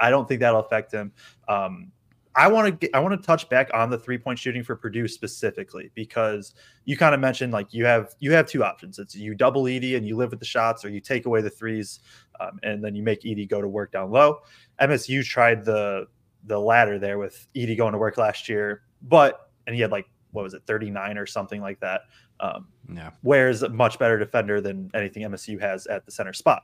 I 0.00 0.10
don't 0.10 0.26
think 0.26 0.40
that'll 0.40 0.60
affect 0.60 0.92
him. 0.92 1.12
Um, 1.46 1.92
I 2.36 2.48
want 2.48 2.80
to 2.80 2.96
I 2.96 3.00
want 3.00 3.20
to 3.20 3.26
touch 3.26 3.48
back 3.48 3.70
on 3.74 3.90
the 3.90 3.98
three 3.98 4.18
point 4.18 4.38
shooting 4.38 4.62
for 4.62 4.76
Purdue 4.76 5.08
specifically 5.08 5.90
because 5.94 6.54
you 6.84 6.96
kind 6.96 7.14
of 7.14 7.20
mentioned 7.20 7.52
like 7.52 7.72
you 7.74 7.84
have 7.84 8.14
you 8.20 8.32
have 8.32 8.46
two 8.46 8.62
options. 8.62 8.98
It's 8.98 9.14
you 9.14 9.34
double 9.34 9.64
Edey 9.64 9.96
and 9.96 10.06
you 10.06 10.16
live 10.16 10.30
with 10.30 10.38
the 10.38 10.46
shots, 10.46 10.84
or 10.84 10.90
you 10.90 11.00
take 11.00 11.26
away 11.26 11.40
the 11.40 11.50
threes 11.50 12.00
um, 12.38 12.60
and 12.62 12.84
then 12.84 12.94
you 12.94 13.02
make 13.02 13.22
Edey 13.22 13.48
go 13.48 13.60
to 13.60 13.68
work 13.68 13.92
down 13.92 14.10
low. 14.10 14.40
MSU 14.80 15.24
tried 15.24 15.64
the 15.64 16.06
the 16.44 16.58
latter 16.58 16.98
there 16.98 17.18
with 17.18 17.46
Edey 17.54 17.76
going 17.76 17.92
to 17.92 17.98
work 17.98 18.16
last 18.16 18.48
year, 18.48 18.82
but 19.02 19.50
and 19.66 19.74
he 19.74 19.82
had 19.82 19.90
like 19.90 20.06
what 20.32 20.42
was 20.42 20.54
it 20.54 20.62
39 20.66 21.18
or 21.18 21.26
something 21.26 21.60
like 21.60 21.80
that. 21.80 22.02
Um, 22.38 22.68
yeah, 22.94 23.10
Ware's 23.22 23.62
a 23.62 23.68
much 23.68 23.98
better 23.98 24.18
defender 24.18 24.60
than 24.60 24.90
anything 24.94 25.24
MSU 25.24 25.60
has 25.60 25.86
at 25.88 26.06
the 26.06 26.12
center 26.12 26.32
spot. 26.32 26.62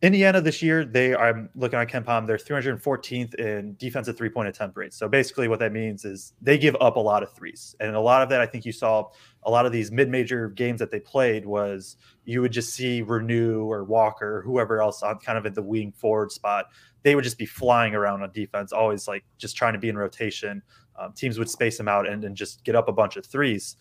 Indiana 0.00 0.40
this 0.40 0.62
year, 0.62 0.84
they 0.84 1.16
I'm 1.16 1.48
looking 1.56 1.78
at 1.78 1.88
KenPom, 1.88 2.28
they're 2.28 2.36
314th 2.36 3.34
in 3.34 3.74
defensive 3.78 4.16
three 4.16 4.28
point 4.28 4.46
attempt 4.46 4.76
rates. 4.76 4.96
So 4.96 5.08
basically, 5.08 5.48
what 5.48 5.58
that 5.58 5.72
means 5.72 6.04
is 6.04 6.34
they 6.40 6.56
give 6.56 6.76
up 6.80 6.94
a 6.94 7.00
lot 7.00 7.24
of 7.24 7.32
threes, 7.32 7.74
and 7.80 7.96
a 7.96 8.00
lot 8.00 8.22
of 8.22 8.28
that 8.28 8.40
I 8.40 8.46
think 8.46 8.64
you 8.64 8.70
saw 8.70 9.08
a 9.42 9.50
lot 9.50 9.66
of 9.66 9.72
these 9.72 9.90
mid 9.90 10.08
major 10.08 10.50
games 10.50 10.78
that 10.78 10.92
they 10.92 11.00
played 11.00 11.44
was 11.44 11.96
you 12.24 12.40
would 12.40 12.52
just 12.52 12.74
see 12.74 13.02
Reneau 13.02 13.64
or 13.64 13.82
Walker 13.82 14.40
whoever 14.42 14.80
else 14.80 15.02
on 15.02 15.18
kind 15.18 15.36
of 15.36 15.46
at 15.46 15.56
the 15.56 15.62
wing 15.62 15.90
forward 15.90 16.30
spot. 16.30 16.66
They 17.02 17.16
would 17.16 17.24
just 17.24 17.38
be 17.38 17.46
flying 17.46 17.94
around 17.94 18.22
on 18.22 18.30
defense, 18.30 18.72
always 18.72 19.08
like 19.08 19.24
just 19.36 19.56
trying 19.56 19.72
to 19.72 19.80
be 19.80 19.88
in 19.88 19.98
rotation. 19.98 20.62
Um, 20.96 21.12
teams 21.12 21.38
would 21.40 21.50
space 21.50 21.76
them 21.76 21.88
out 21.88 22.08
and, 22.08 22.22
and 22.24 22.36
just 22.36 22.64
get 22.64 22.76
up 22.76 22.88
a 22.88 22.92
bunch 22.92 23.16
of 23.16 23.26
threes. 23.26 23.76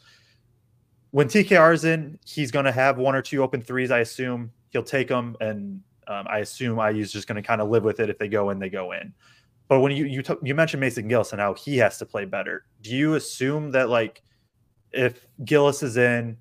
When 1.12 1.28
TKR 1.28 1.74
is 1.74 1.86
in, 1.86 2.18
he's 2.26 2.52
going 2.52 2.66
to 2.66 2.72
have 2.72 2.98
one 2.98 3.16
or 3.16 3.22
two 3.22 3.44
open 3.44 3.62
threes, 3.62 3.92
I 3.92 4.00
assume. 4.00 4.52
He'll 4.70 4.84
take 4.84 5.08
them 5.08 5.36
and 5.40 5.82
um, 6.08 6.26
I 6.30 6.40
assume 6.40 6.80
IU's 6.80 7.12
just 7.12 7.28
going 7.28 7.42
to 7.42 7.46
kind 7.46 7.62
of 7.62 7.70
live 7.70 7.84
with 7.84 8.00
it. 8.00 8.10
If 8.10 8.18
they 8.18 8.28
go 8.28 8.50
in, 8.50 8.60
they 8.60 8.70
go 8.70 8.92
in. 8.94 9.14
But 9.68 9.82
when 9.82 9.92
you 9.92 10.06
you 10.06 10.22
t- 10.22 10.36
you 10.42 10.56
mentioned 10.56 10.80
Mason 10.80 11.08
Gillis 11.08 11.34
and 11.34 11.42
how 11.42 11.54
he 11.54 11.78
has 11.78 11.98
to 11.98 12.06
play 12.06 12.26
better, 12.26 12.66
do 12.82 12.96
you 12.96 13.16
assume 13.16 13.72
that 13.72 13.90
like 13.90 14.24
if 14.92 15.28
Gillis 15.44 15.84
is 15.84 15.98
in, 15.98 16.38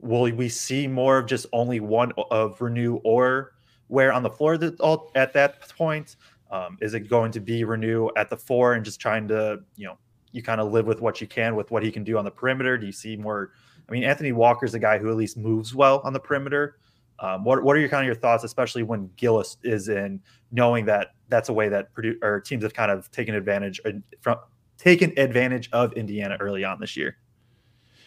will 0.00 0.22
we 0.32 0.48
see 0.48 0.86
more 0.86 1.18
of 1.18 1.26
just 1.26 1.46
only 1.52 1.80
one 1.80 2.12
of 2.30 2.58
Reneau 2.58 3.00
or 3.04 3.52
Ware 3.88 4.12
on 4.12 4.22
the 4.22 4.30
floor 4.30 4.58
that, 4.58 4.80
all, 4.80 5.10
at 5.14 5.32
that 5.34 5.68
point? 5.70 6.16
Um, 6.50 6.78
is 6.80 6.94
it 6.94 7.08
going 7.08 7.32
to 7.32 7.40
be 7.40 7.62
Reneau 7.62 8.10
at 8.16 8.28
the 8.28 8.36
four 8.36 8.74
and 8.74 8.84
just 8.84 9.00
trying 9.00 9.28
to 9.28 9.60
you 9.76 9.86
know 9.86 9.98
you 10.32 10.42
kind 10.42 10.60
of 10.60 10.72
live 10.72 10.86
with 10.86 11.00
what 11.00 11.20
you 11.20 11.28
can 11.28 11.54
with 11.54 11.70
what 11.70 11.84
he 11.84 11.92
can 11.92 12.02
do 12.02 12.18
on 12.18 12.24
the 12.24 12.30
perimeter? 12.30 12.76
Do 12.76 12.86
you 12.86 12.92
see 12.92 13.16
more? 13.16 13.52
I 13.88 13.92
mean, 13.92 14.02
Anthony 14.02 14.32
Walker's 14.32 14.74
a 14.74 14.78
guy 14.80 14.98
who 14.98 15.10
at 15.10 15.16
least 15.16 15.36
moves 15.36 15.74
well 15.74 16.00
on 16.04 16.12
the 16.12 16.20
perimeter. 16.20 16.78
Um, 17.20 17.44
what 17.44 17.62
what 17.62 17.76
are 17.76 17.80
your 17.80 17.88
kind 17.88 18.02
of 18.02 18.06
your 18.06 18.14
thoughts, 18.14 18.44
especially 18.44 18.82
when 18.82 19.10
Gillis 19.16 19.56
is 19.62 19.88
in, 19.88 20.20
knowing 20.50 20.84
that 20.86 21.08
that's 21.28 21.48
a 21.48 21.52
way 21.52 21.68
that 21.68 21.92
Purdue 21.94 22.18
or 22.22 22.40
teams 22.40 22.62
have 22.62 22.74
kind 22.74 22.90
of 22.90 23.10
taken 23.10 23.34
advantage 23.34 23.80
uh, 23.84 23.92
from 24.20 24.38
taken 24.78 25.12
advantage 25.18 25.68
of 25.72 25.92
Indiana 25.92 26.36
early 26.40 26.64
on 26.64 26.80
this 26.80 26.96
year. 26.96 27.16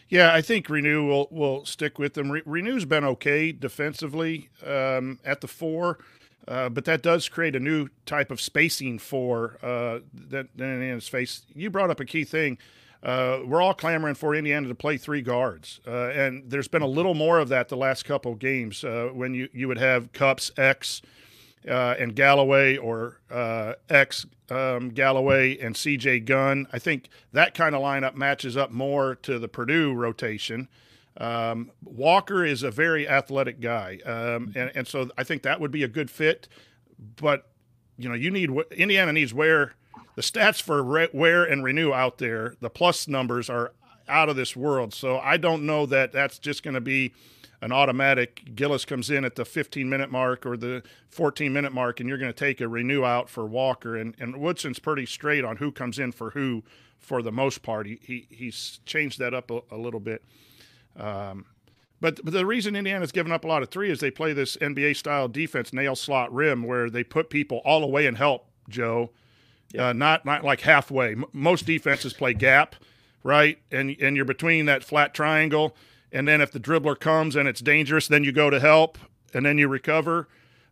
Yeah, 0.10 0.34
I 0.34 0.42
think 0.42 0.68
Reneau 0.68 1.08
will 1.08 1.28
will 1.32 1.66
stick 1.66 2.00
with 2.00 2.14
them. 2.14 2.32
Re- 2.32 2.42
Reneau's 2.42 2.86
been 2.86 3.04
okay 3.04 3.52
defensively 3.52 4.50
um, 4.66 5.20
at 5.26 5.42
the 5.42 5.48
four, 5.48 6.00
uh, 6.48 6.70
but 6.70 6.86
that 6.86 7.02
does 7.02 7.28
create 7.28 7.56
a 7.56 7.60
new 7.60 7.90
type 8.06 8.32
of 8.32 8.40
spacing 8.40 9.00
for 9.00 9.58
uh, 9.62 10.00
that, 10.14 10.48
that 10.56 10.64
Indiana's 10.64 11.08
face. 11.08 11.44
You 11.54 11.70
brought 11.70 11.90
up 11.90 12.00
a 12.00 12.06
key 12.06 12.24
thing 12.24 12.58
uh, 13.04 13.40
we're 13.46 13.62
all 13.62 13.74
clamoring 13.74 14.16
for 14.16 14.34
Indiana 14.34 14.68
to 14.68 14.76
play 14.76 14.98
three 14.98 15.22
guards, 15.22 15.80
uh, 15.88 16.10
and 16.10 16.50
there's 16.50 16.68
been 16.68 16.82
a 16.82 16.88
little 16.88 17.14
more 17.14 17.40
of 17.40 17.50
that 17.50 17.70
the 17.70 17.78
last 17.78 18.04
couple 18.06 18.34
of 18.34 18.40
games 18.40 18.84
uh, 18.84 19.10
when 19.14 19.34
you 19.34 19.50
you 19.54 19.68
would 19.68 19.78
have 19.78 20.12
Cupps 20.14 20.52
X 20.58 21.02
uh, 21.68 21.96
and 22.00 22.16
Galloway 22.16 22.78
or 22.78 23.20
uh, 23.30 23.74
X 23.90 24.26
um, 24.50 24.90
Galloway 24.90 25.58
and 25.58 25.76
C.J. 25.76 26.22
Gunn. 26.22 26.68
I 26.74 26.80
think 26.80 27.10
that 27.34 27.54
kind 27.54 27.76
of 27.76 27.82
lineup 27.82 28.16
matches 28.16 28.58
up 28.58 28.72
more 28.72 29.16
to 29.16 29.38
the 29.38 29.48
Purdue 29.48 29.94
rotation. 29.94 30.68
Um, 31.18 31.72
Walker 31.84 32.46
is 32.46 32.64
a 32.64 32.72
very 32.72 33.08
athletic 33.08 33.60
guy, 33.60 34.00
um, 34.06 34.54
and 34.56 34.72
and 34.76 34.88
so 34.88 35.10
I 35.18 35.24
think 35.24 35.44
that 35.44 35.60
would 35.60 35.72
be 35.72 35.84
a 35.84 35.88
good 35.88 36.10
fit. 36.10 36.48
But 37.16 37.50
you 37.98 38.10
know, 38.10 38.16
you 38.16 38.32
need 38.32 38.52
Indiana 38.72 39.14
needs 39.14 39.34
Ware 39.34 39.74
the 40.16 40.22
stats 40.22 40.62
for 40.62 40.84
Ware 40.84 41.44
and 41.44 41.64
Reneau 41.64 41.94
out 41.94 42.18
there, 42.18 42.56
the 42.60 42.70
plus 42.70 43.08
numbers 43.08 43.50
are 43.50 43.74
out 44.08 44.30
of 44.30 44.36
this 44.36 44.56
world. 44.56 44.94
So 44.94 45.20
I 45.20 45.38
don't 45.38 45.66
know 45.66 45.86
that 45.86 46.12
that's 46.12 46.40
just 46.40 46.64
going 46.64 46.74
to 46.74 46.82
be 46.82 47.14
an 47.62 47.72
automatic. 47.72 48.56
Gillis 48.56 48.86
comes 48.86 49.10
in 49.10 49.26
at 49.26 49.36
the 49.36 49.46
15 49.46 49.90
minute 49.90 50.12
mark 50.12 50.46
or 50.46 50.58
the 50.58 50.84
14 51.10 51.52
minute 51.52 51.74
mark, 51.74 52.00
and 52.00 52.08
you're 52.08 52.18
going 52.18 52.32
to 52.32 52.38
take 52.38 52.62
a 52.62 52.66
Reneau 52.66 53.06
out 53.06 53.30
for 53.30 53.46
Walker. 53.46 53.96
And, 53.96 54.16
and 54.20 54.38
Woodson's 54.38 54.80
pretty 54.80 55.06
straight 55.06 55.44
on 55.44 55.58
who 55.58 55.72
comes 55.72 56.00
in 56.00 56.12
for 56.12 56.32
who 56.32 56.64
for 57.00 57.22
the 57.22 57.32
most 57.32 57.64
part. 57.64 57.88
He, 57.88 58.00
he 58.02 58.28
he's 58.30 58.80
changed 58.86 59.20
that 59.20 59.34
up 59.34 59.52
a, 59.52 59.62
a 59.72 59.78
little 59.78 60.00
bit. 60.00 60.24
Um, 60.96 61.46
but, 62.00 62.20
but 62.24 62.34
the 62.34 62.46
reason 62.46 62.76
Indiana's 62.76 63.12
given 63.12 63.32
up 63.32 63.44
a 63.44 63.48
lot 63.48 63.64
of 63.64 63.70
three 63.70 63.90
is 63.90 64.00
they 64.00 64.12
play 64.12 64.34
this 64.34 64.56
NBA 64.58 64.96
style 64.96 65.28
defense, 65.28 65.74
nail 65.74 65.96
slot 65.96 66.32
rim, 66.32 66.64
where 66.64 66.90
they 66.90 67.04
put 67.04 67.30
people 67.30 67.62
all 67.66 67.84
away 67.84 68.06
and 68.06 68.18
help 68.18 68.48
Joe 68.70 69.12
yeah. 69.72 69.90
uh, 69.90 69.94
not 69.94 70.26
not 70.26 70.44
like 70.44 70.62
halfway. 70.62 71.12
M- 71.12 71.26
most 71.34 71.66
defenses 71.66 72.14
play 72.14 72.34
gap, 72.34 72.76
right? 73.24 73.60
And 73.72 73.96
and 74.02 74.16
you're 74.16 74.26
between 74.26 74.66
that 74.66 74.84
flat 74.84 75.14
triangle, 75.14 75.76
and 76.12 76.28
then 76.28 76.42
if 76.42 76.52
the 76.52 76.60
dribbler 76.60 77.00
comes 77.00 77.36
and 77.36 77.48
it's 77.48 77.62
dangerous, 77.62 78.08
then 78.08 78.24
you 78.24 78.32
go 78.32 78.50
to 78.50 78.60
help, 78.60 78.98
and 79.34 79.46
then 79.46 79.58
you 79.58 79.68
recover. 79.68 80.28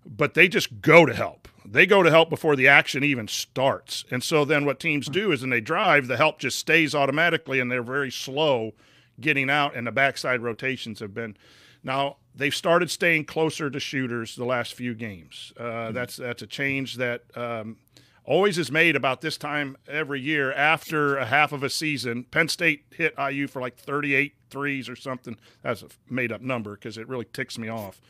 But 0.06 0.36
they 0.36 0.48
just 0.48 0.82
go 0.82 1.06
to 1.06 1.14
help. 1.14 1.48
They 1.66 1.88
go 1.88 2.04
to 2.04 2.12
help 2.12 2.30
before 2.30 2.56
the 2.56 2.68
action 2.68 3.04
even 3.04 3.28
starts. 3.28 4.06
And 4.12 4.24
so 4.24 4.46
then 4.46 4.66
what 4.66 4.80
teams 4.80 5.08
do 5.08 5.32
is 5.32 5.42
when 5.42 5.50
they 5.50 5.62
drive, 5.62 6.06
the 6.08 6.18
help 6.18 6.38
just 6.38 6.60
stays 6.60 6.94
automatically, 6.94 7.60
and 7.60 7.72
they're 7.72 7.82
very 7.82 8.12
slow 8.12 8.74
getting 9.20 9.50
out. 9.50 9.76
And 9.76 9.88
the 9.88 9.92
backside 9.92 10.42
rotations 10.42 11.00
have 11.00 11.14
been 11.14 11.36
now 11.84 12.18
they've 12.36 12.54
started 12.54 12.92
staying 12.92 13.26
closer 13.26 13.70
to 13.70 13.80
shooters 13.80 14.36
the 14.36 14.46
last 14.46 14.74
few 14.74 14.94
games. 14.94 15.54
Uh, 15.58 15.64
mm-hmm. 15.64 15.94
That's 15.94 16.18
that's 16.18 16.42
a 16.42 16.48
change 16.48 16.96
that 16.96 17.24
um, 17.36 17.78
always 18.26 18.58
is 18.58 18.72
made 18.72 18.96
about 18.96 19.22
this 19.22 19.38
time 19.38 19.78
every 19.88 20.20
year 20.20 20.52
after 20.52 21.18
a 21.18 21.26
half 21.26 21.52
of 21.52 21.64
a 21.64 21.70
season. 21.70 22.24
Penn 22.26 22.48
State 22.48 22.86
hit 22.92 23.14
IU 23.18 23.48
for 23.48 23.62
like 23.62 23.78
38 23.78 24.34
threes 24.50 24.90
or 24.90 24.96
something. 24.96 25.38
That's 25.62 25.84
a 25.84 25.88
made 26.10 26.32
up 26.32 26.42
number 26.42 26.74
because 26.74 26.98
it 26.98 27.08
really 27.08 27.26
ticks 27.26 27.58
me 27.58 27.70
off. 27.70 28.02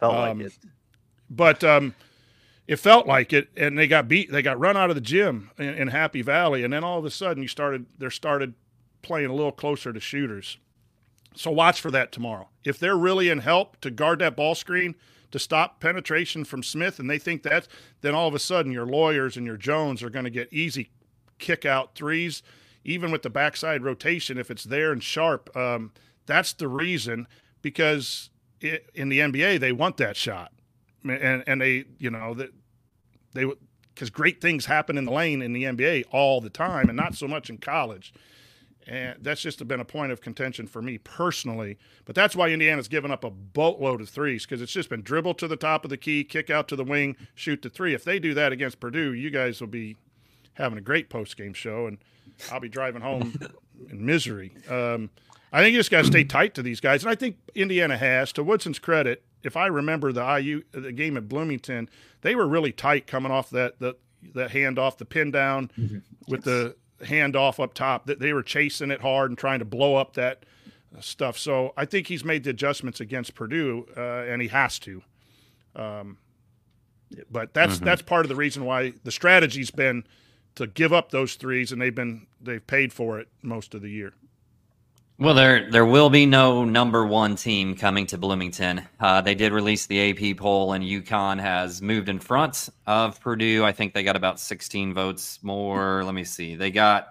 Felt 0.00 0.14
um, 0.14 0.38
like 0.38 0.48
it. 0.48 0.58
But 1.28 1.64
um, 1.64 1.94
it 2.66 2.76
felt 2.76 3.06
like 3.06 3.32
it, 3.32 3.48
and 3.56 3.78
they 3.78 3.86
got 3.86 4.08
beat. 4.08 4.30
They 4.30 4.42
got 4.42 4.58
run 4.58 4.76
out 4.76 4.90
of 4.90 4.96
the 4.96 5.00
gym 5.00 5.50
in, 5.58 5.74
in 5.74 5.88
Happy 5.88 6.22
Valley, 6.22 6.62
and 6.64 6.72
then 6.72 6.84
all 6.84 6.98
of 6.98 7.04
a 7.04 7.10
sudden 7.10 7.42
you 7.42 7.48
started. 7.48 7.86
They 7.98 8.08
started 8.10 8.54
playing 9.02 9.30
a 9.30 9.34
little 9.34 9.52
closer 9.52 9.92
to 9.92 10.00
shooters. 10.00 10.58
So 11.36 11.50
watch 11.50 11.80
for 11.80 11.90
that 11.90 12.12
tomorrow. 12.12 12.48
If 12.64 12.78
they're 12.78 12.96
really 12.96 13.28
in 13.28 13.40
help 13.40 13.80
to 13.80 13.90
guard 13.90 14.20
that 14.20 14.36
ball 14.36 14.54
screen– 14.54 14.94
to 15.34 15.38
stop 15.40 15.80
penetration 15.80 16.44
from 16.44 16.62
Smith, 16.62 17.00
and 17.00 17.10
they 17.10 17.18
think 17.18 17.42
that, 17.42 17.66
then 18.02 18.14
all 18.14 18.28
of 18.28 18.36
a 18.36 18.38
sudden 18.38 18.70
your 18.70 18.86
Loyers 18.86 19.36
and 19.36 19.44
your 19.44 19.56
Jones 19.56 20.00
are 20.00 20.08
going 20.08 20.24
to 20.24 20.30
get 20.30 20.46
easy 20.52 20.90
kick 21.40 21.66
out 21.66 21.96
threes. 21.96 22.40
even 22.84 23.10
with 23.10 23.22
the 23.22 23.30
backside 23.30 23.82
rotation, 23.82 24.38
if 24.38 24.48
it's 24.48 24.62
there 24.62 24.92
and 24.92 25.02
sharp, 25.02 25.50
um, 25.56 25.90
that's 26.26 26.52
the 26.52 26.68
reason 26.68 27.26
because 27.62 28.30
it, 28.60 28.88
in 28.94 29.08
the 29.08 29.18
NBA 29.18 29.58
they 29.58 29.72
want 29.72 29.96
that 29.96 30.16
shot, 30.16 30.52
and 31.02 31.42
and 31.48 31.60
they 31.60 31.86
you 31.98 32.10
know 32.10 32.34
that 32.34 32.50
they 33.32 33.44
because 33.92 34.10
great 34.10 34.40
things 34.40 34.66
happen 34.66 34.96
in 34.96 35.04
the 35.04 35.10
lane 35.10 35.42
in 35.42 35.52
the 35.52 35.64
NBA 35.64 36.04
all 36.12 36.40
the 36.40 36.48
time, 36.48 36.88
and 36.88 36.96
not 36.96 37.16
so 37.16 37.26
much 37.26 37.50
in 37.50 37.58
college. 37.58 38.14
And 38.86 39.16
that's 39.22 39.40
just 39.40 39.66
been 39.66 39.80
a 39.80 39.84
point 39.84 40.12
of 40.12 40.20
contention 40.20 40.66
for 40.66 40.82
me 40.82 40.98
personally. 40.98 41.78
But 42.04 42.14
that's 42.14 42.36
why 42.36 42.50
Indiana's 42.50 42.88
given 42.88 43.10
up 43.10 43.24
a 43.24 43.30
boatload 43.30 44.00
of 44.00 44.08
threes 44.08 44.44
because 44.44 44.60
it's 44.60 44.72
just 44.72 44.90
been 44.90 45.02
dribble 45.02 45.34
to 45.34 45.48
the 45.48 45.56
top 45.56 45.84
of 45.84 45.90
the 45.90 45.96
key, 45.96 46.22
kick 46.24 46.50
out 46.50 46.68
to 46.68 46.76
the 46.76 46.84
wing, 46.84 47.16
shoot 47.34 47.62
the 47.62 47.70
three. 47.70 47.94
If 47.94 48.04
they 48.04 48.18
do 48.18 48.34
that 48.34 48.52
against 48.52 48.80
Purdue, 48.80 49.14
you 49.14 49.30
guys 49.30 49.60
will 49.60 49.68
be 49.68 49.96
having 50.54 50.78
a 50.78 50.82
great 50.82 51.08
post 51.08 51.36
game 51.36 51.54
show, 51.54 51.86
and 51.86 51.98
I'll 52.52 52.60
be 52.60 52.68
driving 52.68 53.02
home 53.02 53.38
in 53.90 54.04
misery. 54.04 54.54
Um, 54.68 55.10
I 55.52 55.62
think 55.62 55.72
you 55.72 55.78
just 55.78 55.90
got 55.90 56.02
to 56.02 56.06
stay 56.06 56.24
tight 56.24 56.54
to 56.54 56.62
these 56.62 56.80
guys, 56.80 57.02
and 57.02 57.10
I 57.10 57.14
think 57.14 57.36
Indiana 57.54 57.96
has. 57.96 58.32
To 58.32 58.42
Woodson's 58.42 58.78
credit, 58.78 59.24
if 59.42 59.56
I 59.56 59.66
remember 59.66 60.12
the 60.12 60.38
IU 60.38 60.62
the 60.72 60.92
game 60.92 61.16
at 61.16 61.28
Bloomington, 61.28 61.88
they 62.22 62.34
were 62.34 62.46
really 62.46 62.72
tight 62.72 63.06
coming 63.06 63.32
off 63.32 63.50
that 63.50 63.78
the 63.78 63.96
that 64.34 64.50
hand 64.50 64.78
off 64.78 64.98
the 64.98 65.04
pin 65.04 65.30
down 65.30 65.70
mm-hmm. 65.78 65.98
with 66.28 66.44
the 66.44 66.76
hand 67.06 67.36
off 67.36 67.60
up 67.60 67.74
top. 67.74 68.06
That 68.06 68.20
they 68.20 68.32
were 68.32 68.42
chasing 68.42 68.90
it 68.90 69.00
hard 69.00 69.30
and 69.30 69.38
trying 69.38 69.58
to 69.58 69.64
blow 69.64 69.96
up 69.96 70.14
that 70.14 70.44
stuff. 71.00 71.38
So 71.38 71.72
I 71.76 71.84
think 71.84 72.06
he's 72.06 72.24
made 72.24 72.44
the 72.44 72.50
adjustments 72.50 73.00
against 73.00 73.34
Purdue, 73.34 73.86
uh, 73.96 74.00
and 74.00 74.40
he 74.40 74.48
has 74.48 74.78
to. 74.80 75.02
Um, 75.74 76.18
but 77.30 77.54
that's 77.54 77.76
mm-hmm. 77.76 77.84
that's 77.84 78.02
part 78.02 78.24
of 78.24 78.28
the 78.28 78.36
reason 78.36 78.64
why 78.64 78.94
the 79.04 79.12
strategy's 79.12 79.70
been 79.70 80.04
to 80.54 80.66
give 80.66 80.92
up 80.92 81.10
those 81.10 81.34
threes, 81.34 81.72
and 81.72 81.80
they've 81.80 81.94
been 81.94 82.26
they've 82.40 82.66
paid 82.66 82.92
for 82.92 83.18
it 83.18 83.28
most 83.42 83.74
of 83.74 83.82
the 83.82 83.90
year. 83.90 84.14
Well, 85.24 85.32
there 85.32 85.70
there 85.70 85.86
will 85.86 86.10
be 86.10 86.26
no 86.26 86.66
number 86.66 87.06
one 87.06 87.34
team 87.34 87.76
coming 87.76 88.06
to 88.08 88.18
Bloomington. 88.18 88.82
Uh, 89.00 89.22
they 89.22 89.34
did 89.34 89.52
release 89.52 89.86
the 89.86 90.10
AP 90.10 90.36
poll, 90.36 90.74
and 90.74 90.84
UConn 90.84 91.40
has 91.40 91.80
moved 91.80 92.10
in 92.10 92.18
front 92.18 92.68
of 92.86 93.18
Purdue. 93.22 93.64
I 93.64 93.72
think 93.72 93.94
they 93.94 94.02
got 94.02 94.16
about 94.16 94.38
16 94.38 94.92
votes 94.92 95.38
more. 95.42 96.04
Let 96.04 96.12
me 96.12 96.24
see. 96.24 96.56
They 96.56 96.70
got 96.70 97.06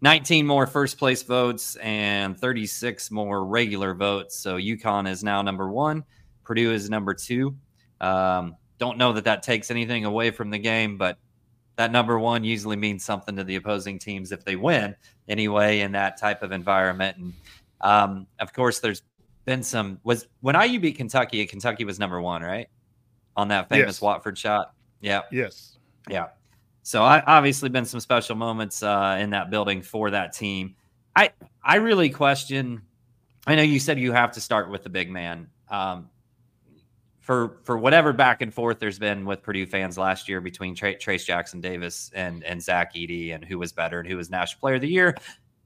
19 0.00 0.46
more 0.46 0.66
first 0.66 0.96
place 0.96 1.22
votes 1.22 1.76
and 1.76 2.40
36 2.40 3.10
more 3.10 3.44
regular 3.44 3.92
votes. 3.92 4.34
So 4.36 4.56
UConn 4.56 5.06
is 5.06 5.22
now 5.22 5.42
number 5.42 5.68
one. 5.68 6.04
Purdue 6.44 6.72
is 6.72 6.88
number 6.88 7.12
two. 7.12 7.54
Um, 8.00 8.56
don't 8.78 8.96
know 8.96 9.12
that 9.12 9.24
that 9.24 9.42
takes 9.42 9.70
anything 9.70 10.06
away 10.06 10.30
from 10.30 10.48
the 10.48 10.58
game, 10.58 10.96
but 10.96 11.18
that 11.78 11.92
number 11.92 12.18
one 12.18 12.42
usually 12.42 12.74
means 12.74 13.04
something 13.04 13.36
to 13.36 13.44
the 13.44 13.54
opposing 13.54 14.00
teams 14.00 14.32
if 14.32 14.44
they 14.44 14.56
win 14.56 14.96
anyway 15.28 15.78
in 15.78 15.92
that 15.92 16.18
type 16.18 16.42
of 16.42 16.50
environment. 16.50 17.16
And 17.18 17.32
um, 17.80 18.26
of 18.40 18.52
course, 18.52 18.80
there's 18.80 19.02
been 19.44 19.62
some 19.62 19.98
was 20.04 20.26
when 20.40 20.60
IU 20.60 20.80
beat 20.80 20.96
Kentucky, 20.96 21.44
Kentucky 21.46 21.84
was 21.84 21.98
number 21.98 22.20
one, 22.20 22.42
right? 22.42 22.68
On 23.36 23.48
that 23.48 23.68
famous 23.68 23.96
yes. 23.96 24.00
Watford 24.02 24.36
shot. 24.36 24.74
Yeah. 25.00 25.22
Yes. 25.30 25.78
Yeah. 26.08 26.28
So 26.82 27.02
I 27.02 27.22
obviously 27.26 27.68
been 27.68 27.84
some 27.84 28.00
special 28.00 28.34
moments 28.34 28.82
uh, 28.82 29.18
in 29.20 29.30
that 29.30 29.50
building 29.50 29.82
for 29.82 30.10
that 30.10 30.32
team. 30.32 30.74
I 31.14 31.30
I 31.62 31.76
really 31.76 32.10
question. 32.10 32.82
I 33.46 33.54
know 33.54 33.62
you 33.62 33.78
said 33.78 33.98
you 33.98 34.12
have 34.12 34.32
to 34.32 34.40
start 34.40 34.70
with 34.70 34.82
the 34.82 34.90
big 34.90 35.10
man. 35.10 35.48
Um, 35.70 36.10
for 37.20 37.58
for 37.62 37.76
whatever 37.76 38.14
back 38.14 38.40
and 38.40 38.54
forth 38.54 38.78
there's 38.78 38.98
been 38.98 39.26
with 39.26 39.42
Purdue 39.42 39.66
fans 39.66 39.98
last 39.98 40.30
year 40.30 40.40
between 40.40 40.74
Tra- 40.74 40.94
Trayce 40.94 41.26
Jackson 41.26 41.60
Davis 41.60 42.10
and 42.14 42.42
and 42.42 42.62
Zach 42.62 42.94
Edey 42.94 43.34
and 43.34 43.44
who 43.44 43.58
was 43.58 43.70
better 43.70 44.00
and 44.00 44.08
who 44.08 44.16
was 44.16 44.30
National 44.30 44.60
Player 44.60 44.76
of 44.76 44.80
the 44.80 44.88
Year, 44.88 45.14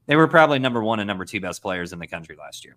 they 0.05 0.15
were 0.15 0.27
probably 0.27 0.59
number 0.59 0.83
one 0.83 0.99
and 0.99 1.07
number 1.07 1.25
two 1.25 1.39
best 1.39 1.61
players 1.61 1.93
in 1.93 1.99
the 1.99 2.07
country 2.07 2.35
last 2.37 2.65
year. 2.65 2.75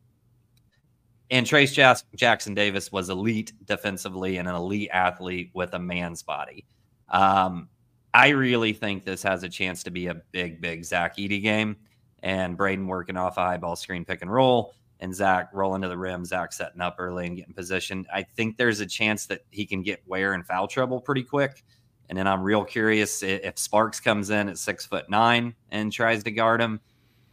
And 1.31 1.45
Trayce 1.45 2.05
Jackson 2.15 2.55
Davis 2.55 2.93
was 2.93 3.11
elite 3.11 3.53
defensively 3.65 4.37
and 4.37 4.49
an 4.49 4.55
elite 4.55 4.91
athlete 4.93 5.51
with 5.55 5.75
a 5.75 5.79
man's 5.79 6.23
body. 6.23 6.67
Um, 7.09 7.69
I 8.15 8.29
really 8.29 8.73
think 8.73 9.05
this 9.05 9.23
has 9.25 9.43
a 9.43 9.49
chance 9.49 9.83
to 9.83 9.91
be 9.91 10.07
a 10.07 10.15
big, 10.15 10.61
big 10.61 10.85
Zach 10.85 11.17
Edey 11.17 11.43
game 11.43 11.77
and 12.23 12.57
Braden 12.57 12.87
working 12.87 13.17
off 13.17 13.39
a 13.39 13.43
high 13.43 13.57
ball 13.57 13.77
screen 13.77 14.05
pick 14.05 14.23
and 14.23 14.33
roll 14.33 14.73
and 15.01 15.15
Zach 15.15 15.51
rolling 15.53 15.83
to 15.83 15.89
the 15.89 15.99
rim, 15.99 16.25
Zach 16.25 16.53
setting 16.53 16.81
up 16.81 16.97
early 16.99 17.27
and 17.27 17.37
getting 17.37 17.55
positioned. 17.55 18.07
I 18.13 18.23
think 18.23 18.57
there's 18.57 18.81
a 18.81 18.87
chance 18.87 19.27
that 19.27 19.41
he 19.51 19.67
can 19.67 19.83
get 19.83 20.03
Ware 20.07 20.33
and 20.33 20.47
foul 20.47 20.69
trouble 20.69 21.01
pretty 21.01 21.23
quick. 21.23 21.65
And 22.09 22.17
then 22.17 22.27
I'm 22.27 22.43
real 22.43 22.65
curious 22.65 23.23
if 23.23 23.59
Sparks 23.59 24.01
comes 24.01 24.31
in 24.31 24.49
at 24.49 24.59
six 24.59 24.87
foot 24.87 25.11
nine 25.11 25.55
and 25.71 25.93
tries 25.93 26.23
to 26.25 26.31
guard 26.31 26.61
him. 26.61 26.81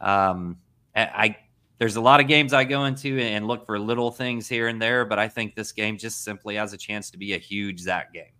Um, 0.00 0.58
I 0.94 1.36
there's 1.78 1.96
a 1.96 2.00
lot 2.00 2.20
of 2.20 2.28
games 2.28 2.52
I 2.52 2.64
go 2.64 2.84
into 2.84 3.18
and 3.18 3.46
look 3.46 3.66
for 3.66 3.78
little 3.78 4.10
things 4.10 4.48
here 4.48 4.68
and 4.68 4.80
there, 4.80 5.04
but 5.04 5.18
I 5.18 5.28
think 5.28 5.54
this 5.54 5.72
game 5.72 5.98
just 5.98 6.22
simply 6.22 6.54
has 6.54 6.72
a 6.72 6.76
chance 6.76 7.10
to 7.10 7.18
be 7.18 7.34
a 7.34 7.38
huge 7.38 7.80
Zach 7.80 8.12
game. 8.12 8.32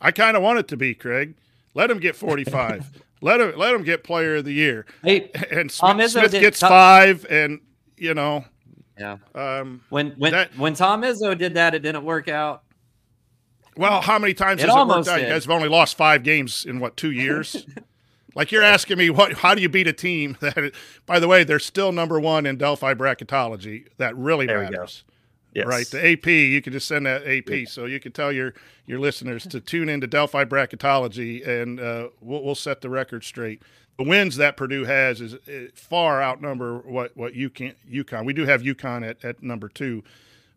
I 0.00 0.10
kind 0.10 0.36
of 0.36 0.42
want 0.42 0.58
it 0.58 0.68
to 0.68 0.76
be, 0.76 0.94
Kraig. 0.94 1.34
Let 1.74 1.90
him 1.90 1.98
get 1.98 2.14
45. 2.14 3.02
let 3.20 3.40
him 3.40 3.54
let 3.56 3.74
him 3.74 3.82
get 3.82 4.04
Player 4.04 4.36
of 4.36 4.44
the 4.44 4.52
Year. 4.52 4.86
Hey, 5.02 5.30
and 5.50 5.70
Smith, 5.70 6.10
Smith 6.10 6.32
gets 6.32 6.60
five, 6.60 7.26
and 7.28 7.60
you 7.96 8.14
know. 8.14 8.44
Yeah. 8.98 9.16
Um, 9.34 9.82
when 9.88 10.12
when 10.12 10.32
that, 10.32 10.56
when 10.56 10.74
Tom 10.74 11.02
Izzo 11.02 11.36
did 11.36 11.54
that, 11.54 11.74
it 11.74 11.80
didn't 11.80 12.04
work 12.04 12.28
out. 12.28 12.62
Well, 13.76 14.00
how 14.00 14.20
many 14.20 14.34
times 14.34 14.62
it 14.62 14.68
has 14.68 14.76
it 14.76 14.86
worked 14.86 15.08
out? 15.08 15.16
Did. 15.16 15.22
You 15.22 15.32
guys 15.32 15.44
have 15.46 15.50
only 15.50 15.68
lost 15.68 15.96
five 15.96 16.22
games 16.22 16.64
in 16.64 16.78
what 16.78 16.96
two 16.96 17.10
years? 17.10 17.66
like 18.34 18.52
you're 18.52 18.62
asking 18.62 18.98
me 18.98 19.10
what? 19.10 19.34
How 19.34 19.54
do 19.54 19.62
you 19.62 19.68
beat 19.68 19.86
a 19.86 19.92
team 19.92 20.36
that? 20.40 20.72
By 21.06 21.18
the 21.18 21.28
way, 21.28 21.44
they're 21.44 21.58
still 21.58 21.92
number 21.92 22.18
one 22.20 22.46
in 22.46 22.56
Delphi 22.56 22.94
bracketology. 22.94 23.86
That 23.98 24.16
really 24.16 24.46
there 24.46 24.62
matters. 24.62 25.04
Yes. 25.54 25.66
Right. 25.66 25.86
The 25.86 26.12
AP, 26.12 26.26
you 26.26 26.60
can 26.60 26.72
just 26.72 26.88
send 26.88 27.06
that 27.06 27.22
AP, 27.28 27.48
yeah. 27.48 27.64
so 27.68 27.84
you 27.84 28.00
can 28.00 28.10
tell 28.10 28.32
your 28.32 28.54
your 28.86 28.98
listeners 28.98 29.46
to 29.46 29.60
tune 29.60 29.88
into 29.88 30.08
Delphi 30.08 30.44
bracketology, 30.44 31.46
and 31.46 31.78
uh, 31.78 32.08
we'll, 32.20 32.42
we'll 32.42 32.54
set 32.56 32.80
the 32.80 32.90
record 32.90 33.22
straight 33.22 33.62
the 33.96 34.04
wins 34.04 34.36
that 34.36 34.56
Purdue 34.56 34.84
has 34.84 35.20
is, 35.20 35.36
far 35.74 36.22
outnumber 36.22 36.78
what 36.78 37.16
what 37.16 37.32
can 37.54 37.74
UConn. 37.90 38.24
We 38.24 38.32
do 38.32 38.44
have 38.44 38.62
UConn 38.62 39.08
at, 39.08 39.24
at 39.24 39.42
number 39.42 39.68
two, 39.68 40.02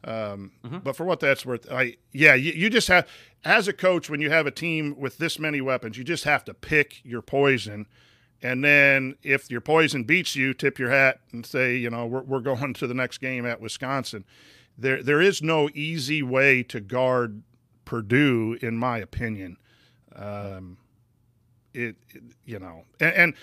um, 0.04 0.52
mm-hmm. 0.64 0.80
but 0.80 0.96
for 0.96 1.06
what 1.06 1.20
that's 1.20 1.46
worth, 1.46 1.72
I 1.72 1.98
yeah, 2.14 2.34
you, 2.34 2.54
you, 2.54 2.70
just 2.70 2.88
have 2.88 3.08
as 3.44 3.68
a 3.68 3.74
coach 3.74 4.10
when 4.10 4.22
you 4.22 4.30
have 4.30 4.48
a 4.48 4.52
team 4.52 4.96
with 4.98 5.18
this 5.18 5.40
many 5.40 5.62
weapons, 5.62 5.98
you 5.98 6.04
just 6.04 6.24
have 6.24 6.44
to 6.46 6.54
pick 6.54 7.02
your 7.04 7.22
poison, 7.22 7.88
and 8.42 8.64
then 8.64 9.16
if 9.24 9.50
your 9.50 9.62
poison 9.62 10.04
beats 10.04 10.36
you, 10.36 10.54
tip 10.54 10.78
your 10.78 10.90
hat 10.90 11.20
and 11.32 11.46
say, 11.46 11.76
you 11.76 11.90
know, 11.90 12.06
we're 12.06 12.24
we're 12.24 12.40
going 12.40 12.74
to 12.76 12.88
the 12.88 12.94
next 12.94 13.20
game 13.20 13.46
at 13.46 13.62
Wisconsin. 13.62 14.26
There 14.78 15.02
there 15.02 15.22
is 15.22 15.42
no 15.42 15.70
easy 15.74 16.22
way 16.22 16.64
to 16.64 16.80
guard 16.80 17.42
Purdue, 17.86 18.58
in 18.62 18.78
my 18.78 18.98
opinion. 18.98 19.58
Um, 20.16 20.78
it, 21.74 21.96
it 22.10 22.24
you 22.46 22.60
know, 22.60 22.84
and, 23.00 23.14
and, 23.14 23.34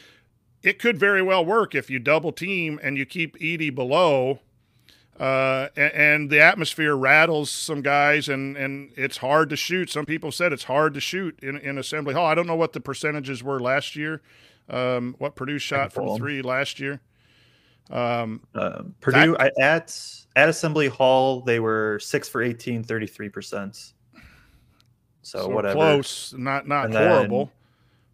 it 0.62 0.78
could 0.78 0.98
very 0.98 1.20
well 1.20 1.44
work 1.44 1.74
if 1.74 1.90
you 1.90 1.98
double 1.98 2.32
team 2.32 2.80
and 2.82 2.96
you 2.96 3.04
keep 3.04 3.38
Edey 3.38 3.72
below. 3.72 4.40
Uh, 5.18 5.68
and, 5.76 5.92
and, 5.92 6.30
the 6.30 6.40
atmosphere 6.40 6.96
rattles 6.96 7.48
some 7.48 7.82
guys, 7.82 8.28
and, 8.28 8.56
and 8.56 8.90
it's 8.96 9.16
hard 9.16 9.48
to 9.48 9.54
shoot. 9.54 9.88
Some 9.88 10.06
people 10.06 10.32
said 10.32 10.52
it's 10.52 10.64
hard 10.64 10.92
to 10.94 11.00
shoot 11.00 11.38
in, 11.40 11.56
in 11.58 11.78
Assembly 11.78 12.14
Hall. 12.14 12.26
I 12.26 12.34
don't 12.34 12.48
know 12.48 12.56
what 12.56 12.72
the 12.72 12.80
percentages 12.80 13.40
were 13.40 13.60
last 13.60 13.94
year. 13.94 14.22
Um, 14.68 15.14
what 15.18 15.36
Purdue 15.36 15.58
shot 15.58 15.92
from 15.92 16.16
three 16.16 16.42
last 16.42 16.80
year. 16.80 17.00
Um, 17.90 18.42
uh, 18.56 18.82
Purdue 19.00 19.36
that, 19.38 19.52
at 19.60 20.00
at 20.36 20.48
Assembly 20.48 20.88
Hall 20.88 21.42
they 21.42 21.60
were 21.60 22.00
six 22.00 22.28
for 22.28 22.42
18, 22.42 22.82
33 22.82 23.28
percent. 23.28 23.92
So, 25.22 25.38
so, 25.38 25.48
whatever, 25.48 25.74
close, 25.74 26.34
not 26.36 26.66
not 26.66 26.86
and 26.86 26.94
horrible. 26.94 27.52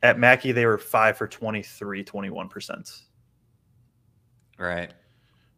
At 0.03 0.18
Mackey, 0.18 0.53
they 0.53 0.64
were 0.64 0.78
five 0.78 1.18
for 1.18 1.26
23, 1.26 2.03
21%. 2.03 3.03
Right. 4.59 4.92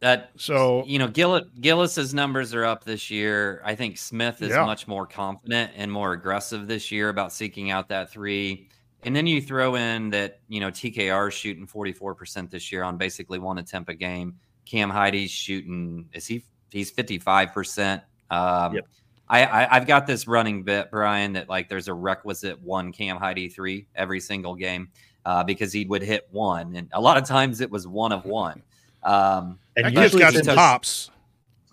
That 0.03 0.31
so 0.35 0.83
you 0.85 0.99
know 0.99 1.07
Gill- 1.07 1.45
Gillis's 1.61 2.13
numbers 2.13 2.53
are 2.53 2.65
up 2.65 2.83
this 2.83 3.09
year. 3.09 3.61
I 3.63 3.73
think 3.73 3.97
Smith 3.97 4.41
is 4.41 4.49
yeah. 4.49 4.65
much 4.65 4.85
more 4.85 5.07
confident 5.07 5.71
and 5.77 5.89
more 5.89 6.11
aggressive 6.11 6.67
this 6.67 6.91
year 6.91 7.07
about 7.07 7.31
seeking 7.31 7.71
out 7.71 7.87
that 7.87 8.11
three. 8.11 8.67
And 9.03 9.15
then 9.15 9.27
you 9.27 9.41
throw 9.41 9.75
in 9.75 10.09
that 10.09 10.41
you 10.49 10.59
know 10.59 10.67
TKR 10.71 11.29
is 11.29 11.33
shooting 11.33 11.65
forty 11.65 11.93
four 11.93 12.15
percent 12.15 12.51
this 12.51 12.69
year 12.69 12.83
on 12.83 12.97
basically 12.97 13.39
one 13.39 13.59
attempt 13.59 13.89
a 13.89 13.93
game. 13.93 14.35
Cam 14.65 14.89
Heide's 14.89 15.31
shooting 15.31 16.09
is 16.11 16.27
he 16.27 16.43
he's 16.69 16.91
fifty 16.91 17.17
five 17.17 17.53
percent. 17.53 18.03
Um, 18.29 18.75
yep. 18.75 18.87
I, 19.29 19.45
I 19.45 19.75
have 19.75 19.87
got 19.87 20.05
this 20.05 20.27
running 20.27 20.63
bit, 20.63 20.91
Brian, 20.91 21.31
that 21.31 21.47
like 21.47 21.69
there's 21.69 21.87
a 21.87 21.93
requisite 21.93 22.61
one 22.61 22.91
Cam 22.91 23.15
Heide 23.15 23.53
three 23.53 23.87
every 23.95 24.19
single 24.19 24.55
game 24.55 24.89
uh, 25.25 25.45
because 25.45 25.71
he 25.71 25.85
would 25.85 26.03
hit 26.03 26.27
one, 26.29 26.75
and 26.75 26.89
a 26.91 26.99
lot 26.99 27.15
of 27.15 27.23
times 27.23 27.61
it 27.61 27.71
was 27.71 27.87
one 27.87 28.11
of 28.11 28.25
one. 28.25 28.61
Um, 29.03 29.59
and 29.75 29.87
he 29.87 29.95
has 29.95 30.15
got 30.15 30.33
some 30.33 30.55
hops. 30.55 31.11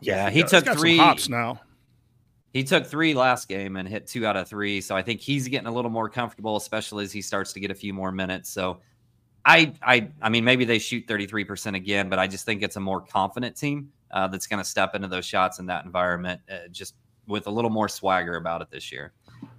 Yeah, 0.01 0.31
he, 0.31 0.41
he 0.41 0.45
took 0.45 0.67
three 0.67 0.97
hops 0.97 1.29
now. 1.29 1.61
He 2.53 2.65
took 2.65 2.87
three 2.87 3.15
last 3.15 3.49
game 3.49 3.77
and 3.77 3.89
hit 3.89 4.09
two 4.09 4.27
out 4.27 4.37
of 4.37 4.49
three. 4.49 4.81
So 4.81 4.97
I 4.97 5.03
think 5.03 5.21
he's 5.21 5.47
getting 5.47 5.69
a 5.69 5.73
little 5.73 5.91
more 5.91 6.09
comfortable, 6.09 6.57
especially 6.57 7.05
as 7.05 7.13
he 7.13 7.23
starts 7.23 7.53
to 7.53 7.61
get 7.61 7.71
a 7.71 7.75
few 7.75 7.95
more 7.95 8.11
minutes. 8.11 8.51
So 8.51 8.81
I, 9.45 9.73
I, 9.83 10.09
I 10.21 10.29
mean, 10.31 10.45
maybe 10.45 10.65
they 10.65 10.81
shoot 10.81 11.07
33% 11.07 11.77
again, 11.77 12.09
but 12.09 12.19
I 12.19 12.27
just 12.27 12.45
think 12.45 12.63
it's 12.63 12.77
a 12.77 12.81
more 12.81 13.01
confident 13.01 13.57
team 13.57 13.93
uh, 14.11 14.27
that's 14.27 14.49
going 14.49 14.59
to 14.59 14.69
step 14.69 14.97
into 14.97 15.07
those 15.07 15.25
shots 15.25 15.61
in 15.61 15.67
that 15.67 15.85
environment, 15.85 16.41
uh, 16.51 16.69
just 16.73 16.95
with 17.29 17.47
a 17.47 17.51
little 17.51 17.71
more 17.71 17.89
swagger 17.89 18.37
about 18.37 18.63
it 18.63 18.71
this 18.71 18.91
year. 18.91 19.13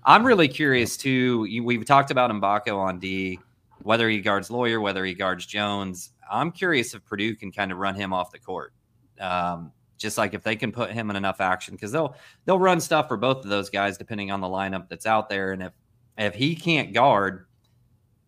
I'm 0.04 0.26
really 0.26 0.50
curious 0.50 0.98
too. 0.98 1.48
We've 1.64 1.86
talked 1.86 2.12
about 2.12 2.30
Mgbako 2.30 2.78
on 2.78 3.00
D, 3.00 3.40
whether 3.84 4.10
he 4.10 4.20
guards 4.20 4.52
Loyer, 4.52 4.82
whether 4.82 5.06
he 5.06 5.14
guards 5.14 5.46
Jones. 5.46 6.12
I'm 6.32 6.52
curious 6.52 6.94
if 6.94 7.06
Purdue 7.06 7.36
can 7.36 7.52
kind 7.52 7.72
of 7.72 7.78
run 7.78 7.96
him 7.96 8.14
off 8.14 8.32
the 8.32 8.40
court. 8.40 8.74
Um, 9.20 9.72
just 9.98 10.18
like 10.18 10.34
if 10.34 10.44
they 10.44 10.56
can 10.56 10.72
put 10.72 10.92
him 10.92 11.10
in 11.10 11.16
enough 11.16 11.40
action, 11.40 11.76
because 11.76 11.92
they'll 11.92 12.16
they'll 12.46 12.60
run 12.60 12.80
stuff 12.80 13.08
for 13.08 13.18
both 13.18 13.44
of 13.44 13.50
those 13.50 13.70
guys 13.70 13.98
depending 13.98 14.32
on 14.32 14.42
the 14.42 14.48
lineup 14.48 14.90
that's 14.90 15.06
out 15.06 15.30
there. 15.30 15.52
And 15.52 15.62
if 15.62 15.74
if 16.18 16.34
he 16.34 16.56
can't 16.56 16.94
guard, 16.94 17.46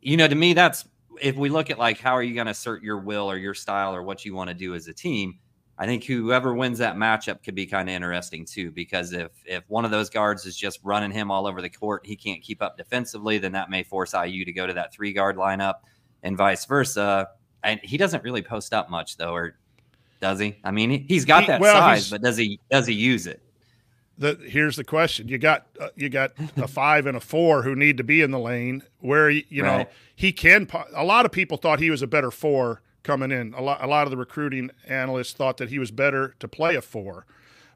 you 0.01 0.15
know, 0.17 0.27
to 0.27 0.35
me 0.35 0.53
that's 0.53 0.85
if 1.21 1.35
we 1.35 1.49
look 1.49 1.69
at 1.69 1.79
like 1.79 1.99
how 1.99 2.13
are 2.13 2.23
you 2.23 2.35
going 2.35 2.45
to 2.45 2.51
assert 2.51 2.83
your 2.83 2.99
will 2.99 3.29
or 3.29 3.37
your 3.37 3.53
style 3.53 3.95
or 3.95 4.03
what 4.03 4.23
you 4.23 4.35
want 4.35 4.49
to 4.49 4.53
do 4.53 4.75
as 4.75 4.87
a 4.87 4.93
team, 4.93 5.39
I 5.77 5.85
think 5.85 6.03
whoever 6.03 6.53
wins 6.53 6.77
that 6.77 6.95
matchup 6.95 7.43
could 7.43 7.55
be 7.55 7.65
kind 7.65 7.89
of 7.89 7.95
interesting 7.95 8.45
too. 8.45 8.71
Because 8.71 9.11
if 9.11 9.31
if 9.45 9.63
one 9.67 9.85
of 9.85 9.91
those 9.91 10.09
guards 10.09 10.45
is 10.45 10.55
just 10.55 10.79
running 10.83 11.11
him 11.11 11.31
all 11.31 11.47
over 11.47 11.61
the 11.61 11.69
court, 11.69 12.05
he 12.05 12.15
can't 12.15 12.41
keep 12.41 12.61
up 12.61 12.77
defensively, 12.77 13.39
then 13.39 13.51
that 13.53 13.71
may 13.71 13.81
force 13.81 14.13
IU 14.13 14.45
to 14.45 14.53
go 14.53 14.67
to 14.67 14.73
that 14.73 14.93
three 14.93 15.11
guard 15.11 15.37
lineup, 15.37 15.75
and 16.21 16.37
vice 16.37 16.65
versa. 16.65 17.29
And 17.63 17.79
he 17.81 17.97
doesn't 17.97 18.23
really 18.23 18.41
post 18.41 18.73
up 18.73 18.89
much 18.89 19.17
though, 19.17 19.33
or 19.33 19.55
does 20.19 20.39
he? 20.39 20.57
I 20.63 20.71
mean, 20.71 21.05
he's 21.07 21.25
got 21.25 21.47
that 21.47 21.61
well, 21.61 21.75
size, 21.75 22.09
but 22.09 22.21
does 22.21 22.37
he 22.37 22.59
does 22.69 22.87
he 22.87 22.93
use 22.93 23.27
it? 23.27 23.41
the 24.17 24.37
here's 24.47 24.75
the 24.75 24.83
question: 24.83 25.27
you 25.27 25.37
got 25.37 25.65
uh, 25.79 25.89
you 25.95 26.09
got 26.09 26.31
a 26.57 26.67
five 26.67 27.05
and 27.05 27.17
a 27.17 27.19
four 27.19 27.63
who 27.63 27.75
need 27.75 27.97
to 27.97 28.03
be 28.03 28.21
in 28.21 28.31
the 28.31 28.39
lane. 28.39 28.83
Where 28.99 29.29
you 29.29 29.63
know 29.63 29.77
right. 29.77 29.91
he 30.15 30.31
can. 30.31 30.67
A 30.95 31.03
lot 31.03 31.25
of 31.25 31.31
people 31.31 31.57
thought 31.57 31.79
he 31.79 31.89
was 31.89 32.01
a 32.01 32.07
better 32.07 32.31
four 32.31 32.81
coming 33.03 33.31
in. 33.31 33.53
A 33.53 33.61
lot 33.61 33.83
a 33.83 33.87
lot 33.87 34.05
of 34.05 34.11
the 34.11 34.17
recruiting 34.17 34.71
analysts 34.87 35.33
thought 35.33 35.57
that 35.57 35.69
he 35.69 35.79
was 35.79 35.91
better 35.91 36.35
to 36.39 36.47
play 36.47 36.75
a 36.75 36.81
four. 36.81 37.25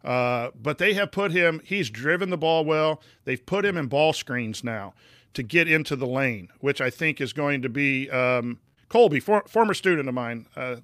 Uh, 0.03 0.51
but 0.55 0.77
they 0.77 0.93
have 0.93 1.11
put 1.11 1.31
him. 1.31 1.59
He's 1.65 1.89
driven 1.89 2.29
the 2.29 2.37
ball 2.37 2.63
well. 2.63 3.01
They've 3.25 3.43
put 3.43 3.65
him 3.65 3.75
in 3.77 3.87
ball 3.87 4.13
screens 4.13 4.63
now 4.63 4.93
to 5.33 5.43
get 5.43 5.67
into 5.67 5.95
the 5.95 6.07
lane, 6.07 6.49
which 6.59 6.79
I 6.79 6.89
think 6.89 7.19
is 7.19 7.33
going 7.33 7.63
to 7.63 7.69
be 7.69 8.09
um, 8.09 8.59
Colby, 8.89 9.19
for, 9.19 9.43
former 9.47 9.73
student 9.73 10.07
of 10.07 10.15
mine, 10.15 10.47
uh, 10.55 10.77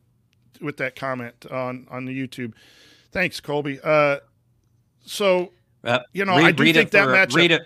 with 0.61 0.77
that 0.77 0.95
comment 0.95 1.45
on 1.49 1.87
on 1.89 2.05
the 2.05 2.27
YouTube. 2.27 2.53
Thanks, 3.11 3.39
Colby. 3.39 3.79
Uh, 3.83 4.17
so 5.05 5.51
you 6.13 6.25
know, 6.25 6.35
read, 6.37 6.45
I 6.45 6.51
do 6.51 6.73
think 6.73 6.91
that 6.91 7.07
matchup. 7.07 7.35
Read 7.35 7.51
it. 7.51 7.61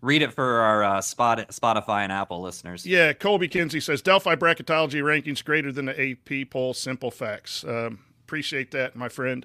Read 0.00 0.22
it 0.22 0.32
for 0.32 0.60
our 0.60 0.84
uh, 0.84 1.00
spot, 1.00 1.38
Spotify 1.48 2.02
and 2.02 2.12
Apple 2.12 2.40
listeners. 2.40 2.86
Yeah, 2.86 3.12
Colby 3.12 3.48
Kinsey 3.48 3.80
says 3.80 4.00
Delphi 4.00 4.36
bracketology 4.36 5.02
rankings 5.02 5.44
greater 5.44 5.72
than 5.72 5.86
the 5.86 6.10
AP 6.12 6.50
poll. 6.50 6.72
Simple 6.72 7.10
facts. 7.10 7.64
Um, 7.64 8.00
appreciate 8.22 8.70
that, 8.72 8.94
my 8.94 9.08
friend. 9.08 9.44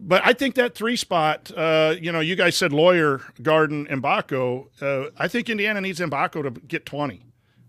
But 0.00 0.26
I 0.26 0.32
think 0.32 0.54
that 0.56 0.74
three 0.74 0.96
spot, 0.96 1.52
uh, 1.56 1.94
you 2.00 2.10
know, 2.10 2.20
you 2.20 2.36
guys 2.36 2.56
said 2.56 2.72
Loyer, 2.72 3.20
Garden, 3.42 3.86
and 3.90 4.02
Mgbako. 4.02 4.68
Uh, 4.80 5.10
I 5.18 5.28
think 5.28 5.50
Indiana 5.50 5.80
needs 5.80 6.00
Mgbako 6.00 6.42
to 6.42 6.60
get 6.62 6.86
20 6.86 7.22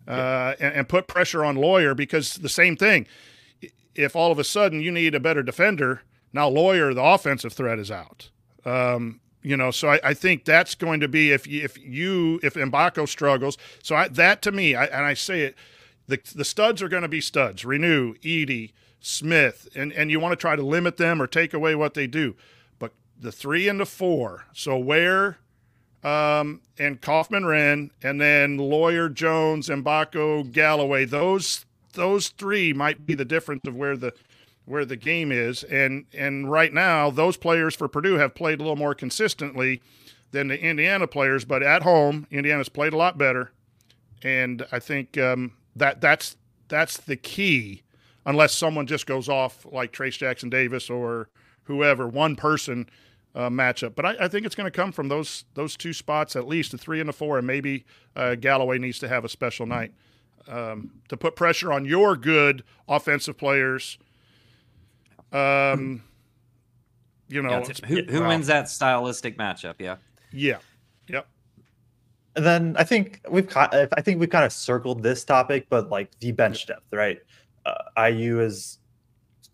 uh, 0.09 0.55
and, 0.59 0.75
and, 0.75 0.89
put 0.89 1.07
pressure 1.07 1.45
on 1.45 1.55
Loyer 1.55 1.93
because 1.93 2.35
the 2.35 2.49
same 2.49 2.75
thing. 2.75 3.05
If 3.95 4.15
all 4.15 4.31
of 4.31 4.39
a 4.39 4.43
sudden 4.43 4.81
you 4.81 4.91
need 4.91 5.13
a 5.13 5.19
better 5.19 5.43
defender, 5.43 6.01
now, 6.31 6.47
Loyer, 6.47 6.93
the 6.93 7.03
offensive 7.03 7.53
threat 7.53 7.79
is 7.79 7.89
out. 7.89 8.29
Um, 8.65 9.19
you 9.41 9.57
know, 9.57 9.71
so 9.71 9.89
I, 9.89 9.99
I, 10.03 10.13
think 10.13 10.43
that's 10.45 10.75
going 10.75 10.99
to 10.99 11.07
be 11.07 11.31
if 11.31 11.47
you, 11.47 11.63
if 11.63 11.77
you 11.77 12.39
if 12.43 12.55
Mgbako 12.55 13.07
struggles. 13.07 13.57
So 13.81 13.95
I, 13.95 14.09
that 14.09 14.41
to 14.43 14.51
me, 14.51 14.75
I, 14.75 14.85
and 14.85 15.05
I 15.05 15.13
say 15.13 15.41
it, 15.41 15.55
the 16.07 16.19
the 16.35 16.43
studs 16.43 16.81
are 16.81 16.89
going 16.89 17.03
to 17.03 17.09
be 17.09 17.21
studs. 17.21 17.63
Reneau, 17.63 18.19
Edey, 18.21 18.73
Smith, 18.99 19.69
and 19.75 19.93
and 19.93 20.11
you 20.11 20.19
want 20.19 20.33
to 20.33 20.35
try 20.35 20.55
to 20.57 20.61
limit 20.61 20.97
them 20.97 21.21
or 21.21 21.27
take 21.27 21.53
away 21.53 21.73
what 21.73 21.93
they 21.93 22.05
do. 22.05 22.35
But 22.79 22.91
the 23.17 23.31
three 23.31 23.69
and 23.69 23.79
the 23.79 23.85
four, 23.85 24.45
so 24.53 24.77
Ware 24.77 25.37
um, 26.03 26.61
and 26.77 27.01
Kaufman-Renn, 27.01 27.89
and 28.01 28.21
then 28.21 28.57
Loyer 28.57 29.09
Jones, 29.09 29.67
Mgbako 29.67 30.51
Galloway, 30.51 31.05
those 31.05 31.65
those 31.93 32.29
three 32.29 32.71
might 32.71 33.05
be 33.05 33.15
the 33.15 33.25
difference 33.25 33.67
of 33.67 33.75
where 33.75 33.97
the 33.97 34.13
where 34.65 34.85
the 34.85 34.95
game 34.95 35.31
is. 35.31 35.63
And 35.63 36.05
and 36.13 36.49
right 36.49 36.73
now, 36.73 37.09
those 37.09 37.35
players 37.37 37.75
for 37.75 37.87
Purdue 37.87 38.15
have 38.15 38.35
played 38.35 38.59
a 38.59 38.63
little 38.63 38.75
more 38.75 38.95
consistently 38.95 39.81
than 40.31 40.47
the 40.47 40.61
Indiana 40.61 41.07
players. 41.07 41.43
But 41.43 41.63
at 41.63 41.83
home, 41.83 42.27
Indiana's 42.31 42.69
played 42.69 42.93
a 42.93 42.97
lot 42.97 43.17
better, 43.17 43.51
and 44.23 44.65
I 44.71 44.79
think 44.79 45.17
um, 45.17 45.53
that 45.75 45.99
that's 45.99 46.37
that's 46.67 46.97
the 46.97 47.17
key. 47.17 47.83
Unless 48.25 48.53
someone 48.53 48.85
just 48.85 49.07
goes 49.07 49.27
off 49.27 49.65
like 49.71 49.91
Trayce 49.91 50.17
Jackson 50.17 50.49
Davis 50.49 50.89
or 50.89 51.29
whoever, 51.63 52.07
one 52.07 52.35
person 52.35 52.87
uh, 53.35 53.49
matchup. 53.49 53.95
But 53.95 54.05
I, 54.05 54.15
I 54.21 54.27
think 54.27 54.45
it's 54.45 54.55
going 54.55 54.69
to 54.69 54.75
come 54.75 54.91
from 54.91 55.07
those 55.07 55.45
those 55.53 55.75
two 55.75 55.93
spots 55.93 56.35
at 56.35 56.47
least, 56.47 56.71
the 56.71 56.77
three 56.77 56.99
and 56.99 57.09
the 57.09 57.13
four, 57.13 57.37
and 57.37 57.47
maybe 57.47 57.85
uh, 58.15 58.35
Galloway 58.35 58.77
needs 58.77 58.99
to 58.99 59.07
have 59.07 59.25
a 59.25 59.29
special 59.29 59.65
night 59.65 59.93
um, 60.47 60.91
to 61.09 61.17
put 61.17 61.35
pressure 61.35 61.71
on 61.71 61.85
your 61.85 62.15
good 62.15 62.63
offensive 62.87 63.37
players 63.37 63.97
um, 65.31 66.03
you 67.27 67.41
know, 67.41 67.63
yeah, 67.67 67.87
who, 67.87 68.03
who 68.03 68.23
wins 68.23 68.47
that 68.47 68.69
stylistic 68.69 69.37
matchup? 69.37 69.75
Yeah. 69.79 69.97
Yeah. 70.31 70.57
Yep. 71.07 71.27
And 72.35 72.45
then 72.45 72.75
I 72.77 72.83
think 72.83 73.21
we've 73.29 73.47
I 73.55 73.87
think 74.01 74.19
we've 74.19 74.29
kind 74.29 74.45
of 74.45 74.53
circled 74.53 75.03
this 75.03 75.23
topic, 75.23 75.67
but 75.69 75.89
like 75.89 76.17
the 76.19 76.31
bench 76.31 76.65
depth, 76.65 76.91
right? 76.91 77.19
Uh, 77.65 78.07
IU 78.09 78.39
is 78.39 78.78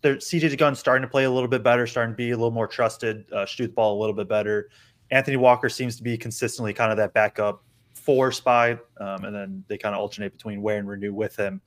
there. 0.06 0.16
CJ 0.16 0.56
Gunn 0.58 0.74
starting 0.74 1.02
to 1.02 1.10
play 1.10 1.24
a 1.24 1.30
little 1.30 1.48
bit 1.48 1.62
better, 1.62 1.86
starting 1.86 2.12
to 2.12 2.16
be 2.16 2.30
a 2.30 2.36
little 2.36 2.50
more 2.50 2.66
trusted, 2.66 3.30
uh, 3.32 3.46
shoot 3.46 3.68
the 3.68 3.72
ball 3.72 3.98
a 3.98 4.00
little 4.00 4.14
bit 4.14 4.28
better. 4.28 4.70
Anthony 5.10 5.36
Walker 5.36 5.68
seems 5.68 5.96
to 5.96 6.02
be 6.02 6.16
consistently 6.16 6.72
kind 6.72 6.90
of 6.90 6.96
that 6.98 7.14
backup 7.14 7.62
four 7.94 8.32
spy, 8.32 8.72
um, 9.00 9.24
and 9.24 9.34
then 9.34 9.64
they 9.68 9.78
kind 9.78 9.94
of 9.94 10.00
alternate 10.00 10.32
between 10.32 10.62
Ware 10.62 10.78
and 10.78 10.88
Reneau 10.88 11.10
with 11.10 11.36
him. 11.36 11.60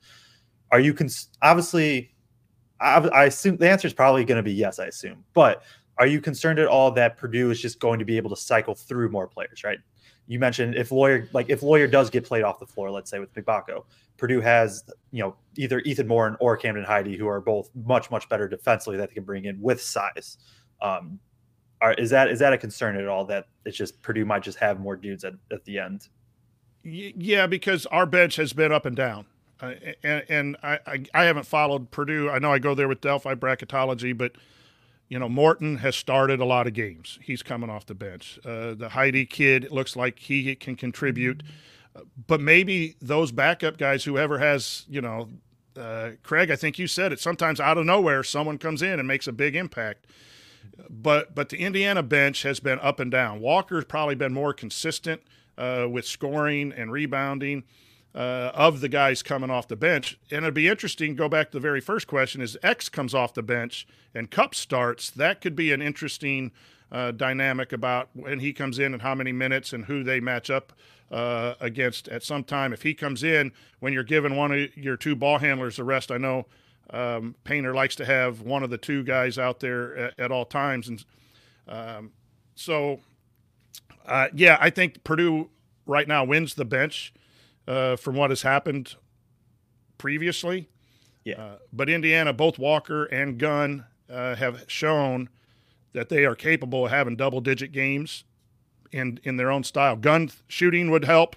Are 0.70 0.80
you 0.80 0.94
cons- 0.94 1.30
obviously 1.42 2.14
I, 2.80 2.98
I 2.98 3.24
assume 3.24 3.56
the 3.56 3.70
answer 3.70 3.86
is 3.86 3.94
probably 3.94 4.24
going 4.24 4.36
to 4.36 4.42
be 4.42 4.52
yes. 4.52 4.78
I 4.78 4.86
assume, 4.86 5.24
but 5.34 5.62
are 5.98 6.06
you 6.06 6.20
concerned 6.20 6.58
at 6.58 6.66
all 6.66 6.90
that 6.92 7.18
Purdue 7.18 7.50
is 7.50 7.60
just 7.60 7.78
going 7.78 7.98
to 7.98 8.04
be 8.04 8.16
able 8.16 8.30
to 8.30 8.36
cycle 8.36 8.74
through 8.74 9.10
more 9.10 9.26
players? 9.26 9.62
Right. 9.64 9.78
You 10.30 10.38
mentioned 10.38 10.76
if 10.76 10.92
Loyer 10.92 11.28
like 11.32 11.50
if 11.50 11.60
Loyer 11.60 11.88
does 11.88 12.08
get 12.08 12.24
played 12.24 12.44
off 12.44 12.60
the 12.60 12.66
floor, 12.66 12.88
let's 12.88 13.10
say 13.10 13.18
with 13.18 13.34
Mgbako, 13.34 13.84
Purdue 14.16 14.40
has 14.40 14.84
you 15.10 15.24
know 15.24 15.34
either 15.56 15.80
Ethan 15.80 16.06
Moore 16.06 16.36
or 16.38 16.56
Camden 16.56 16.84
Heide, 16.84 17.16
who 17.16 17.26
are 17.26 17.40
both 17.40 17.68
much 17.74 18.12
much 18.12 18.28
better 18.28 18.46
defensively 18.46 18.96
that 18.96 19.08
they 19.08 19.14
can 19.16 19.24
bring 19.24 19.46
in 19.46 19.60
with 19.60 19.82
size. 19.82 20.38
Um, 20.80 21.18
are, 21.80 21.94
is 21.94 22.10
that 22.10 22.30
is 22.30 22.38
that 22.38 22.52
a 22.52 22.58
concern 22.58 22.96
at 22.96 23.08
all 23.08 23.24
that 23.24 23.48
it's 23.64 23.76
just 23.76 24.00
Purdue 24.02 24.24
might 24.24 24.44
just 24.44 24.56
have 24.58 24.78
more 24.78 24.94
dudes 24.94 25.24
at, 25.24 25.34
at 25.50 25.64
the 25.64 25.80
end? 25.80 26.06
Yeah, 26.84 27.48
because 27.48 27.86
our 27.86 28.06
bench 28.06 28.36
has 28.36 28.52
been 28.52 28.70
up 28.70 28.86
and 28.86 28.94
down. 28.94 29.26
Uh, 29.60 29.72
and, 30.04 30.24
and 30.28 30.56
I, 30.62 30.78
I, 30.86 31.04
I 31.12 31.24
haven't 31.24 31.44
followed 31.44 31.90
Purdue. 31.90 32.30
I 32.30 32.38
know 32.38 32.52
I 32.52 32.60
go 32.60 32.76
there 32.76 32.86
with 32.86 33.00
Delphi 33.00 33.34
bracketology, 33.34 34.16
but 34.16 34.36
you 35.10 35.18
know 35.18 35.28
Morton 35.28 35.76
has 35.78 35.96
started 35.96 36.40
a 36.40 36.46
lot 36.46 36.66
of 36.66 36.72
games. 36.72 37.18
He's 37.20 37.42
coming 37.42 37.68
off 37.68 37.84
the 37.84 37.94
bench. 37.94 38.38
Uh, 38.44 38.74
the 38.74 38.90
Heide 38.90 39.28
kid 39.28 39.70
looks 39.70 39.96
like 39.96 40.20
he 40.20 40.54
can 40.54 40.76
contribute, 40.76 41.42
but 42.26 42.40
maybe 42.40 42.96
those 43.02 43.32
backup 43.32 43.76
guys, 43.76 44.04
whoever 44.04 44.38
has 44.38 44.86
you 44.88 45.02
know, 45.02 45.28
uh, 45.76 46.12
Kraig, 46.22 46.50
I 46.50 46.56
think 46.56 46.78
you 46.78 46.86
said 46.86 47.12
it. 47.12 47.20
Sometimes 47.20 47.60
out 47.60 47.76
of 47.76 47.84
nowhere, 47.84 48.22
someone 48.22 48.56
comes 48.56 48.80
in 48.80 48.98
and 48.98 49.06
makes 49.06 49.26
a 49.26 49.32
big 49.32 49.54
impact. 49.56 50.06
But 50.88 51.34
but 51.34 51.48
the 51.48 51.58
Indiana 51.58 52.02
bench 52.04 52.44
has 52.44 52.60
been 52.60 52.78
up 52.78 53.00
and 53.00 53.10
down. 53.10 53.40
Walker's 53.40 53.84
probably 53.84 54.14
been 54.14 54.32
more 54.32 54.54
consistent 54.54 55.22
uh, 55.58 55.88
with 55.90 56.06
scoring 56.06 56.72
and 56.72 56.92
rebounding 56.92 57.64
uh, 58.14 58.50
of 58.54 58.80
the 58.80 58.88
guys 58.88 59.22
coming 59.22 59.50
off 59.50 59.68
the 59.68 59.76
bench. 59.76 60.18
And 60.30 60.44
it'd 60.44 60.54
be 60.54 60.68
interesting. 60.68 61.14
Go 61.14 61.28
back 61.28 61.50
to 61.50 61.56
the 61.56 61.60
very 61.60 61.80
first 61.80 62.06
question: 62.06 62.40
Is 62.40 62.56
X 62.62 62.88
comes 62.88 63.14
off 63.14 63.34
the 63.34 63.42
bench 63.42 63.86
and 64.14 64.30
Cupps 64.30 64.58
starts? 64.58 65.10
That 65.10 65.40
could 65.40 65.54
be 65.54 65.72
an 65.72 65.82
interesting 65.82 66.52
uh, 66.90 67.12
dynamic 67.12 67.72
about 67.72 68.08
when 68.14 68.40
he 68.40 68.52
comes 68.52 68.78
in 68.78 68.92
and 68.92 69.02
how 69.02 69.14
many 69.14 69.32
minutes 69.32 69.72
and 69.72 69.84
who 69.84 70.02
they 70.02 70.20
match 70.20 70.50
up 70.50 70.72
uh, 71.10 71.54
against 71.60 72.08
at 72.08 72.22
some 72.22 72.44
time. 72.44 72.72
If 72.72 72.82
he 72.82 72.94
comes 72.94 73.22
in 73.22 73.52
when 73.78 73.92
you're 73.92 74.02
giving 74.02 74.36
one 74.36 74.52
of 74.52 74.76
your 74.76 74.96
two 74.96 75.14
ball 75.14 75.38
handlers 75.38 75.76
the 75.76 75.84
rest, 75.84 76.10
I 76.10 76.18
know 76.18 76.46
um, 76.90 77.36
Painter 77.44 77.74
likes 77.74 77.94
to 77.96 78.04
have 78.04 78.40
one 78.40 78.62
of 78.62 78.70
the 78.70 78.78
two 78.78 79.04
guys 79.04 79.38
out 79.38 79.60
there 79.60 79.96
at, 79.96 80.18
at 80.18 80.32
all 80.32 80.44
times, 80.44 80.88
and 80.88 81.04
um, 81.68 82.12
so 82.56 83.00
uh, 84.06 84.28
yeah, 84.34 84.58
I 84.60 84.70
think 84.70 85.04
Purdue 85.04 85.50
right 85.86 86.08
now 86.08 86.24
wins 86.24 86.54
the 86.54 86.64
bench 86.64 87.12
uh, 87.66 87.96
from 87.96 88.16
what 88.16 88.30
has 88.30 88.42
happened 88.42 88.96
previously. 89.98 90.68
Yeah. 91.24 91.40
Uh, 91.40 91.58
but 91.72 91.88
Indiana, 91.88 92.32
both 92.32 92.58
Walker 92.58 93.04
and 93.04 93.38
Gunn 93.38 93.84
uh, 94.08 94.34
have 94.36 94.64
shown 94.66 95.28
that 95.92 96.08
they 96.08 96.24
are 96.24 96.34
capable 96.34 96.86
of 96.86 96.90
having 96.90 97.16
double 97.16 97.40
digit 97.40 97.72
games 97.72 98.24
in, 98.92 99.20
in 99.22 99.36
their 99.36 99.50
own 99.50 99.64
style. 99.64 99.96
Gunn 99.96 100.30
shooting 100.48 100.90
would 100.90 101.04
help. 101.04 101.36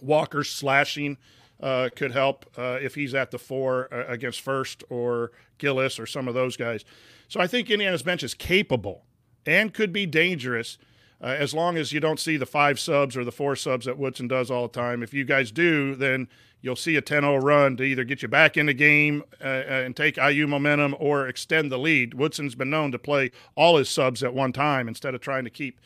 Walker 0.00 0.44
slashing 0.44 1.16
uh, 1.60 1.88
could 1.94 2.12
help 2.12 2.46
uh, 2.58 2.78
if 2.82 2.94
he's 2.94 3.14
at 3.14 3.30
the 3.30 3.38
four 3.38 3.88
uh, 3.92 4.04
against 4.08 4.40
Furst 4.40 4.82
or 4.90 5.30
Gillis 5.58 5.98
or 5.98 6.06
some 6.06 6.28
of 6.28 6.34
those 6.34 6.56
guys. 6.56 6.84
So 7.28 7.40
I 7.40 7.46
think 7.46 7.70
Indiana's 7.70 8.02
bench 8.02 8.22
is 8.22 8.34
capable 8.34 9.04
and 9.46 9.72
could 9.72 9.92
be 9.92 10.06
dangerous 10.06 10.76
uh, 11.22 11.26
as 11.26 11.54
long 11.54 11.76
as 11.76 11.92
you 11.92 12.00
don't 12.00 12.18
see 12.18 12.36
the 12.36 12.46
five 12.46 12.80
subs 12.80 13.16
or 13.16 13.24
the 13.24 13.32
four 13.32 13.54
subs 13.54 13.86
that 13.86 13.98
Woodson 13.98 14.26
does 14.26 14.50
all 14.50 14.66
the 14.66 14.80
time. 14.80 15.02
If 15.02 15.14
you 15.14 15.24
guys 15.24 15.52
do, 15.52 15.94
then 15.94 16.28
you'll 16.60 16.76
see 16.76 16.96
a 16.96 17.00
10 17.00 17.22
0 17.22 17.36
run 17.36 17.76
to 17.76 17.84
either 17.84 18.04
get 18.04 18.22
you 18.22 18.28
back 18.28 18.56
in 18.56 18.66
the 18.66 18.74
game 18.74 19.22
uh, 19.40 19.44
uh 19.44 19.82
and 19.84 19.96
take 19.96 20.16
IU 20.16 20.46
momentum 20.46 20.96
or 20.98 21.28
extend 21.28 21.70
the 21.70 21.78
lead. 21.78 22.14
Woodson's 22.14 22.54
been 22.54 22.70
known 22.70 22.90
to 22.92 22.98
play 22.98 23.30
all 23.54 23.76
his 23.76 23.88
subs 23.88 24.22
at 24.22 24.34
one 24.34 24.52
time 24.52 24.88
instead 24.88 25.14
of 25.14 25.20
trying 25.20 25.44
to 25.44 25.50
keep. 25.50 25.80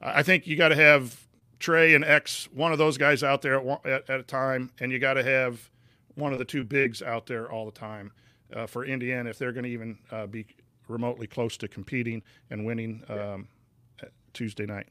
I 0.00 0.24
think 0.24 0.48
you 0.48 0.56
got 0.56 0.68
to 0.68 0.76
have 0.76 1.28
Trey 1.60 1.94
and 1.94 2.04
X, 2.04 2.48
one 2.52 2.72
of 2.72 2.78
those 2.78 2.98
guys 2.98 3.22
out 3.22 3.42
there 3.42 3.54
at, 3.54 3.64
one, 3.64 3.78
at, 3.84 4.10
at 4.10 4.18
a 4.18 4.24
time, 4.24 4.72
and 4.80 4.90
you 4.90 4.98
got 4.98 5.14
to 5.14 5.22
have 5.22 5.70
one 6.16 6.32
of 6.32 6.40
the 6.40 6.44
two 6.44 6.64
bigs 6.64 7.02
out 7.02 7.26
there 7.26 7.50
all 7.50 7.64
the 7.64 7.70
time 7.70 8.10
uh, 8.52 8.66
for 8.66 8.84
Indiana 8.84 9.30
if 9.30 9.38
they're 9.38 9.52
going 9.52 9.64
to 9.64 9.70
even 9.70 9.98
uh, 10.10 10.26
be 10.26 10.44
remotely 10.88 11.28
close 11.28 11.56
to 11.56 11.68
competing 11.68 12.20
and 12.50 12.66
winning 12.66 13.04
um, 13.08 13.46
Tuesday 14.32 14.66
night. 14.66 14.86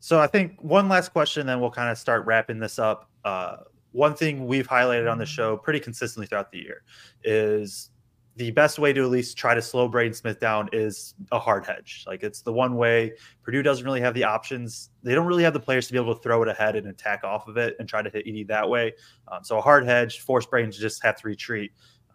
So 0.00 0.20
I 0.20 0.26
think 0.26 0.60
one 0.60 0.88
last 0.88 1.10
question, 1.10 1.46
then 1.46 1.60
we'll 1.60 1.70
kind 1.70 1.90
of 1.90 1.98
start 1.98 2.26
wrapping 2.26 2.58
this 2.58 2.78
up. 2.78 3.10
Uh, 3.24 3.56
one 3.92 4.14
thing 4.14 4.46
we've 4.46 4.68
highlighted 4.68 5.10
on 5.10 5.18
the 5.18 5.26
show 5.26 5.56
pretty 5.56 5.80
consistently 5.80 6.26
throughout 6.26 6.50
the 6.50 6.58
year 6.58 6.82
is 7.22 7.90
the 8.36 8.50
best 8.50 8.78
way 8.78 8.92
to 8.92 9.02
at 9.02 9.10
least 9.10 9.38
try 9.38 9.54
to 9.54 9.62
slow 9.62 9.86
Braden 9.88 10.12
Smith 10.12 10.40
down 10.40 10.68
is 10.72 11.14
a 11.30 11.38
hard 11.38 11.64
hedge. 11.64 12.04
Like 12.06 12.22
it's 12.22 12.42
the 12.42 12.52
one 12.52 12.76
way 12.76 13.12
Purdue 13.42 13.62
doesn't 13.62 13.84
really 13.84 14.00
have 14.00 14.12
the 14.12 14.24
options. 14.24 14.90
They 15.04 15.14
don't 15.14 15.26
really 15.26 15.44
have 15.44 15.52
the 15.52 15.60
players 15.60 15.86
to 15.86 15.92
be 15.92 15.98
able 15.98 16.14
to 16.14 16.20
throw 16.20 16.42
it 16.42 16.48
ahead 16.48 16.74
and 16.74 16.88
attack 16.88 17.22
off 17.22 17.46
of 17.46 17.56
it 17.56 17.76
and 17.78 17.88
try 17.88 18.02
to 18.02 18.10
hit 18.10 18.26
Edey 18.26 18.46
that 18.48 18.68
way. 18.68 18.92
Um, 19.28 19.44
so 19.44 19.58
a 19.58 19.60
hard 19.60 19.86
hedge, 19.86 20.20
force 20.20 20.44
Braden 20.44 20.72
to 20.72 20.78
just 20.78 21.02
have 21.04 21.16
to 21.20 21.28
retreat 21.28 21.70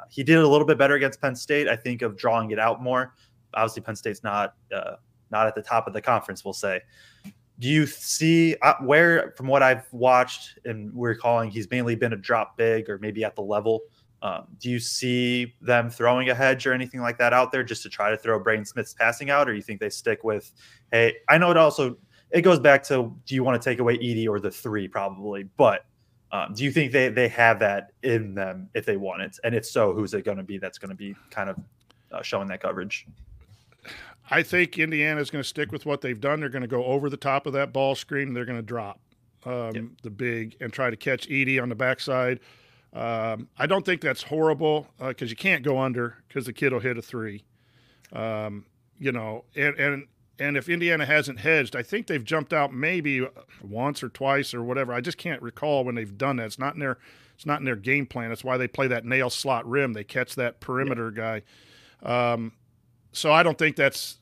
he 0.07 0.23
did 0.23 0.37
a 0.37 0.47
little 0.47 0.65
bit 0.65 0.77
better 0.77 0.95
against 0.95 1.21
Penn 1.21 1.35
State. 1.35 1.67
I 1.67 1.75
think 1.75 2.01
of 2.01 2.15
drawing 2.15 2.51
it 2.51 2.59
out 2.59 2.81
more. 2.81 3.15
Obviously, 3.53 3.81
Penn 3.81 3.95
State's 3.95 4.23
not 4.23 4.53
uh, 4.73 4.95
not 5.31 5.47
at 5.47 5.55
the 5.55 5.61
top 5.61 5.87
of 5.87 5.93
the 5.93 6.01
conference. 6.01 6.43
We'll 6.43 6.53
say. 6.53 6.81
Do 7.59 7.67
you 7.67 7.85
see 7.85 8.55
uh, 8.61 8.75
where, 8.81 9.33
from 9.35 9.47
what 9.47 9.61
I've 9.61 9.85
watched 9.91 10.59
and 10.63 10.93
we're 10.93 11.15
calling, 11.15 11.51
he's 11.51 11.69
mainly 11.69 11.95
been 11.95 12.13
a 12.13 12.17
drop 12.17 12.55
big 12.55 12.89
or 12.89 12.97
maybe 12.99 13.25
at 13.25 13.35
the 13.35 13.41
level? 13.41 13.81
Um, 14.21 14.47
do 14.59 14.69
you 14.69 14.79
see 14.79 15.55
them 15.61 15.89
throwing 15.89 16.29
a 16.29 16.35
hedge 16.35 16.67
or 16.67 16.73
anything 16.73 17.01
like 17.01 17.17
that 17.17 17.33
out 17.33 17.51
there 17.51 17.63
just 17.63 17.83
to 17.83 17.89
try 17.89 18.09
to 18.09 18.17
throw 18.17 18.39
Braden 18.39 18.65
Smith's 18.65 18.93
passing 18.93 19.29
out, 19.29 19.49
or 19.49 19.53
you 19.53 19.61
think 19.61 19.79
they 19.79 19.89
stick 19.89 20.23
with, 20.23 20.51
hey, 20.91 21.15
I 21.29 21.37
know 21.37 21.51
it 21.51 21.57
also 21.57 21.97
it 22.31 22.41
goes 22.41 22.59
back 22.59 22.83
to 22.83 23.15
do 23.25 23.35
you 23.35 23.43
want 23.43 23.61
to 23.61 23.69
take 23.69 23.79
away 23.79 23.97
Edey 23.97 24.27
or 24.27 24.39
the 24.39 24.51
three 24.51 24.87
probably, 24.87 25.43
but 25.57 25.85
um, 26.31 26.53
do 26.53 26.63
you 26.63 26.71
think 26.71 26.91
they 26.91 27.09
they 27.09 27.27
have 27.29 27.59
that 27.59 27.91
in 28.03 28.35
them 28.35 28.69
if 28.73 28.85
they 28.85 28.97
want 28.97 29.21
it? 29.21 29.37
And 29.43 29.55
if 29.55 29.65
so, 29.65 29.93
who's 29.93 30.13
it 30.13 30.25
going 30.25 30.37
to 30.37 30.43
be 30.43 30.57
that's 30.57 30.77
going 30.77 30.89
to 30.89 30.95
be 30.95 31.15
kind 31.31 31.49
of 31.49 31.57
uh, 32.11 32.21
showing 32.21 32.47
that 32.49 32.61
coverage? 32.61 33.07
I 34.29 34.43
think 34.43 34.77
Indiana 34.77 35.19
is 35.21 35.29
going 35.29 35.43
to 35.43 35.47
stick 35.47 35.71
with 35.71 35.85
what 35.85 36.01
they've 36.01 36.19
done. 36.19 36.39
They're 36.39 36.49
going 36.49 36.61
to 36.61 36.67
go 36.67 36.85
over 36.85 37.09
the 37.09 37.17
top 37.17 37.45
of 37.45 37.53
that 37.53 37.73
ball 37.73 37.95
screen. 37.95 38.33
They're 38.33 38.45
going 38.45 38.59
to 38.59 38.63
drop 38.63 38.99
um, 39.45 39.71
yep. 39.73 39.85
the 40.03 40.09
big 40.09 40.55
and 40.59 40.71
try 40.71 40.89
to 40.89 40.95
catch 40.95 41.27
Edey 41.29 41.61
on 41.61 41.69
the 41.69 41.75
backside. 41.75 42.39
Um, 42.93 43.49
I 43.57 43.65
don't 43.67 43.85
think 43.85 44.01
that's 44.01 44.23
horrible 44.23 44.87
because 44.99 45.29
uh, 45.29 45.31
you 45.31 45.35
can't 45.35 45.63
go 45.63 45.79
under 45.79 46.17
because 46.27 46.45
the 46.45 46.53
kid 46.53 46.73
will 46.73 46.79
hit 46.79 46.97
a 46.97 47.01
three. 47.01 47.43
Um, 48.11 48.65
you 48.97 49.11
know, 49.11 49.45
and, 49.55 49.77
and 49.77 50.07
and 50.39 50.57
if 50.57 50.69
Indiana 50.69 51.05
hasn't 51.05 51.39
hedged, 51.39 51.75
I 51.75 51.83
think 51.83 52.07
they've 52.07 52.23
jumped 52.23 52.53
out 52.53 52.73
maybe 52.73 53.27
once 53.61 54.01
or 54.01 54.09
twice 54.09 54.53
or 54.53 54.63
whatever. 54.63 54.93
I 54.93 55.01
just 55.01 55.17
can't 55.17 55.41
recall 55.41 55.83
when 55.83 55.95
they've 55.95 56.17
done 56.17 56.37
that. 56.37 56.45
It's 56.45 56.59
not 56.59 56.73
in 56.73 56.79
their 56.79 56.97
it's 57.35 57.45
not 57.45 57.59
in 57.59 57.65
their 57.65 57.75
game 57.75 58.05
plan. 58.05 58.29
That's 58.29 58.43
why 58.43 58.57
they 58.57 58.67
play 58.67 58.87
that 58.87 59.05
nail 59.05 59.29
slot 59.29 59.69
rim. 59.69 59.93
They 59.93 60.03
catch 60.03 60.35
that 60.35 60.59
perimeter 60.59 61.13
yeah. 61.15 61.41
guy. 62.03 62.33
Um, 62.33 62.53
so 63.11 63.31
I 63.31 63.43
don't 63.43 63.57
think 63.57 63.75
that's 63.75 64.18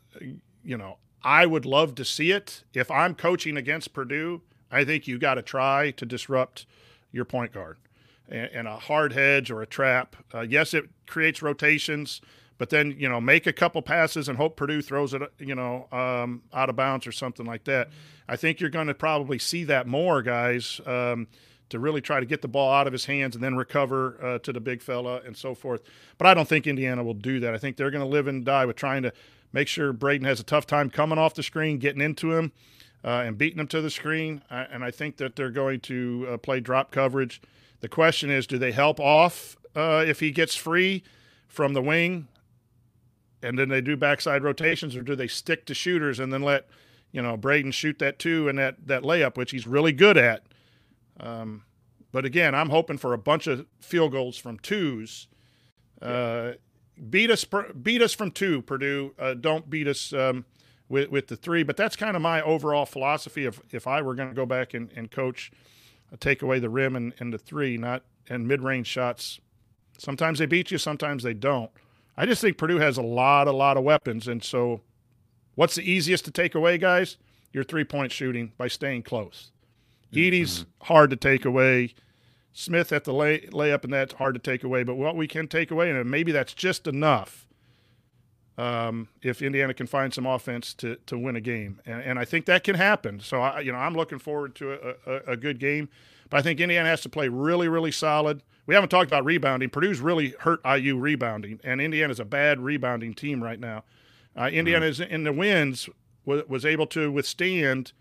you 0.63 0.77
know 0.77 0.97
I 1.23 1.45
would 1.45 1.65
love 1.65 1.95
to 1.95 2.05
see 2.05 2.31
it. 2.31 2.63
If 2.73 2.89
I'm 2.91 3.15
coaching 3.15 3.57
against 3.57 3.93
Purdue, 3.93 4.41
I 4.71 4.85
think 4.85 5.07
you 5.07 5.17
got 5.17 5.35
to 5.35 5.41
try 5.41 5.91
to 5.91 6.05
disrupt 6.05 6.65
your 7.11 7.25
point 7.25 7.53
guard 7.53 7.77
and, 8.29 8.49
and, 8.53 8.67
a 8.67 8.77
hard 8.77 9.13
hedge 9.13 9.49
or 9.49 9.61
a 9.61 9.65
trap. 9.65 10.15
Uh, 10.33 10.41
yes, 10.41 10.73
it 10.73 10.89
creates 11.05 11.41
rotations 11.41 12.21
but 12.57 12.69
then 12.69 12.95
you 12.97 13.07
know 13.07 13.21
make 13.21 13.47
a 13.47 13.53
couple 13.53 13.81
passes 13.81 14.27
and 14.27 14.37
hope 14.37 14.55
Purdue 14.55 14.81
throws 14.81 15.13
it 15.13 15.21
you 15.39 15.55
know 15.55 15.87
um, 15.91 16.43
out 16.53 16.69
of 16.69 16.75
bounds 16.75 17.07
or 17.07 17.11
something 17.11 17.45
like 17.45 17.63
that. 17.65 17.89
I 18.27 18.35
think 18.35 18.59
you're 18.59 18.69
going 18.69 18.87
to 18.87 18.93
probably 18.93 19.39
see 19.39 19.63
that 19.65 19.87
more, 19.87 20.21
guys, 20.21 20.81
um, 20.85 21.27
to 21.69 21.79
really 21.79 22.01
try 22.01 22.19
to 22.19 22.25
get 22.25 22.41
the 22.41 22.47
ball 22.47 22.73
out 22.73 22.87
of 22.87 22.93
his 22.93 23.05
hands 23.05 23.35
and 23.35 23.43
then 23.43 23.55
recover 23.55 24.17
uh, 24.21 24.39
to 24.39 24.51
the 24.51 24.59
big 24.59 24.81
fella 24.81 25.21
and 25.25 25.35
so 25.37 25.55
forth. 25.55 25.81
But 26.17 26.27
I 26.27 26.33
don't 26.33 26.47
think 26.47 26.67
Indiana 26.67 27.03
will 27.03 27.13
do 27.13 27.39
that. 27.39 27.53
I 27.53 27.57
think 27.57 27.77
they're 27.77 27.91
going 27.91 28.03
to 28.03 28.09
live 28.09 28.27
and 28.27 28.43
die 28.43 28.65
with 28.65 28.75
trying 28.75 29.03
to 29.03 29.13
make 29.57 29.67
sure 29.67 29.91
Braden 29.91 30.27
has 30.27 30.39
a 30.39 30.43
tough 30.43 30.67
time 30.67 30.91
coming 30.91 31.17
off 31.17 31.33
the 31.33 31.41
screen, 31.41 31.79
getting 31.79 32.01
into 32.01 32.33
him, 32.33 32.51
uh, 33.03 33.23
and 33.25 33.37
beating 33.37 33.59
him 33.59 33.67
to 33.69 33.81
the 33.81 33.89
screen. 33.89 34.43
and 34.51 34.83
I 34.83 34.91
think 34.91 35.17
that 35.17 35.35
they're 35.35 35.49
going 35.49 35.79
to 35.81 36.27
uh, 36.29 36.37
play 36.37 36.59
drop 36.59 36.91
coverage. 36.91 37.41
The 37.79 37.89
question 37.89 38.29
is, 38.29 38.45
do 38.45 38.59
they 38.59 38.71
help 38.71 38.99
off 38.99 39.57
uh, 39.75 40.03
if 40.05 40.19
he 40.19 40.29
gets 40.29 40.55
free 40.55 41.03
from 41.47 41.73
the 41.73 41.81
wing? 41.81 42.27
and 43.41 43.57
then 43.57 43.69
they 43.69 43.81
do 43.81 43.95
backside 43.95 44.43
rotations, 44.43 44.95
or 44.95 45.01
do 45.01 45.15
they 45.15 45.27
stick 45.27 45.65
to 45.65 45.73
shooters 45.73 46.19
and 46.19 46.33
then 46.33 46.41
let 46.41 46.67
you 47.11 47.21
know 47.21 47.37
Braden 47.37 47.71
shoot 47.71 47.99
that 47.99 48.19
two 48.19 48.49
and 48.49 48.57
that 48.57 48.87
that 48.87 49.03
layup, 49.03 49.37
which 49.37 49.51
he's 49.51 49.67
really 49.67 49.91
good 49.91 50.17
at. 50.17 50.43
Um, 51.19 51.63
but 52.11 52.25
again, 52.25 52.55
I'm 52.55 52.69
hoping 52.69 52.97
for 52.97 53.13
a 53.13 53.17
bunch 53.17 53.47
of 53.47 53.65
field 53.79 54.11
goals 54.11 54.37
from 54.37 54.57
twos. 54.59 55.27
Uh, 56.01 56.53
beat 57.09 57.31
us, 57.31 57.45
beat 57.81 58.01
us 58.01 58.13
from 58.13 58.31
two, 58.31 58.61
Purdue. 58.61 59.13
Uh, 59.17 59.33
don't 59.33 59.69
beat 59.69 59.87
us 59.87 60.13
um, 60.13 60.45
with 60.89 61.09
with 61.09 61.27
the 61.27 61.35
three. 61.35 61.63
But 61.63 61.77
that's 61.77 61.95
kind 61.95 62.15
of 62.15 62.21
my 62.21 62.41
overall 62.41 62.85
philosophy. 62.85 63.45
If 63.45 63.61
if 63.71 63.87
I 63.87 64.01
were 64.01 64.15
going 64.15 64.29
to 64.29 64.35
go 64.35 64.45
back 64.45 64.73
and, 64.73 64.91
and 64.95 65.09
coach, 65.11 65.51
uh, 66.11 66.17
take 66.19 66.41
away 66.41 66.59
the 66.59 66.69
rim 66.69 66.95
and, 66.95 67.13
and 67.19 67.33
the 67.33 67.37
three, 67.37 67.77
not 67.77 68.03
and 68.29 68.47
mid 68.47 68.61
range 68.61 68.87
shots. 68.87 69.39
Sometimes 69.97 70.39
they 70.39 70.45
beat 70.45 70.71
you, 70.71 70.77
sometimes 70.77 71.23
they 71.23 71.33
don't. 71.33 71.71
I 72.15 72.25
just 72.25 72.41
think 72.41 72.57
Purdue 72.57 72.79
has 72.79 72.97
a 72.97 73.01
lot, 73.01 73.47
a 73.47 73.51
lot 73.51 73.77
of 73.77 73.83
weapons. 73.83 74.27
And 74.27 74.43
so, 74.43 74.81
what's 75.55 75.75
the 75.75 75.89
easiest 75.89 76.25
to 76.25 76.31
take 76.31 76.55
away, 76.55 76.77
guys? 76.77 77.17
Your 77.51 77.63
three 77.63 77.83
point 77.83 78.11
shooting 78.11 78.53
by 78.57 78.67
staying 78.67 79.03
close. 79.03 79.51
Mm-hmm. 80.63 80.85
Hard 80.85 81.09
to 81.11 81.15
take 81.15 81.45
away. 81.45 81.93
Smith 82.57 82.91
at 82.91 83.03
the 83.03 83.13
lay, 83.13 83.41
layup, 83.47 83.83
and 83.83 83.93
that's 83.93 84.13
hard 84.15 84.33
to 84.35 84.39
take 84.39 84.63
away. 84.63 84.83
But 84.83 84.95
what 84.95 85.15
we 85.15 85.27
can 85.27 85.47
take 85.47 85.71
away, 85.71 85.91
and 85.91 86.09
maybe 86.09 86.31
that's 86.31 86.53
just 86.53 86.87
enough 86.87 87.47
um, 88.57 89.09
if 89.21 89.41
Indiana 89.41 89.73
can 89.73 89.87
find 89.87 90.13
some 90.13 90.25
offense 90.25 90.73
to, 90.75 90.95
to 91.05 91.17
win 91.17 91.35
a 91.35 91.41
game. 91.41 91.79
And, 91.85 92.01
and 92.01 92.19
I 92.19 92.25
think 92.25 92.45
that 92.45 92.63
can 92.63 92.75
happen. 92.75 93.19
So, 93.19 93.41
I, 93.41 93.59
you 93.59 93.71
know, 93.71 93.77
I'm 93.77 93.93
looking 93.93 94.19
forward 94.19 94.55
to 94.55 94.73
a, 94.73 95.11
a, 95.11 95.15
a 95.33 95.37
good 95.37 95.59
game. 95.59 95.89
But 96.29 96.37
I 96.37 96.41
think 96.41 96.59
Indiana 96.59 96.89
has 96.89 97.01
to 97.01 97.09
play 97.09 97.27
really, 97.27 97.67
really 97.67 97.91
solid 97.91 98.41
we 98.67 98.75
haven't 98.75 98.89
talked 98.89 99.09
about 99.09 99.25
rebounding. 99.25 99.69
Purdue's 99.69 100.01
really 100.01 100.35
hurt 100.41 100.59
IU 100.63 100.97
rebounding, 100.97 101.59
and 101.63 101.81
Indiana's 101.81 102.19
a 102.19 102.25
bad 102.25 102.59
rebounding 102.59 103.13
team 103.13 103.41
right 103.41 103.59
now. 103.59 103.83
Uh, 104.35 104.49
Indiana 104.51 104.87
mm-hmm. 104.87 105.11
in 105.11 105.23
the 105.23 105.31
wins 105.31 105.89
was, 106.25 106.43
was 106.47 106.65
able 106.65 106.85
to 106.87 107.11
withstand 107.11 107.93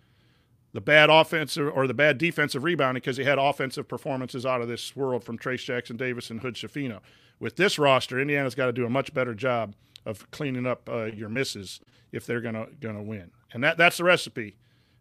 the 0.73 0.81
bad 0.81 1.11
offensive 1.11 1.73
or 1.75 1.87
the 1.87 1.95
bad 1.95 2.19
defensive 2.19 2.65
rebounding 2.65 3.01
because 3.01 3.17
he 3.17 3.25
had 3.25 3.39
offensive 3.39 3.89
performances 3.89 4.45
out 4.45 4.61
of 4.61 4.69
this 4.69 4.95
world 4.95 5.25
from 5.25 5.39
Trayce 5.39 5.65
Jackson 5.65 5.97
Davis 5.97 6.31
and 6.31 6.41
Hood 6.41 6.55
Schifino. 6.55 7.01
With 7.39 7.57
this 7.57 7.79
roster, 7.79 8.21
Indiana's 8.21 8.55
got 8.55 8.67
to 8.67 8.73
do 8.73 8.87
a 8.87 8.91
much 8.91 9.13
better 9.15 9.35
job 9.35 9.75
of 10.05 10.31
cleaning 10.31 10.67
up 10.67 10.89
uh, 10.89 11.05
your 11.05 11.29
misses 11.29 11.81
if 12.13 12.27
they're 12.27 12.41
gonna 12.41 12.67
gonna 12.81 13.03
win, 13.03 13.31
and 13.53 13.63
that 13.65 13.77
that's 13.77 13.99
the 13.99 14.05
recipe. 14.05 14.57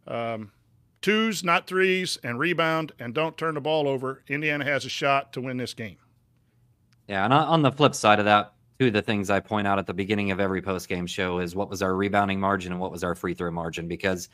Um, 0.08 0.52
twos, 1.02 1.44
not 1.44 1.68
threes, 1.68 2.18
and 2.24 2.40
rebound, 2.40 2.92
and 3.00 3.14
don't 3.14 3.38
turn 3.38 3.56
the 3.56 3.62
ball 3.62 3.88
over. 3.88 4.24
Indiana 4.28 4.66
has 4.66 4.86
a 4.86 4.90
shot 4.90 5.32
to 5.34 5.42
win 5.42 5.58
this 5.58 5.74
game. 5.74 5.98
Yeah, 7.08 7.24
and 7.26 7.34
on 7.34 7.62
the 7.62 7.72
flip 7.72 7.94
side 7.94 8.20
of 8.20 8.26
that, 8.26 8.54
two 8.80 8.88
of 8.88 8.94
the 8.94 9.02
things 9.02 9.30
I 9.30 9.40
point 9.40 9.68
out 9.68 9.78
at 9.78 9.86
the 9.86 9.94
beginning 9.94 10.32
of 10.32 10.40
every 10.40 10.62
post 10.62 10.90
game 10.90 11.06
show 11.06 11.40
is 11.40 11.56
what 11.56 11.70
was 11.70 11.82
our 11.82 11.96
rebounding 11.96 12.40
margin 12.40 12.72
and 12.72 12.82
what 12.82 12.92
was 12.92 13.04
our 13.04 13.14
free 13.14 13.34
throw 13.34 13.52
margin. 13.52 13.88
Because 13.88 14.30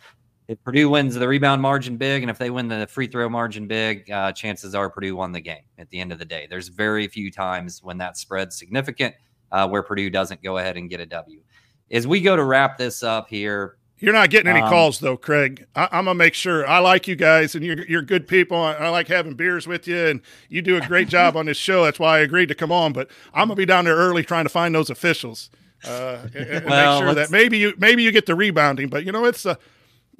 if 0.47 0.61
Purdue 0.63 0.89
wins 0.89 1.15
the 1.15 1.27
rebound 1.27 1.61
margin 1.61 1.97
big, 1.97 2.23
and 2.23 2.29
if 2.29 2.37
they 2.37 2.49
win 2.49 2.67
the 2.67 2.87
free 2.87 3.07
throw 3.07 3.29
margin 3.29 3.67
big, 3.67 4.09
uh, 4.11 4.31
chances 4.31 4.75
are 4.75 4.89
Purdue 4.89 5.15
won 5.15 5.31
the 5.31 5.41
game 5.41 5.63
at 5.77 5.89
the 5.89 5.99
end 5.99 6.11
of 6.11 6.19
the 6.19 6.25
day. 6.25 6.47
There's 6.49 6.67
very 6.67 7.07
few 7.07 7.31
times 7.31 7.81
when 7.83 7.97
that 7.99 8.17
spread's 8.17 8.57
significant 8.57 9.15
uh, 9.51 9.67
where 9.67 9.83
Purdue 9.83 10.09
doesn't 10.09 10.43
go 10.43 10.57
ahead 10.57 10.77
and 10.77 10.89
get 10.89 10.99
a 10.99 11.05
W. 11.05 11.41
As 11.91 12.07
we 12.07 12.21
go 12.21 12.35
to 12.35 12.43
wrap 12.43 12.77
this 12.77 13.03
up 13.03 13.29
here, 13.29 13.77
you're 13.99 14.13
not 14.13 14.31
getting 14.31 14.49
any 14.49 14.61
um, 14.61 14.69
calls 14.69 14.99
though, 14.99 15.15
Kraig. 15.15 15.67
I, 15.75 15.83
am 15.91 16.05
gonna 16.05 16.15
make 16.15 16.33
sure. 16.33 16.67
I 16.67 16.79
like 16.79 17.07
you 17.07 17.15
guys, 17.15 17.53
and 17.53 17.63
you're 17.63 17.85
you're 17.85 18.01
good 18.01 18.27
people. 18.27 18.57
I, 18.57 18.73
I, 18.73 18.89
like 18.89 19.07
having 19.07 19.35
beers 19.35 19.67
with 19.67 19.87
you, 19.87 20.07
and 20.07 20.21
you 20.49 20.63
do 20.63 20.75
a 20.75 20.81
great 20.81 21.07
job 21.07 21.37
on 21.37 21.45
this 21.45 21.57
show. 21.57 21.83
That's 21.83 21.99
why 21.99 22.17
I 22.17 22.19
agreed 22.21 22.47
to 22.47 22.55
come 22.55 22.71
on. 22.71 22.93
But 22.93 23.11
I'm 23.31 23.47
gonna 23.47 23.55
be 23.55 23.65
down 23.65 23.85
there 23.85 23.95
early 23.95 24.23
trying 24.23 24.45
to 24.45 24.49
find 24.49 24.73
those 24.73 24.89
officials 24.89 25.51
uh, 25.85 26.27
and, 26.35 26.47
and 26.47 26.65
well, 26.65 26.99
make 26.99 27.05
sure 27.05 27.13
that 27.15 27.31
maybe 27.31 27.57
you 27.57 27.73
maybe 27.77 28.03
you 28.03 28.11
get 28.11 28.25
the 28.25 28.35
rebounding. 28.35 28.89
But 28.89 29.05
you 29.05 29.11
know, 29.11 29.25
it's 29.25 29.45
a 29.45 29.57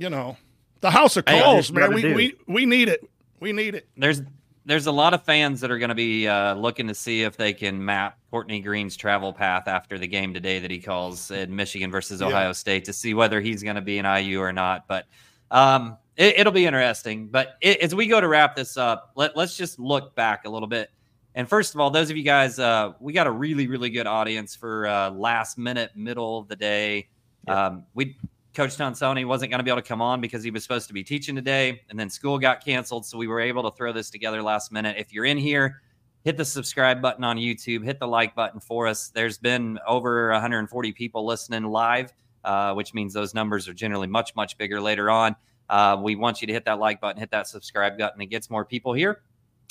you 0.02 0.10
know 0.10 0.36
the 0.80 0.90
house 0.90 1.16
of 1.16 1.26
calls, 1.26 1.72
man. 1.72 1.94
We, 1.94 2.14
we 2.14 2.36
we 2.48 2.66
need 2.66 2.90
it. 2.90 3.08
We 3.40 3.54
need 3.54 3.76
it. 3.76 3.88
There's 3.96 4.24
there's 4.66 4.88
a 4.88 4.92
lot 4.92 5.14
of 5.14 5.24
fans 5.24 5.62
that 5.62 5.70
are 5.70 5.78
going 5.78 5.90
to 5.90 5.96
be 5.96 6.28
uh, 6.28 6.56
looking 6.56 6.88
to 6.88 6.96
see 6.96 7.22
if 7.22 7.38
they 7.38 7.54
can 7.54 7.84
map 7.84 8.18
Courtney 8.32 8.62
Green's 8.62 8.98
travel 8.98 9.32
path 9.32 9.68
after 9.68 10.00
the 10.00 10.08
game 10.08 10.34
today 10.34 10.60
that 10.60 10.72
he 10.72 10.80
calls 10.80 11.30
in 11.30 11.56
Michigan 11.56 11.92
versus 11.92 12.22
Ohio 12.22 12.48
yeah. 12.48 12.52
State 12.54 12.86
to 12.86 12.94
see 12.94 13.14
whether 13.14 13.42
he's 13.42 13.62
going 13.62 13.76
to 13.76 13.82
be 13.82 14.00
an 14.00 14.06
IU 14.06 14.40
or 14.40 14.52
not. 14.52 14.88
But 14.88 15.06
um, 15.52 15.98
it, 16.16 16.46
will 16.46 16.52
be 16.52 16.66
interesting. 16.66 17.28
But 17.28 17.58
it, 17.62 17.80
as 17.82 17.96
we 17.96 18.06
go 18.08 18.22
to 18.22 18.28
wrap 18.28 18.56
this 18.56 18.78
up, 18.78 19.12
let, 19.16 19.36
let's 19.36 19.58
just 19.58 19.80
look 19.80 20.16
back 20.16 20.46
a 20.46 20.50
little 20.50 20.68
bit. 20.68 20.92
And 21.34 21.50
first 21.50 21.74
of 21.74 21.82
all, 21.82 21.90
those 21.90 22.12
of 22.12 22.18
you 22.18 22.24
guys, 22.24 22.60
uh, 22.60 22.94
we 23.00 23.14
got 23.14 23.26
a 23.26 23.32
really, 23.32 23.68
really 23.68 23.90
good 23.90 24.06
audience 24.06 24.56
for 24.56 24.86
uh, 24.86 25.10
last 25.10 25.58
minute, 25.58 25.92
middle 25.96 26.38
of 26.38 26.48
the 26.48 26.56
day. 26.56 27.08
Um, 27.48 27.86
we 27.96 28.18
Coach 28.54 28.78
Tonsoni 28.78 29.26
wasn't 29.26 29.50
going 29.50 29.60
to 29.60 29.64
be 29.64 29.72
able 29.72 29.82
to 29.82 29.88
come 29.88 30.02
on 30.02 30.20
because 30.20 30.44
he 30.44 30.52
was 30.52 30.64
supposed 30.64 30.88
to 30.88 30.94
be 30.94 31.04
teaching 31.04 31.36
today, 31.36 31.82
and 31.90 31.98
then 31.98 32.10
school 32.10 32.38
got 32.38 32.64
canceled. 32.64 33.06
So 33.06 33.18
we 33.18 33.28
were 33.28 33.40
able 33.40 33.70
to 33.70 33.76
throw 33.76 33.94
this 33.94 34.10
together 34.10 34.44
last 34.44 34.72
minute. 34.74 34.98
If 34.98 35.14
you're 35.14 35.26
in 35.26 35.38
here, 35.38 35.82
hit 36.26 36.36
the 36.36 36.44
subscribe 36.44 37.02
button 37.02 37.24
on 37.24 37.38
YouTube, 37.38 37.84
hit 37.84 38.00
the 38.00 38.08
like 38.08 38.36
button 38.36 38.60
for 38.60 38.88
us. 38.88 39.08
There's 39.10 39.38
been 39.38 39.80
over 39.88 40.32
140 40.32 40.92
people 40.92 41.26
listening 41.26 41.64
live, 41.64 42.12
uh, 42.44 42.74
which 42.74 42.94
means 42.94 43.14
those 43.14 43.34
numbers 43.34 43.70
are 43.70 43.74
generally 43.74 44.08
much, 44.08 44.36
much 44.36 44.58
bigger 44.58 44.82
later 44.82 45.10
on. 45.10 45.36
Uh, 45.70 45.98
we 46.02 46.16
want 46.16 46.42
you 46.42 46.48
to 46.48 46.54
hit 46.54 46.66
that 46.66 46.80
like 46.80 47.00
button, 47.00 47.20
hit 47.20 47.32
that 47.32 47.48
subscribe 47.48 47.98
button. 47.98 48.22
It 48.22 48.26
gets 48.26 48.50
more 48.50 48.66
people 48.66 48.92
here 48.92 49.22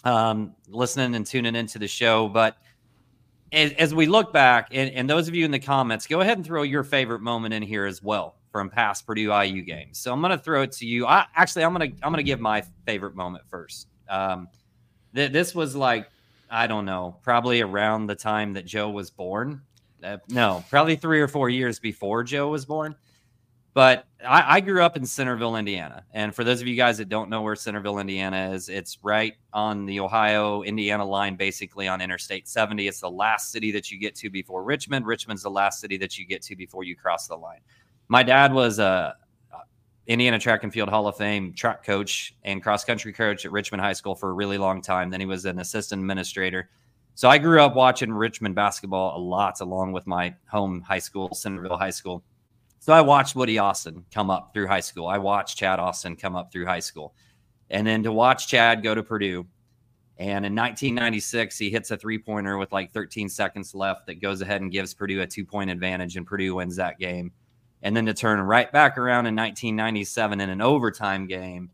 um, 0.04 0.54
listening 0.68 1.14
and 1.14 1.26
tuning 1.26 1.54
into 1.54 1.78
the 1.78 1.88
show. 1.88 2.28
But 2.28 2.56
as, 3.52 3.72
as 3.72 3.94
we 3.94 4.06
look 4.06 4.32
back, 4.32 4.68
and, 4.72 4.90
and 4.92 5.10
those 5.10 5.28
of 5.28 5.34
you 5.34 5.44
in 5.44 5.50
the 5.50 5.58
comments, 5.58 6.06
go 6.06 6.22
ahead 6.22 6.38
and 6.38 6.46
throw 6.46 6.62
your 6.62 6.82
favorite 6.82 7.20
moment 7.20 7.52
in 7.52 7.62
here 7.62 7.84
as 7.84 8.02
well 8.02 8.36
from 8.51 8.70
past 8.70 9.07
Purdue 9.07 9.32
IU 9.32 9.62
games. 9.62 9.98
So 9.98 10.12
I'm 10.12 10.20
going 10.20 10.30
to 10.30 10.38
throw 10.38 10.62
it 10.62 10.72
to 10.72 10.86
you. 10.86 11.07
I 11.07 11.26
actually 11.34 11.64
I'm 11.64 11.74
going 11.74 11.92
to 11.92 11.96
I'm 12.03 12.12
going 12.12 12.24
to 12.24 12.28
give 12.28 12.40
my 12.40 12.62
favorite 12.86 13.14
moment 13.14 13.44
first. 13.48 13.88
Um, 14.09 14.48
th- 15.14 15.32
this 15.32 15.55
was 15.55 15.76
like 15.76 16.09
I 16.51 16.66
don't 16.66 16.84
know, 16.84 17.16
probably 17.22 17.61
around 17.61 18.07
the 18.07 18.16
time 18.16 18.55
that 18.55 18.66
Joe 18.66 18.90
was 18.90 19.11
born. 19.11 19.62
Uh, 20.03 20.18
no, 20.28 20.64
probably 20.68 20.96
three 20.96 21.20
or 21.20 21.28
four 21.28 21.48
years 21.48 21.78
before 21.78 22.24
Joe 22.24 22.48
was 22.48 22.64
born. 22.64 22.96
But 23.72 24.07
I, 24.26 24.57
I, 24.57 24.61
grew 24.61 24.82
up 24.82 24.96
in 24.96 25.07
Centerville, 25.07 25.55
Indiana. 25.55 26.05
And 26.12 26.34
for 26.34 26.42
those 26.42 26.61
of 26.61 26.66
you 26.66 26.74
guys 26.74 26.98
that 26.98 27.09
don't 27.09 27.30
know 27.30 27.42
where 27.42 27.55
Centerville, 27.55 28.01
Indiana 28.01 28.51
is, 28.51 28.68
it's 28.68 28.98
right 29.03 29.34
on 29.53 29.86
the 29.86 30.01
Ohio 30.01 30.62
Indiana 30.62 31.05
line, 31.05 31.36
basically 31.36 31.86
on 31.86 32.01
Interstate 32.01 32.48
70. 32.48 32.88
It's 32.88 33.01
the 33.01 33.11
last 33.11 33.53
city 33.53 33.70
that 33.70 33.92
you 33.92 33.98
get 33.98 34.16
to 34.16 34.30
before 34.30 34.64
Richmond. 34.64 35.07
Richmond's 35.07 35.44
the 35.44 35.51
last 35.51 35.80
city 35.80 35.96
that 35.98 36.18
you 36.18 36.26
get 36.26 36.42
to 36.42 36.57
before 36.57 36.82
you 36.82 36.96
cross 36.96 37.28
the 37.28 37.36
line 37.36 37.61
my 38.11 38.24
dad 38.24 38.52
was 38.52 38.80
a 38.80 39.14
Indiana 40.08 40.36
Track 40.36 40.64
and 40.64 40.72
Field 40.72 40.88
Hall 40.88 41.06
of 41.06 41.16
Fame 41.16 41.52
track 41.52 41.84
coach 41.84 42.34
and 42.42 42.61
cross 42.61 42.84
country 42.84 43.12
coach 43.12 43.46
at 43.46 43.52
Richmond 43.52 43.80
High 43.80 43.92
School 43.92 44.16
for 44.16 44.30
a 44.30 44.32
really 44.32 44.58
long 44.58 44.82
time. 44.82 45.11
Then 45.11 45.20
he 45.20 45.26
was 45.26 45.44
an 45.44 45.61
assistant 45.61 46.00
administrator. 46.00 46.68
So 47.14 47.28
I 47.28 47.38
grew 47.38 47.62
up 47.62 47.76
watching 47.76 48.12
Richmond 48.12 48.56
basketball 48.56 49.16
a 49.16 49.20
lot, 49.22 49.61
along 49.61 49.92
with 49.92 50.08
my 50.08 50.34
home 50.50 50.80
high 50.80 50.98
school, 50.98 51.32
Centerville 51.32 51.76
High 51.76 51.90
School. 51.90 52.24
So 52.80 52.92
I 52.92 53.00
watched 53.00 53.36
Woody 53.36 53.58
Austin 53.58 54.04
come 54.12 54.28
up 54.28 54.52
through 54.52 54.66
high 54.66 54.80
school. 54.80 55.06
I 55.06 55.18
watched 55.18 55.56
Chad 55.56 55.78
Austin 55.78 56.16
come 56.16 56.34
up 56.34 56.50
through 56.50 56.66
high 56.66 56.80
school. 56.80 57.14
And 57.70 57.86
then 57.86 58.02
to 58.02 58.11
watch 58.11 58.48
Chad 58.48 58.82
go 58.82 58.92
to 58.92 59.04
Purdue. 59.04 59.46
And 60.18 60.44
in 60.44 60.56
1996, 60.56 61.56
he 61.56 61.70
hits 61.70 61.92
a 61.92 61.96
three 61.96 62.18
pointer 62.18 62.58
with 62.58 62.72
like 62.72 62.90
13 62.90 63.28
seconds 63.28 63.72
left 63.72 64.06
that 64.06 64.20
goes 64.20 64.40
ahead 64.40 64.62
and 64.62 64.72
gives 64.72 64.94
Purdue 64.94 65.20
a 65.20 65.26
two 65.28 65.44
point 65.44 65.70
advantage, 65.70 66.16
and 66.16 66.26
Purdue 66.26 66.56
wins 66.56 66.74
that 66.74 66.98
game 66.98 67.30
and 67.82 67.96
then 67.96 68.06
to 68.06 68.14
turn 68.14 68.40
right 68.40 68.70
back 68.70 68.98
around 68.98 69.26
in 69.26 69.34
1997 69.36 70.40
in 70.40 70.50
an 70.50 70.60
overtime 70.60 71.26
game 71.26 71.70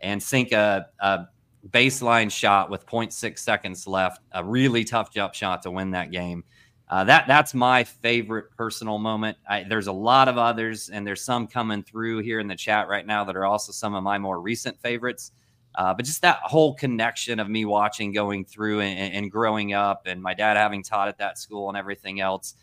and 0.00 0.22
sink 0.22 0.52
a, 0.52 0.86
a 1.00 1.26
baseline 1.68 2.30
shot 2.30 2.70
with 2.70 2.86
0.6 2.86 3.38
seconds 3.38 3.86
left, 3.86 4.20
a 4.32 4.44
really 4.44 4.84
tough 4.84 5.12
jump 5.12 5.34
shot 5.34 5.62
to 5.62 5.70
win 5.70 5.90
that 5.90 6.10
game. 6.10 6.44
Uh, 6.90 7.04
that 7.04 7.26
that's 7.26 7.52
my 7.52 7.84
favorite 7.84 8.46
personal 8.56 8.98
moment. 8.98 9.36
I, 9.48 9.64
there's 9.64 9.88
a 9.88 9.92
lot 9.92 10.28
of 10.28 10.38
others, 10.38 10.88
and 10.88 11.06
there's 11.06 11.22
some 11.22 11.46
coming 11.46 11.82
through 11.82 12.20
here 12.20 12.40
in 12.40 12.46
the 12.46 12.56
chat 12.56 12.88
right 12.88 13.06
now 13.06 13.24
that 13.24 13.36
are 13.36 13.44
also 13.44 13.72
some 13.72 13.94
of 13.94 14.02
my 14.02 14.18
more 14.18 14.40
recent 14.40 14.80
favorites. 14.80 15.32
Uh, 15.74 15.92
but 15.92 16.04
just 16.06 16.22
that 16.22 16.38
whole 16.42 16.74
connection 16.74 17.38
of 17.38 17.48
me 17.48 17.66
watching, 17.66 18.10
going 18.10 18.44
through, 18.44 18.80
and, 18.80 19.14
and, 19.14 19.30
growing 19.30 19.74
up, 19.74 20.06
and 20.06 20.20
my 20.20 20.32
dad 20.32 20.56
having 20.56 20.82
taught 20.82 21.08
at 21.08 21.18
that 21.18 21.38
school 21.38 21.68
and 21.68 21.76
everything 21.76 22.20
else. 22.20 22.54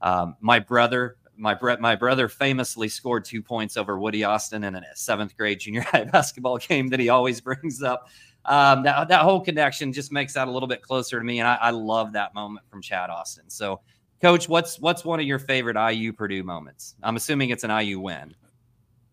Um, 0.00 0.36
my 0.40 0.60
brother 0.60 1.16
my 1.36 1.56
my 1.80 1.96
brother 1.96 2.28
famously 2.28 2.88
scored 2.88 3.24
two 3.24 3.42
points 3.42 3.76
over 3.76 3.98
Woody 3.98 4.24
Austin 4.24 4.64
in 4.64 4.74
a 4.74 4.82
seventh 4.94 5.36
grade 5.36 5.60
junior 5.60 5.80
high 5.90 6.04
basketball 6.04 6.58
game 6.58 6.88
that 6.88 7.00
he 7.00 7.08
always 7.08 7.40
brings 7.40 7.82
up. 7.82 8.08
Um, 8.44 8.82
that 8.82 9.08
that 9.08 9.22
whole 9.22 9.40
connection 9.40 9.92
just 9.92 10.12
makes 10.12 10.34
that 10.34 10.48
a 10.48 10.50
little 10.50 10.68
bit 10.68 10.82
closer 10.82 11.18
to 11.18 11.24
me, 11.24 11.38
and 11.38 11.48
I, 11.48 11.54
I, 11.54 11.70
love 11.70 12.12
that 12.14 12.34
moment 12.34 12.66
from 12.68 12.82
Chad 12.82 13.08
Austin. 13.08 13.48
So, 13.48 13.80
Coach, 14.20 14.48
what's 14.48 14.80
what's 14.80 15.04
one 15.04 15.20
of 15.20 15.26
your 15.26 15.38
favorite 15.38 15.76
IU 15.76 16.12
Purdue 16.12 16.42
moments? 16.42 16.96
I'm 17.04 17.14
assuming 17.14 17.50
it's 17.50 17.62
an 17.62 17.70
IU 17.70 18.00
win. 18.00 18.34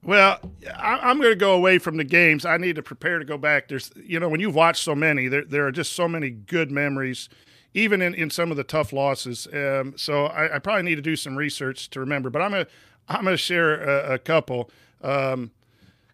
Well, 0.03 0.39
I, 0.75 1.11
am 1.11 1.17
going 1.17 1.31
to 1.31 1.35
go 1.35 1.53
away 1.53 1.77
from 1.77 1.97
the 1.97 2.03
games. 2.03 2.45
I 2.45 2.57
need 2.57 2.77
to 2.77 2.81
prepare 2.81 3.19
to 3.19 3.25
go 3.25 3.37
back. 3.37 3.67
There's, 3.67 3.91
you 3.95 4.19
know, 4.19 4.29
when 4.29 4.39
you've 4.39 4.55
watched 4.55 4.83
so 4.83 4.95
many, 4.95 5.27
there 5.27 5.45
there 5.45 5.67
are 5.67 5.71
just 5.71 5.93
so 5.93 6.07
many 6.07 6.31
good 6.31 6.71
memories 6.71 7.29
even 7.73 8.01
in, 8.01 8.13
in 8.13 8.29
some 8.29 8.51
of 8.51 8.57
the 8.57 8.63
tough 8.63 8.91
losses. 8.91 9.47
Um, 9.53 9.93
so 9.95 10.25
I, 10.25 10.55
I, 10.55 10.59
probably 10.59 10.83
need 10.83 10.95
to 10.95 11.01
do 11.01 11.15
some 11.15 11.37
research 11.37 11.89
to 11.91 11.99
remember. 11.99 12.29
But 12.29 12.41
I'm 12.41 12.51
gonna 12.51 12.67
I'm 13.07 13.23
gonna 13.23 13.37
share 13.37 13.81
a, 13.81 14.13
a 14.15 14.19
couple. 14.19 14.69
Um, 15.01 15.51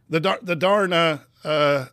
the 0.10 0.40
the 0.42 0.56
darn 0.56 0.94
uh, 0.94 1.20
uh, 1.44 1.86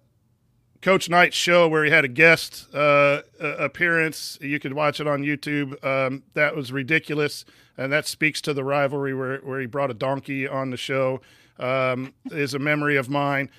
Coach 0.80 1.08
Knight 1.08 1.32
show 1.32 1.68
where 1.68 1.84
he 1.84 1.90
had 1.90 2.04
a 2.04 2.08
guest 2.08 2.72
uh, 2.74 3.22
appearance. 3.40 4.38
You 4.40 4.58
could 4.58 4.74
watch 4.74 5.00
it 5.00 5.06
on 5.06 5.22
YouTube. 5.22 5.82
Um, 5.84 6.24
that 6.34 6.56
was 6.56 6.72
ridiculous, 6.72 7.44
and 7.76 7.92
that 7.92 8.06
speaks 8.06 8.40
to 8.42 8.52
the 8.52 8.64
rivalry 8.64 9.14
where 9.14 9.38
where 9.38 9.60
he 9.60 9.66
brought 9.66 9.90
a 9.90 9.94
donkey 9.94 10.46
on 10.46 10.70
the 10.70 10.76
show. 10.76 11.20
Um, 11.58 12.14
is 12.32 12.54
a 12.54 12.58
memory 12.58 12.96
of 12.96 13.08
mine. 13.08 13.50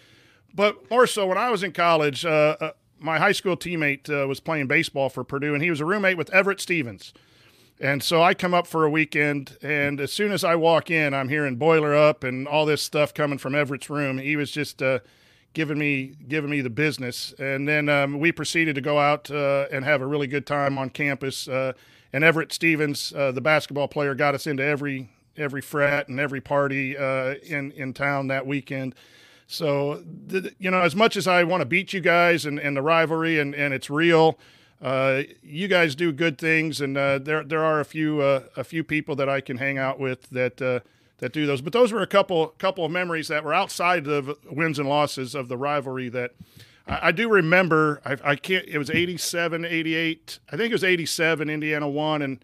But 0.53 0.89
more 0.91 1.07
so, 1.07 1.25
when 1.27 1.37
I 1.37 1.49
was 1.49 1.63
in 1.63 1.71
college, 1.71 2.25
uh, 2.25 2.57
uh, 2.59 2.71
my 2.99 3.19
high 3.19 3.31
school 3.31 3.57
teammate 3.57 4.09
uh, 4.09 4.27
was 4.27 4.39
playing 4.39 4.67
baseball 4.67 5.09
for 5.09 5.23
Purdue, 5.23 5.53
and 5.53 5.63
he 5.63 5.69
was 5.69 5.79
a 5.79 5.85
roommate 5.85 6.17
with 6.17 6.31
Everette 6.31 6.59
Stephens. 6.59 7.13
And 7.79 8.01
so 8.03 8.21
I 8.21 8.33
come 8.33 8.53
up 8.53 8.67
for 8.67 8.85
a 8.85 8.89
weekend, 8.89 9.57
and 9.61 9.99
as 9.99 10.13
soon 10.13 10.31
as 10.31 10.43
I 10.43 10.55
walk 10.55 10.91
in, 10.91 11.13
I'm 11.13 11.29
hearing 11.29 11.55
boiler 11.55 11.95
up 11.95 12.23
and 12.23 12.47
all 12.47 12.65
this 12.65 12.81
stuff 12.81 13.13
coming 13.13 13.37
from 13.37 13.53
Everett's 13.53 13.89
room. 13.89 14.19
He 14.19 14.35
was 14.35 14.51
just 14.51 14.81
uh, 14.81 14.99
giving 15.53 15.77
me 15.77 16.15
giving 16.27 16.49
me 16.49 16.61
the 16.61 16.69
business, 16.69 17.33
and 17.39 17.67
then 17.67 17.89
um, 17.89 18.19
we 18.19 18.31
proceeded 18.31 18.75
to 18.75 18.81
go 18.81 18.99
out 18.99 19.29
uh, 19.31 19.65
and 19.71 19.83
have 19.83 20.01
a 20.01 20.05
really 20.05 20.27
good 20.27 20.45
time 20.45 20.77
on 20.77 20.89
campus. 20.91 21.47
Uh, 21.47 21.73
and 22.13 22.23
Everette 22.23 22.53
Stephens, 22.53 23.11
uh, 23.13 23.31
the 23.31 23.41
basketball 23.41 23.87
player, 23.87 24.13
got 24.13 24.35
us 24.35 24.47
into 24.47 24.63
every 24.63 25.09
every 25.35 25.61
frat 25.61 26.07
and 26.07 26.19
every 26.19 26.41
party 26.41 26.95
uh, 26.95 27.35
in 27.43 27.71
in 27.71 27.93
town 27.93 28.27
that 28.27 28.45
weekend. 28.45 28.95
So, 29.47 30.03
you 30.57 30.71
know, 30.71 30.81
as 30.81 30.95
much 30.95 31.15
as 31.15 31.27
I 31.27 31.43
want 31.43 31.61
to 31.61 31.65
beat 31.65 31.93
you 31.93 31.99
guys 31.99 32.45
and, 32.45 32.59
and 32.59 32.75
the 32.75 32.81
rivalry 32.81 33.39
and, 33.39 33.53
and 33.53 33.73
it's 33.73 33.89
real, 33.89 34.39
uh, 34.83 35.23
you 35.41 35.69
guys 35.69 35.95
do 35.95 36.11
good 36.11 36.37
things, 36.37 36.81
and 36.81 36.97
uh, 36.97 37.17
there 37.17 37.41
there 37.45 37.63
are 37.63 37.79
a 37.79 37.85
few 37.85 38.21
uh, 38.21 38.43
a 38.57 38.65
few 38.65 38.83
people 38.83 39.15
that 39.15 39.29
I 39.29 39.39
can 39.39 39.55
hang 39.55 39.77
out 39.77 39.97
with 39.97 40.29
that 40.31 40.61
uh, 40.61 40.81
that 41.19 41.31
do 41.31 41.45
those. 41.45 41.61
But 41.61 41.71
those 41.71 41.93
were 41.93 42.01
a 42.01 42.07
couple 42.07 42.47
couple 42.57 42.83
of 42.83 42.91
memories 42.91 43.29
that 43.29 43.45
were 43.45 43.53
outside 43.53 44.05
of 44.07 44.37
wins 44.51 44.79
and 44.79 44.89
losses 44.89 45.35
of 45.35 45.47
the 45.47 45.55
rivalry 45.55 46.09
that 46.09 46.31
I, 46.85 47.07
I 47.07 47.11
do 47.13 47.29
remember. 47.29 48.01
I, 48.05 48.17
I, 48.31 48.35
can't. 48.35 48.65
It 48.67 48.77
was 48.77 48.89
87, 48.89 49.63
88. 49.63 50.39
I 50.51 50.57
think 50.57 50.69
it 50.69 50.73
was 50.73 50.83
87. 50.83 51.49
Indiana 51.49 51.87
won, 51.87 52.21
and 52.21 52.43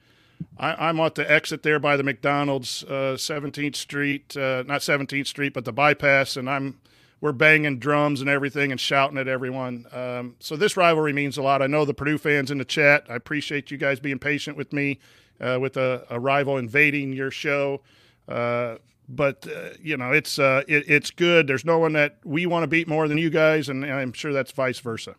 I, 0.58 0.90
am 0.90 1.00
at 1.00 1.16
the 1.16 1.30
exit 1.30 1.64
there 1.64 1.80
by 1.80 1.96
the 1.96 2.04
McDonald's, 2.04 2.84
uh, 2.84 3.16
17th 3.18 3.76
Street, 3.76 4.36
uh, 4.36 4.64
not 4.68 4.82
17th 4.82 5.28
Street, 5.28 5.54
but 5.54 5.64
the 5.64 5.72
bypass, 5.72 6.36
and 6.36 6.50
I'm 6.50 6.80
we're 7.22 7.32
banging 7.32 7.80
drums 7.80 8.22
and 8.22 8.30
everything 8.30 8.72
and 8.72 8.80
shouting 8.80 9.18
at 9.18 9.28
everyone. 9.28 9.86
Um, 9.92 10.36
so 10.40 10.56
this 10.56 10.78
rivalry 10.78 11.14
means 11.14 11.38
a 11.38 11.42
lot. 11.42 11.62
I 11.62 11.68
know 11.68 11.84
the 11.84 11.94
Purdue 11.94 12.18
fans 12.18 12.50
in 12.50 12.58
the 12.58 12.66
chat. 12.66 13.06
I 13.10 13.16
appreciate 13.16 13.72
you 13.72 13.78
guys 13.78 14.00
being 14.00 14.20
patient 14.20 14.56
with 14.56 14.72
me 14.72 15.00
uh, 15.42 15.58
with 15.60 15.76
a, 15.78 16.06
a, 16.10 16.20
rival 16.20 16.58
invading 16.58 17.14
your 17.14 17.32
show. 17.32 17.82
Uh, 18.28 18.76
but 19.08 19.48
uh, 19.48 19.72
you 19.82 19.98
know 19.98 20.12
it's 20.12 20.38
uh, 20.38 20.64
it, 20.68 20.86
it's 20.88 21.12
good. 21.12 21.48
There's 21.48 21.66
no 21.66 21.80
one 21.80 21.94
that 21.94 22.20
we 22.24 22.46
want 22.46 22.64
to 22.64 22.68
beat 22.68 22.88
more 22.88 23.08
than 23.08 23.18
you 23.18 23.30
guys, 23.30 23.68
and, 23.68 23.84
and, 23.84 23.94
I'm 23.94 24.14
sure 24.14 24.32
that's 24.32 24.52
vice 24.52 24.80
versa. 24.80 25.16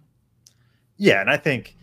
Yeah, 0.97 1.21
and 1.21 1.29
I 1.29 1.37
think 1.37 1.77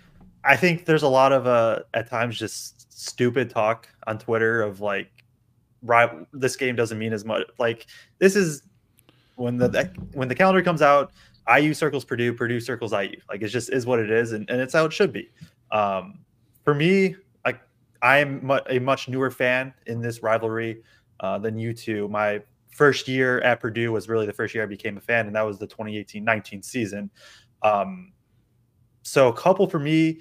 I 0.44 0.56
think 0.56 0.86
there's 0.86 1.04
a 1.04 1.10
lot 1.10 1.34
of 1.34 1.84
at 1.94 2.10
times 2.10 2.40
just 2.40 2.77
stupid 2.98 3.48
talk 3.48 3.88
on 4.08 4.18
Twitter 4.18 4.64
of 4.64 4.82
like, 4.82 5.12
right, 5.84 6.10
this 6.34 6.56
game 6.56 6.76
doesn't 6.76 6.98
mean 6.98 7.14
as 7.14 7.24
much. 7.24 7.44
Like 7.60 7.86
this 8.18 8.36
is 8.36 8.64
when 9.36 9.58
the 9.58 9.92
when 10.14 10.28
the 10.28 10.36
calendar 10.36 10.64
comes 10.64 10.82
out, 10.82 11.12
IU 11.48 11.74
circles 11.74 12.04
Purdue, 12.04 12.34
Purdue 12.34 12.60
circles 12.60 12.92
IU. 12.92 13.16
Like 13.30 13.44
it 13.44 13.50
just 13.50 13.72
is 13.72 13.86
what 13.86 14.00
it 14.00 14.10
is, 14.10 14.32
and, 14.32 14.50
and 14.50 14.60
it's 14.60 14.74
how 14.74 14.86
it 14.86 14.94
should 14.94 15.14
be. 15.14 15.30
Um, 15.72 16.20
for 16.64 16.74
me, 16.74 17.16
like 17.46 17.62
I 18.02 18.18
am 18.18 18.52
a 18.68 18.80
much 18.80 19.08
newer 19.08 19.30
fan 19.30 19.74
in 19.86 20.02
this 20.02 20.24
rivalry 20.24 20.82
uh, 21.20 21.38
than 21.38 21.58
you 21.58 21.74
two. 21.74 22.08
My 22.08 22.42
first 22.72 23.08
year 23.08 23.42
at 23.42 23.60
Purdue 23.60 23.92
was 23.92 24.10
really 24.10 24.26
the 24.26 24.34
first 24.34 24.56
year 24.56 24.64
I 24.64 24.68
became 24.68 24.98
a 24.98 25.02
fan, 25.02 25.28
and 25.28 25.36
that 25.36 25.44
was 25.44 25.60
the 25.60 25.68
2018-19 25.68 26.66
season. 26.66 27.12
Um, 27.62 28.12
so 29.04 29.30
a 29.30 29.34
couple 29.34 29.68
for 29.68 29.80
me. 29.80 30.20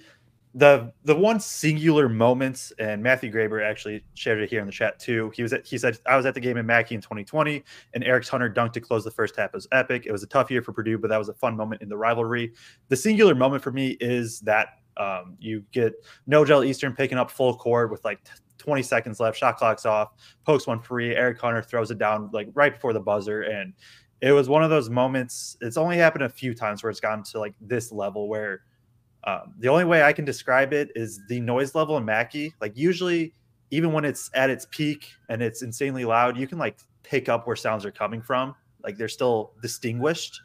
The 0.56 0.90
the 1.04 1.14
one 1.14 1.38
singular 1.38 2.08
moments, 2.08 2.72
and 2.78 3.02
Matthew 3.02 3.30
Graber 3.30 3.62
actually 3.62 4.02
shared 4.14 4.40
it 4.40 4.48
here 4.48 4.60
in 4.60 4.66
the 4.66 4.72
chat 4.72 4.98
too. 4.98 5.30
He 5.34 5.42
was 5.42 5.52
at, 5.52 5.66
he 5.66 5.76
said 5.76 5.98
I 6.06 6.16
was 6.16 6.24
at 6.24 6.32
the 6.32 6.40
game 6.40 6.56
in 6.56 6.64
Mackey 6.64 6.94
in 6.94 7.02
2020, 7.02 7.62
and 7.92 8.02
Eric 8.02 8.26
Hunter 8.26 8.48
dunked 8.48 8.72
to 8.72 8.80
close 8.80 9.04
the 9.04 9.10
first 9.10 9.36
half. 9.36 9.50
It 9.50 9.54
was 9.54 9.68
epic. 9.72 10.06
It 10.06 10.12
was 10.12 10.22
a 10.22 10.26
tough 10.26 10.50
year 10.50 10.62
for 10.62 10.72
Purdue, 10.72 10.96
but 10.96 11.08
that 11.08 11.18
was 11.18 11.28
a 11.28 11.34
fun 11.34 11.58
moment 11.58 11.82
in 11.82 11.90
the 11.90 11.96
rivalry. 11.98 12.54
The 12.88 12.96
singular 12.96 13.34
moment 13.34 13.62
for 13.62 13.70
me 13.70 13.98
is 14.00 14.40
that 14.40 14.68
um, 14.96 15.36
you 15.38 15.62
get 15.72 15.92
Nojel 16.26 16.66
Eastern 16.66 16.94
picking 16.94 17.18
up 17.18 17.30
full 17.30 17.54
court 17.54 17.90
with 17.90 18.02
like 18.02 18.26
20 18.56 18.82
seconds 18.82 19.20
left, 19.20 19.36
shot 19.36 19.58
clock's 19.58 19.84
off, 19.84 20.12
pokes 20.46 20.66
one 20.66 20.80
free. 20.80 21.14
Eric 21.14 21.38
Hunter 21.38 21.60
throws 21.60 21.90
it 21.90 21.98
down 21.98 22.30
like 22.32 22.48
right 22.54 22.72
before 22.72 22.94
the 22.94 23.00
buzzer, 23.00 23.42
and 23.42 23.74
it 24.22 24.32
was 24.32 24.48
one 24.48 24.64
of 24.64 24.70
those 24.70 24.88
moments. 24.88 25.58
It's 25.60 25.76
only 25.76 25.98
happened 25.98 26.24
a 26.24 26.30
few 26.30 26.54
times 26.54 26.82
where 26.82 26.88
it's 26.88 27.00
gotten 27.00 27.24
to 27.24 27.40
like 27.40 27.54
this 27.60 27.92
level 27.92 28.26
where 28.30 28.62
um, 29.26 29.54
the 29.58 29.68
only 29.68 29.84
way 29.84 30.02
I 30.02 30.12
can 30.12 30.24
describe 30.24 30.72
it 30.72 30.90
is 30.94 31.20
the 31.28 31.40
noise 31.40 31.74
level 31.74 31.96
in 31.96 32.04
Mackey. 32.04 32.54
Like 32.60 32.76
usually, 32.76 33.34
even 33.72 33.92
when 33.92 34.04
it's 34.04 34.30
at 34.34 34.50
its 34.50 34.66
peak 34.70 35.10
and 35.28 35.42
it's 35.42 35.62
insanely 35.62 36.04
loud, 36.04 36.36
you 36.36 36.46
can 36.46 36.58
like 36.58 36.78
pick 37.02 37.28
up 37.28 37.46
where 37.46 37.56
sounds 37.56 37.84
are 37.84 37.90
coming 37.90 38.22
from. 38.22 38.54
Like 38.84 38.96
they're 38.96 39.08
still 39.08 39.52
distinguished. 39.62 40.40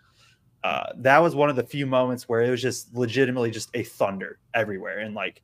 Uh, 0.64 0.88
that 0.98 1.20
was 1.20 1.36
one 1.36 1.50
of 1.50 1.56
the 1.56 1.64
few 1.64 1.86
moments 1.86 2.28
where 2.28 2.42
it 2.42 2.50
was 2.50 2.62
just 2.62 2.94
legitimately 2.96 3.52
just 3.52 3.70
a 3.76 3.84
thunder 3.84 4.40
everywhere 4.54 5.00
and 5.00 5.14
like 5.14 5.42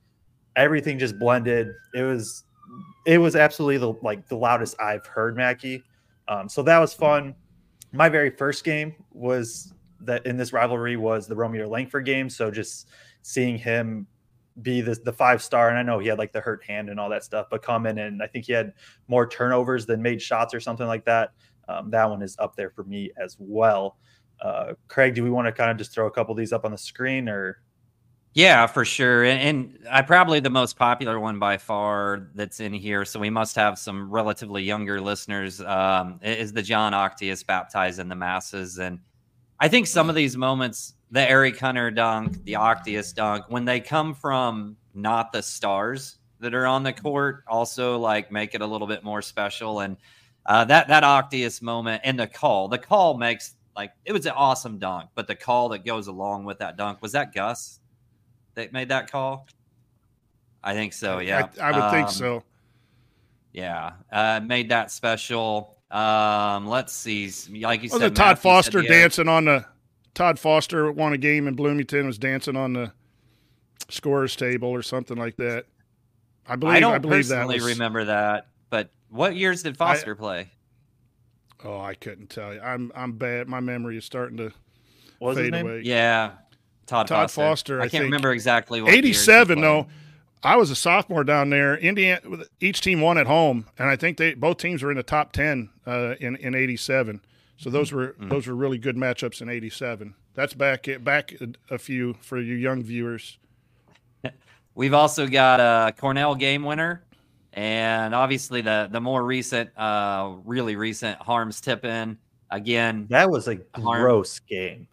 everything 0.55 0.97
just 0.97 1.17
blended. 1.19 1.67
It 1.93 2.03
was 2.03 2.43
it 3.05 3.19
was 3.19 3.35
absolutely 3.35 3.77
the 3.77 3.93
like 4.01 4.27
the 4.27 4.35
loudest 4.35 4.79
I've 4.81 5.05
heard 5.05 5.37
Mackey. 5.37 5.83
Um, 6.27 6.49
so 6.49 6.63
that 6.63 6.79
was 6.79 6.93
fun. 6.93 7.35
My 7.93 8.09
very 8.09 8.31
first 8.31 8.63
game 8.63 8.95
was 9.11 9.73
that 10.01 10.25
in 10.25 10.37
this 10.37 10.53
rivalry 10.53 10.97
was 10.97 11.27
the 11.27 11.35
Romeo 11.35 11.67
Langford 11.67 12.05
game. 12.05 12.29
So 12.29 12.51
just 12.51 12.89
seeing 13.27 13.57
him 13.57 14.07
be 14.61 14.79
the, 14.79 14.95
the 15.03 15.11
five 15.11 15.43
star, 15.43 15.69
and 15.69 15.77
I 15.77 15.83
know 15.83 15.99
he 15.99 16.07
had 16.07 16.17
like 16.17 16.31
the 16.31 16.39
hurt 16.39 16.63
hand 16.63 16.89
and 16.89 16.97
all 16.97 17.09
that 17.09 17.25
stuff, 17.25 17.47
but 17.51 17.61
come 17.61 17.85
in 17.85 17.97
and 17.97 18.23
I 18.23 18.27
think 18.27 18.45
he 18.45 18.53
had 18.53 18.71
more 19.09 19.27
turnovers 19.27 19.85
than 19.85 20.01
made 20.01 20.21
shots 20.21 20.53
or 20.53 20.61
something 20.61 20.87
like 20.87 21.03
that. 21.05 21.33
Um, 21.67 21.91
that 21.91 22.09
one 22.09 22.21
is 22.21 22.37
up 22.39 22.55
there 22.55 22.69
for 22.69 22.85
me 22.85 23.11
as 23.21 23.35
well. 23.37 23.97
Uh, 24.39 24.73
Kraig, 24.87 25.13
do 25.13 25.25
we 25.25 25.29
want 25.29 25.45
to 25.45 25.51
kind 25.51 25.69
of 25.69 25.75
just 25.75 25.91
throw 25.93 26.07
a 26.07 26.11
couple 26.11 26.31
of 26.31 26.37
these 26.37 26.53
up 26.53 26.63
on 26.63 26.71
the 26.71 26.77
screen 26.77 27.27
or? 27.27 27.61
Yeah, 28.33 28.65
for 28.65 28.85
sure. 28.85 29.25
And, 29.25 29.41
and, 29.41 29.79
I 29.91 30.03
probably 30.03 30.39
the 30.39 30.49
most 30.49 30.77
popular 30.77 31.19
one 31.19 31.37
by 31.37 31.57
far 31.57 32.29
that's 32.33 32.61
in 32.61 32.71
here. 32.71 33.03
So 33.03 33.19
we 33.19 33.29
must 33.29 33.57
have 33.57 33.77
some 33.77 34.09
relatively 34.09 34.63
younger 34.63 35.01
listeners. 35.01 35.59
Um, 35.59 36.19
is 36.21 36.53
the 36.53 36.61
Jon 36.61 36.93
Octeus 36.93 37.45
baptized 37.45 37.99
in 37.99 38.07
the 38.07 38.15
masses, 38.15 38.77
and 38.77 38.99
I 39.59 39.67
think 39.67 39.87
some 39.87 40.09
of 40.09 40.15
these 40.15 40.37
moments, 40.37 40.93
the 41.11 41.27
Eric 41.27 41.59
Hunter 41.59 41.89
dunk, 41.89 42.43
the 42.43 42.53
Octeus 42.53 43.13
dunk, 43.13 43.45
when 43.49 43.65
they 43.65 43.79
come 43.79 44.13
from 44.13 44.77
not 44.93 45.31
the 45.31 45.41
stars 45.41 46.17
that 46.39 46.53
are 46.53 46.67
on 46.67 46.83
the 46.83 46.93
court, 46.93 47.43
also 47.47 47.97
like 47.97 48.31
make 48.31 48.53
it 48.53 48.61
a 48.61 48.65
little 48.65 48.87
bit 48.87 49.03
more 49.03 49.21
special. 49.21 49.79
And 49.79 49.97
uh, 50.45 50.65
that 50.65 50.87
that 50.87 51.03
Octeus 51.03 51.61
moment 51.61 52.01
and 52.03 52.19
the 52.19 52.27
call, 52.27 52.67
the 52.67 52.77
call 52.77 53.17
makes 53.17 53.55
like 53.75 53.91
it 54.05 54.11
was 54.11 54.25
an 54.25 54.33
awesome 54.35 54.77
dunk, 54.79 55.09
but 55.15 55.27
the 55.27 55.35
call 55.35 55.69
that 55.69 55.85
goes 55.85 56.07
along 56.07 56.45
with 56.45 56.59
that 56.59 56.77
dunk 56.77 57.01
was 57.01 57.11
that 57.13 57.33
Gus 57.33 57.79
that 58.55 58.73
made 58.73 58.89
that 58.89 59.11
call. 59.11 59.47
I 60.63 60.73
think 60.73 60.93
so. 60.93 61.19
Yeah, 61.19 61.47
I, 61.61 61.69
I 61.69 61.71
would 61.71 61.81
um, 61.81 61.91
think 61.91 62.09
so. 62.09 62.43
Yeah, 63.53 63.93
uh, 64.11 64.41
made 64.43 64.69
that 64.69 64.91
special. 64.91 65.76
Um, 65.89 66.67
let's 66.67 66.91
see, 66.91 67.31
like 67.61 67.81
you 67.81 67.89
oh, 67.93 67.99
said, 67.99 68.11
the 68.11 68.15
Todd 68.15 68.39
Foster 68.39 68.81
dancing 68.81 69.29
on 69.29 69.45
the 69.45 69.65
Todd 70.13 70.37
Foster 70.37 70.91
won 70.91 71.13
a 71.13 71.17
game 71.17 71.47
in 71.47 71.53
Bloomington 71.55 72.07
was 72.07 72.17
dancing 72.17 72.57
on 72.57 72.73
the 72.73 72.91
scorers 73.87 74.35
table 74.35 74.67
or 74.67 74.81
something 74.81 75.15
like 75.15 75.37
that. 75.37 75.65
I 76.45 76.57
believe. 76.57 76.75
I 76.75 76.79
don't 76.81 76.93
I 76.93 76.97
believe 76.97 77.27
personally 77.27 77.59
that 77.59 77.63
was, 77.63 77.73
remember 77.73 78.03
that, 78.05 78.47
but 78.69 78.89
what 79.09 79.37
years 79.37 79.63
did 79.63 79.77
Foster 79.77 80.13
I, 80.13 80.17
play? 80.17 80.51
Oh, 81.63 81.79
I 81.79 81.93
couldn't 81.93 82.29
tell 82.29 82.53
you. 82.53 82.59
I'm 82.59 82.91
I'm 82.93 83.13
bad. 83.13 83.47
My 83.47 83.61
memory 83.61 83.97
is 83.97 84.03
starting 84.03 84.37
to 84.37 84.51
what 85.19 85.35
fade 85.35 85.55
away. 85.55 85.83
Yeah, 85.85 86.31
Todd, 86.85 87.07
Todd 87.07 87.31
Foster. 87.31 87.79
Foster 87.79 87.81
I, 87.81 87.85
I 87.85 87.87
can't 87.87 88.03
remember 88.03 88.33
exactly 88.33 88.81
what. 88.81 88.93
Eighty-seven 88.93 89.61
though. 89.61 89.87
I 90.43 90.55
was 90.55 90.69
a 90.69 90.75
sophomore 90.75 91.23
down 91.23 91.49
there. 91.49 91.75
Indiana, 91.77 92.21
each 92.59 92.81
team 92.81 93.01
won 93.01 93.17
at 93.17 93.27
home, 93.27 93.65
and 93.77 93.89
I 93.89 93.95
think 93.95 94.17
they 94.17 94.33
both 94.33 94.57
teams 94.57 94.83
were 94.83 94.91
in 94.91 94.97
the 94.97 95.03
top 95.03 95.31
ten 95.31 95.69
uh, 95.85 96.15
in 96.19 96.35
in 96.37 96.55
'87. 96.55 97.21
So 97.57 97.69
those 97.69 97.91
were 97.91 98.09
mm-hmm. 98.09 98.29
those 98.29 98.47
were 98.47 98.55
really 98.55 98.77
good 98.77 98.95
matchups 98.95 99.41
in 99.41 99.49
'87. 99.49 100.13
That's 100.35 100.53
back 100.53 100.87
back 101.01 101.33
a 101.69 101.77
few 101.77 102.15
for 102.21 102.39
you 102.39 102.55
young 102.55 102.83
viewers. 102.83 103.39
We've 104.75 104.93
also 104.93 105.27
got 105.27 105.59
a 105.59 105.91
Cornell 105.93 106.35
game 106.35 106.63
winner 106.63 107.03
and 107.57 108.13
obviously 108.13 108.61
the 108.61 108.87
the 108.91 109.01
more 109.01 109.25
recent, 109.25 109.71
uh, 109.77 110.35
really 110.45 110.75
recent 110.75 111.19
Haarms 111.19 111.59
tip 111.59 111.83
in 111.83 112.17
again. 112.51 113.07
That 113.09 113.31
was 113.31 113.47
a 113.47 113.55
gross 113.55 114.39
game. 114.39 114.87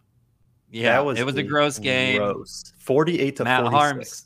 Yeah, 0.71 0.93
that 0.93 1.05
was 1.05 1.19
it 1.19 1.25
was 1.25 1.35
a 1.35 1.43
gross 1.43 1.77
game. 1.77 2.17
Gross. 2.17 2.73
Forty-eight 2.79 3.35
to 3.37 3.43
Matt 3.43 3.61
46. 3.61 3.75
Haarms. 3.75 4.25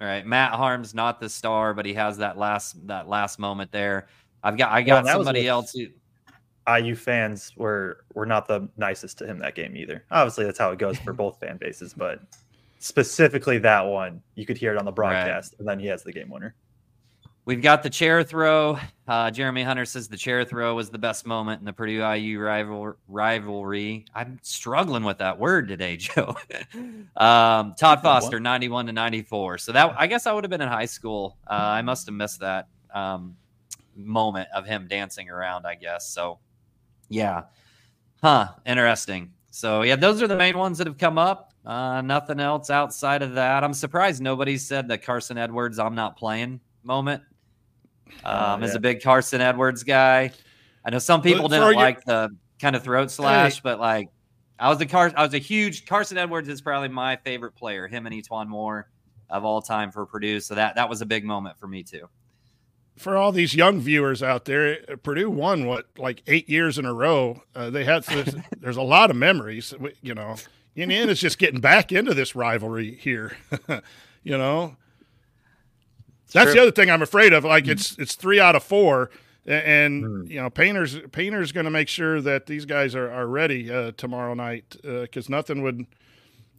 All 0.00 0.06
right, 0.06 0.26
Matt 0.26 0.52
Haarms 0.52 0.94
not 0.94 1.20
the 1.20 1.28
star, 1.28 1.72
but 1.72 1.86
he 1.86 1.94
has 1.94 2.18
that 2.18 2.36
last 2.36 2.86
that 2.86 3.08
last 3.08 3.38
moment 3.38 3.72
there. 3.72 4.08
I've 4.42 4.56
got 4.56 4.72
I 4.72 4.82
got 4.82 5.04
well, 5.04 5.14
somebody 5.14 5.48
else 5.48 5.72
who. 5.72 5.86
IU 6.68 6.96
fans 6.96 7.52
were 7.56 8.04
were 8.14 8.26
not 8.26 8.48
the 8.48 8.68
nicest 8.76 9.18
to 9.18 9.26
him 9.26 9.38
that 9.38 9.54
game 9.54 9.76
either. 9.76 10.04
Obviously, 10.10 10.44
that's 10.44 10.58
how 10.58 10.72
it 10.72 10.78
goes 10.78 10.98
for 10.98 11.12
both 11.14 11.38
fan 11.38 11.58
bases, 11.58 11.94
but 11.94 12.20
specifically 12.80 13.58
that 13.58 13.82
one, 13.82 14.20
you 14.34 14.44
could 14.44 14.58
hear 14.58 14.72
it 14.72 14.78
on 14.78 14.84
the 14.84 14.92
broadcast, 14.92 15.52
right. 15.52 15.58
and 15.60 15.68
then 15.68 15.78
he 15.78 15.86
has 15.86 16.02
the 16.02 16.12
game 16.12 16.28
winner. 16.28 16.54
We've 17.46 17.62
got 17.62 17.84
the 17.84 17.90
chair 17.90 18.24
throw. 18.24 18.76
Uh, 19.06 19.30
Jeremy 19.30 19.62
Hunter 19.62 19.84
says 19.84 20.08
the 20.08 20.16
chair 20.16 20.44
throw 20.44 20.74
was 20.74 20.90
the 20.90 20.98
best 20.98 21.24
moment 21.24 21.60
in 21.60 21.64
the 21.64 21.72
Purdue 21.72 22.04
IU 22.04 22.40
rival, 22.40 22.94
rivalry. 23.06 24.04
I'm 24.16 24.40
struggling 24.42 25.04
with 25.04 25.18
that 25.18 25.38
word 25.38 25.68
today, 25.68 25.96
Joe. 25.96 26.34
um, 27.16 27.76
Todd 27.78 28.02
Foster, 28.02 28.40
91 28.40 28.86
to 28.86 28.92
94. 28.92 29.58
So 29.58 29.70
that 29.70 29.94
I 29.96 30.08
guess 30.08 30.26
I 30.26 30.32
would 30.32 30.42
have 30.42 30.50
been 30.50 30.60
in 30.60 30.66
high 30.66 30.86
school. 30.86 31.38
Uh, 31.46 31.52
I 31.52 31.82
must 31.82 32.06
have 32.06 32.16
missed 32.16 32.40
that 32.40 32.66
um, 32.92 33.36
moment 33.94 34.48
of 34.52 34.66
him 34.66 34.88
dancing 34.88 35.30
around. 35.30 35.66
I 35.66 35.76
guess 35.76 36.08
so. 36.08 36.40
Yeah, 37.08 37.44
huh? 38.22 38.48
Interesting. 38.66 39.30
So 39.52 39.82
yeah, 39.82 39.94
those 39.94 40.20
are 40.20 40.26
the 40.26 40.36
main 40.36 40.58
ones 40.58 40.78
that 40.78 40.88
have 40.88 40.98
come 40.98 41.16
up. 41.16 41.52
Uh, 41.64 42.00
nothing 42.00 42.40
else 42.40 42.70
outside 42.70 43.22
of 43.22 43.34
that. 43.34 43.62
I'm 43.62 43.72
surprised 43.72 44.20
nobody 44.20 44.58
said 44.58 44.88
that 44.88 45.04
Carson 45.04 45.38
Edwards. 45.38 45.78
I'm 45.78 45.94
not 45.94 46.16
playing 46.16 46.58
moment 46.82 47.22
Oh, 48.24 48.30
um, 48.30 48.60
yeah. 48.60 48.68
as 48.68 48.74
a 48.74 48.80
big 48.80 49.02
Carson 49.02 49.40
Edwards 49.40 49.82
guy. 49.82 50.32
I 50.84 50.90
know 50.90 50.98
some 50.98 51.22
people 51.22 51.48
didn't 51.48 51.74
like 51.74 52.04
the 52.04 52.30
kind 52.60 52.76
of 52.76 52.82
throat 52.82 53.10
slash, 53.10 53.56
hey. 53.56 53.60
but 53.62 53.80
like 53.80 54.10
I 54.58 54.68
was 54.68 54.80
a 54.80 54.86
Car- 54.86 55.12
I 55.16 55.24
was 55.24 55.34
a 55.34 55.38
huge 55.38 55.86
Carson 55.86 56.18
Edwards 56.18 56.48
is 56.48 56.60
probably 56.60 56.88
my 56.88 57.16
favorite 57.16 57.54
player. 57.54 57.86
Him 57.86 58.06
and 58.06 58.14
E'Twaun 58.14 58.48
Moore 58.48 58.88
of 59.28 59.44
all 59.44 59.60
time 59.60 59.90
for 59.90 60.06
Purdue. 60.06 60.40
So 60.40 60.54
that 60.54 60.76
that 60.76 60.88
was 60.88 61.02
a 61.02 61.06
big 61.06 61.24
moment 61.24 61.58
for 61.58 61.66
me 61.66 61.82
too. 61.82 62.08
For 62.96 63.16
all 63.16 63.30
these 63.30 63.54
young 63.54 63.80
viewers 63.80 64.22
out 64.22 64.46
there, 64.46 64.78
Purdue 65.02 65.28
won 65.28 65.66
what 65.66 65.86
like 65.98 66.22
eight 66.26 66.48
years 66.48 66.78
in 66.78 66.86
a 66.86 66.94
row. 66.94 67.42
Uh, 67.54 67.68
they 67.70 67.84
had 67.84 68.04
there's 68.58 68.76
a 68.76 68.82
lot 68.82 69.10
of 69.10 69.16
memories. 69.16 69.74
You 70.00 70.14
know, 70.14 70.36
Indiana's 70.74 71.20
just 71.20 71.38
getting 71.38 71.60
back 71.60 71.92
into 71.92 72.14
this 72.14 72.34
rivalry 72.34 72.94
here. 72.94 73.36
you 74.22 74.38
know, 74.38 74.76
that's 76.32 76.52
the 76.52 76.60
other 76.60 76.70
thing 76.70 76.90
I'm 76.90 77.02
afraid 77.02 77.32
of. 77.32 77.44
Like 77.44 77.64
mm. 77.64 77.70
it's 77.70 77.96
it's 77.98 78.14
three 78.14 78.40
out 78.40 78.56
of 78.56 78.62
four, 78.62 79.10
and 79.46 80.04
mm. 80.04 80.30
you 80.30 80.40
know 80.40 80.50
Painter's 80.50 80.98
Painter's 81.12 81.52
going 81.52 81.64
to 81.64 81.70
make 81.70 81.88
sure 81.88 82.20
that 82.20 82.46
these 82.46 82.64
guys 82.64 82.94
are 82.94 83.10
are 83.10 83.26
ready 83.26 83.70
uh, 83.70 83.92
tomorrow 83.96 84.34
night 84.34 84.76
because 84.82 85.28
uh, 85.28 85.32
nothing 85.32 85.62
would 85.62 85.86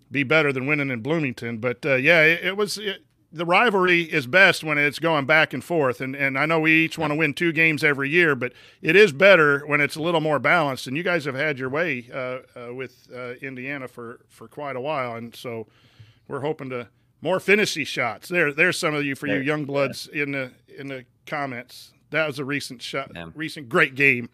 be 0.10 0.24
better 0.24 0.54
than 0.54 0.66
winning 0.66 0.90
in 0.90 1.02
Bloomington. 1.02 1.58
But 1.58 1.86
uh, 1.86 1.96
yeah, 1.96 2.22
it, 2.24 2.46
it 2.46 2.58
was. 2.58 2.78
It, 2.78 3.04
the 3.30 3.46
rivalry 3.46 4.04
is 4.04 4.26
best 4.26 4.64
when 4.64 4.78
it's 4.78 5.00
going 5.00 5.26
back 5.26 5.54
and 5.54 5.64
forth, 5.64 6.00
and 6.00 6.16
and 6.16 6.38
I 6.38 6.46
know 6.46 6.62
we 6.62 6.86
each 6.86 6.98
want 6.98 7.12
to 7.12 7.16
win 7.16 7.34
two 7.34 7.52
games 7.52 7.84
every 7.84 8.10
year, 8.10 8.36
but 8.36 8.54
it 8.82 8.96
is 8.96 9.12
better 9.12 9.66
when 9.68 9.82
it's 9.82 9.98
a 9.98 10.02
little 10.02 10.22
more 10.22 10.40
balanced. 10.40 10.88
And 10.88 10.96
you 10.96 11.04
guys 11.04 11.26
have 11.26 11.36
had 11.36 11.60
your 11.60 11.70
way 11.70 12.10
uh, 12.12 12.40
uh, 12.58 12.74
with 12.74 13.08
uh, 13.14 13.34
Indiana 13.42 13.90
for 13.90 14.22
for 14.30 14.48
quite 14.48 14.78
a 14.78 14.82
while, 14.82 15.16
and 15.16 15.36
so 15.36 15.68
we're 16.28 16.40
hoping 16.40 16.70
to 16.70 16.88
more 17.22 17.40
fantasy 17.40 17.84
shots. 17.84 18.30
There, 18.30 18.54
there's 18.54 18.78
some 18.78 18.94
of 18.94 19.04
you 19.04 19.16
for 19.16 19.28
there, 19.28 19.38
you 19.38 19.44
young 19.44 19.66
bloods 19.66 20.10
yeah. 20.14 20.24
in 20.24 20.32
the 20.32 20.52
in 20.78 20.88
the 20.88 21.06
comments. 21.26 21.94
That 22.12 22.28
was 22.28 22.40
a 22.40 22.46
recent 22.46 22.82
shot, 22.82 23.12
yeah. 23.14 23.30
recent 23.36 23.70
great 23.70 23.96
game. 23.96 24.30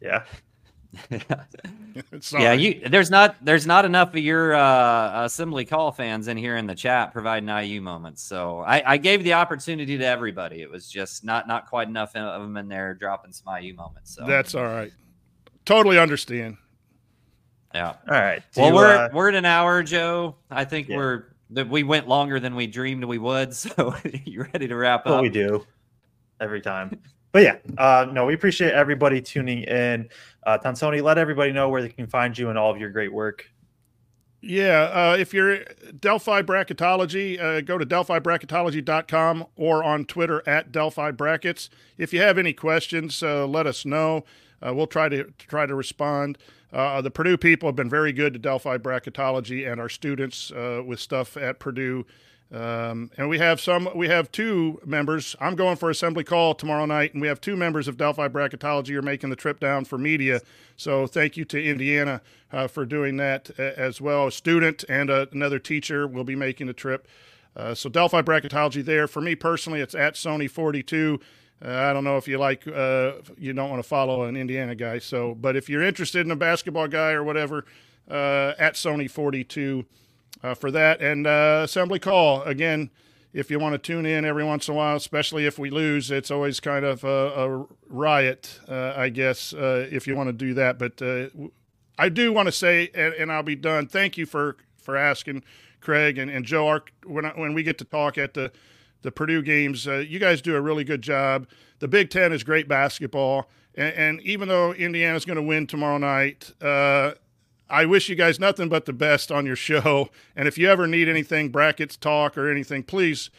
Yeah. 0.00 0.24
yeah, 2.32 2.52
you 2.52 2.88
there's 2.88 3.10
not 3.10 3.36
there's 3.44 3.66
not 3.66 3.84
enough 3.84 4.10
of 4.10 4.18
your 4.18 4.54
uh, 4.54 5.24
assembly 5.24 5.64
call 5.64 5.90
fans 5.90 6.28
in 6.28 6.36
here 6.36 6.56
in 6.56 6.66
the 6.66 6.74
chat 6.74 7.12
providing 7.12 7.48
IU 7.48 7.80
moments. 7.80 8.22
So 8.22 8.60
I, 8.60 8.92
I 8.92 8.96
gave 8.96 9.24
the 9.24 9.32
opportunity 9.32 9.98
to 9.98 10.04
everybody. 10.04 10.62
It 10.62 10.70
was 10.70 10.88
just 10.88 11.24
not 11.24 11.48
not 11.48 11.66
quite 11.66 11.88
enough 11.88 12.14
of 12.14 12.42
them 12.42 12.56
in 12.56 12.68
there 12.68 12.94
dropping 12.94 13.32
some 13.32 13.52
IU 13.60 13.74
moments. 13.74 14.14
So 14.14 14.24
that's 14.24 14.54
all 14.54 14.66
right. 14.66 14.92
Totally 15.64 15.98
understand. 15.98 16.58
Yeah. 17.74 17.88
All 17.88 18.20
right. 18.20 18.42
Do 18.54 18.60
well, 18.60 18.70
you, 18.70 18.74
we're 18.76 18.96
uh, 18.96 19.08
we're 19.12 19.28
at 19.30 19.34
an 19.34 19.44
hour, 19.44 19.82
Joe. 19.82 20.36
I 20.50 20.64
think 20.64 20.88
yeah. 20.88 20.96
we're 20.96 21.33
that 21.50 21.68
we 21.68 21.82
went 21.82 22.08
longer 22.08 22.40
than 22.40 22.54
we 22.54 22.66
dreamed 22.66 23.04
we 23.04 23.18
would. 23.18 23.54
So 23.54 23.94
you 24.24 24.46
ready 24.52 24.68
to 24.68 24.76
wrap 24.76 25.06
well, 25.06 25.16
up? 25.16 25.22
we 25.22 25.28
do 25.28 25.66
every 26.40 26.60
time. 26.60 26.98
But 27.32 27.42
yeah, 27.42 27.56
uh, 27.78 28.06
no, 28.12 28.26
we 28.26 28.34
appreciate 28.34 28.72
everybody 28.72 29.20
tuning 29.20 29.64
in. 29.64 30.08
Uh, 30.46 30.58
Tonsoni, 30.58 31.02
let 31.02 31.18
everybody 31.18 31.50
know 31.50 31.68
where 31.68 31.82
they 31.82 31.88
can 31.88 32.06
find 32.06 32.36
you 32.38 32.48
and 32.48 32.58
all 32.58 32.70
of 32.70 32.78
your 32.78 32.90
great 32.90 33.12
work. 33.12 33.46
Yeah, 34.46 34.82
uh, 34.92 35.16
if 35.18 35.32
you're 35.32 35.64
Delphi 35.98 36.42
Bracketology, 36.42 37.40
uh, 37.40 37.62
go 37.62 37.78
to 37.78 37.86
delphibracketology.com 37.86 39.46
or 39.56 39.82
on 39.82 40.04
Twitter 40.04 40.46
at 40.46 40.70
Delphi 40.70 41.12
Brackets. 41.12 41.70
If 41.96 42.12
you 42.12 42.20
have 42.20 42.36
any 42.36 42.52
questions, 42.52 43.22
uh, 43.22 43.46
let 43.46 43.66
us 43.66 43.86
know. 43.86 44.24
Uh, 44.64 44.74
we'll 44.74 44.86
try 44.86 45.08
to 45.08 45.32
try 45.38 45.64
to 45.64 45.74
respond. 45.74 46.38
Uh, 46.74 47.00
the 47.00 47.10
Purdue 47.10 47.36
people 47.36 47.68
have 47.68 47.76
been 47.76 47.88
very 47.88 48.12
good 48.12 48.32
to 48.32 48.38
Delphi 48.38 48.78
Bracketology 48.78 49.70
and 49.70 49.80
our 49.80 49.88
students 49.88 50.50
uh, 50.50 50.82
with 50.84 50.98
stuff 50.98 51.36
at 51.36 51.60
Purdue. 51.60 52.04
Um, 52.52 53.12
and 53.16 53.28
we 53.28 53.38
have 53.38 53.60
some, 53.60 53.88
we 53.94 54.08
have 54.08 54.30
two 54.32 54.80
members. 54.84 55.36
I'm 55.40 55.54
going 55.54 55.76
for 55.76 55.88
assembly 55.88 56.24
call 56.24 56.54
tomorrow 56.54 56.84
night, 56.84 57.12
and 57.14 57.22
we 57.22 57.28
have 57.28 57.40
two 57.40 57.56
members 57.56 57.86
of 57.86 57.96
Delphi 57.96 58.26
Bracketology 58.26 58.94
are 58.96 59.02
making 59.02 59.30
the 59.30 59.36
trip 59.36 59.60
down 59.60 59.84
for 59.84 59.98
media. 59.98 60.40
So 60.76 61.06
thank 61.06 61.36
you 61.36 61.44
to 61.46 61.64
Indiana 61.64 62.20
uh, 62.52 62.66
for 62.66 62.84
doing 62.84 63.18
that 63.18 63.50
as 63.58 64.00
well. 64.00 64.26
A 64.26 64.32
student 64.32 64.84
and 64.88 65.10
a, 65.10 65.28
another 65.30 65.60
teacher 65.60 66.08
will 66.08 66.24
be 66.24 66.36
making 66.36 66.66
the 66.66 66.72
trip. 66.74 67.06
Uh, 67.56 67.74
so 67.74 67.88
Delphi 67.88 68.20
Bracketology 68.20 68.84
there. 68.84 69.06
For 69.06 69.20
me 69.20 69.36
personally, 69.36 69.80
it's 69.80 69.94
at 69.94 70.14
Soni 70.14 70.50
42. 70.50 71.20
Uh, 71.64 71.70
I 71.70 71.92
don't 71.92 72.04
know 72.04 72.18
if 72.18 72.28
you 72.28 72.38
like, 72.38 72.66
uh, 72.66 73.12
you 73.38 73.52
don't 73.52 73.70
want 73.70 73.82
to 73.82 73.88
follow 73.88 74.24
an 74.24 74.36
Indiana 74.36 74.74
guy. 74.74 74.98
So, 74.98 75.34
but 75.34 75.56
if 75.56 75.70
you're 75.70 75.82
interested 75.82 76.26
in 76.26 76.30
a 76.30 76.36
basketball 76.36 76.88
guy 76.88 77.12
or 77.12 77.24
whatever, 77.24 77.64
uh, 78.10 78.52
at 78.58 78.74
Soni 78.74 79.10
42 79.10 79.86
uh, 80.42 80.54
for 80.54 80.70
that. 80.70 81.00
And 81.00 81.26
uh, 81.26 81.62
assembly 81.64 81.98
call 81.98 82.42
again. 82.42 82.90
If 83.32 83.50
you 83.50 83.58
want 83.58 83.72
to 83.72 83.78
tune 83.78 84.06
in 84.06 84.24
every 84.24 84.44
once 84.44 84.68
in 84.68 84.74
a 84.74 84.76
while, 84.76 84.94
especially 84.94 85.44
if 85.44 85.58
we 85.58 85.68
lose, 85.68 86.12
it's 86.12 86.30
always 86.30 86.60
kind 86.60 86.84
of 86.84 87.02
a, 87.02 87.08
a 87.08 87.66
riot, 87.88 88.60
uh, 88.68 88.92
I 88.94 89.08
guess, 89.08 89.52
if 89.56 90.06
you 90.06 90.14
want 90.14 90.28
to 90.28 90.32
do 90.32 90.54
that. 90.54 90.78
But 90.78 91.02
I 91.98 92.08
do 92.10 92.32
want 92.32 92.46
to 92.46 92.52
say, 92.52 92.90
and, 92.94 93.12
and, 93.14 93.32
I'll 93.32 93.42
be 93.42 93.56
done. 93.56 93.88
Thank 93.88 94.16
you 94.16 94.24
for 94.24 94.56
for 94.76 94.96
asking, 94.96 95.42
Kraig 95.80 96.16
and, 96.16 96.30
and 96.30 96.44
Joe. 96.44 96.68
Our, 96.68 96.84
when 97.04 97.24
I, 97.24 97.30
when 97.30 97.54
we 97.54 97.64
get 97.64 97.76
to 97.78 97.84
talk 97.84 98.18
at 98.18 98.34
the 98.34 98.52
the 99.04 99.12
Purdue 99.12 99.42
games. 99.42 99.86
Uh, 99.86 99.98
you 99.98 100.18
guys 100.18 100.42
do 100.42 100.56
a 100.56 100.60
really 100.60 100.82
good 100.82 101.02
job. 101.02 101.46
The 101.78 101.86
Big 101.86 102.10
Ten 102.10 102.32
is 102.32 102.42
great 102.42 102.66
basketball, 102.66 103.48
and, 103.76 103.94
and 103.94 104.20
even 104.22 104.48
though 104.48 104.72
Indiana's 104.72 105.24
going 105.24 105.36
to 105.36 105.42
win 105.42 105.66
tomorrow 105.66 105.98
night, 105.98 106.50
uh, 106.60 107.12
I 107.68 107.84
wish 107.84 108.08
you 108.08 108.16
guys 108.16 108.40
nothing 108.40 108.68
but 108.68 108.86
the 108.86 108.92
best 108.92 109.30
on 109.30 109.46
your 109.46 109.56
show. 109.56 110.08
And 110.36 110.48
if 110.48 110.58
you 110.58 110.68
ever 110.68 110.88
need 110.88 111.08
anything, 111.08 111.50
brackets 111.50 111.96
talk 111.96 112.36
or 112.36 112.50
anything, 112.50 112.82
please, 112.82 113.30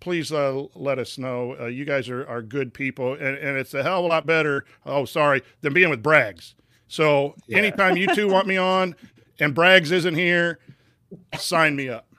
please 0.00 0.32
uh, 0.32 0.64
let 0.74 0.98
us 0.98 1.16
know. 1.16 1.54
Uh, 1.60 1.66
you 1.66 1.84
guys 1.84 2.08
are, 2.08 2.26
are 2.26 2.42
good 2.42 2.74
people, 2.74 3.12
and, 3.12 3.38
and 3.38 3.56
it's 3.56 3.72
a 3.72 3.84
hell 3.84 4.00
of 4.00 4.06
a 4.06 4.08
lot 4.08 4.26
better. 4.26 4.64
Oh, 4.84 5.04
sorry, 5.04 5.42
than 5.60 5.72
being 5.72 5.90
with 5.90 6.02
Braggs. 6.02 6.54
So 6.88 7.36
yeah. 7.46 7.58
anytime 7.58 7.96
you 7.96 8.12
two 8.14 8.26
want 8.26 8.48
me 8.48 8.56
on, 8.56 8.96
and 9.38 9.54
Braggs 9.54 9.92
isn't 9.92 10.14
here, 10.14 10.58
sign 11.38 11.76
me 11.76 11.88
up. 11.88 12.09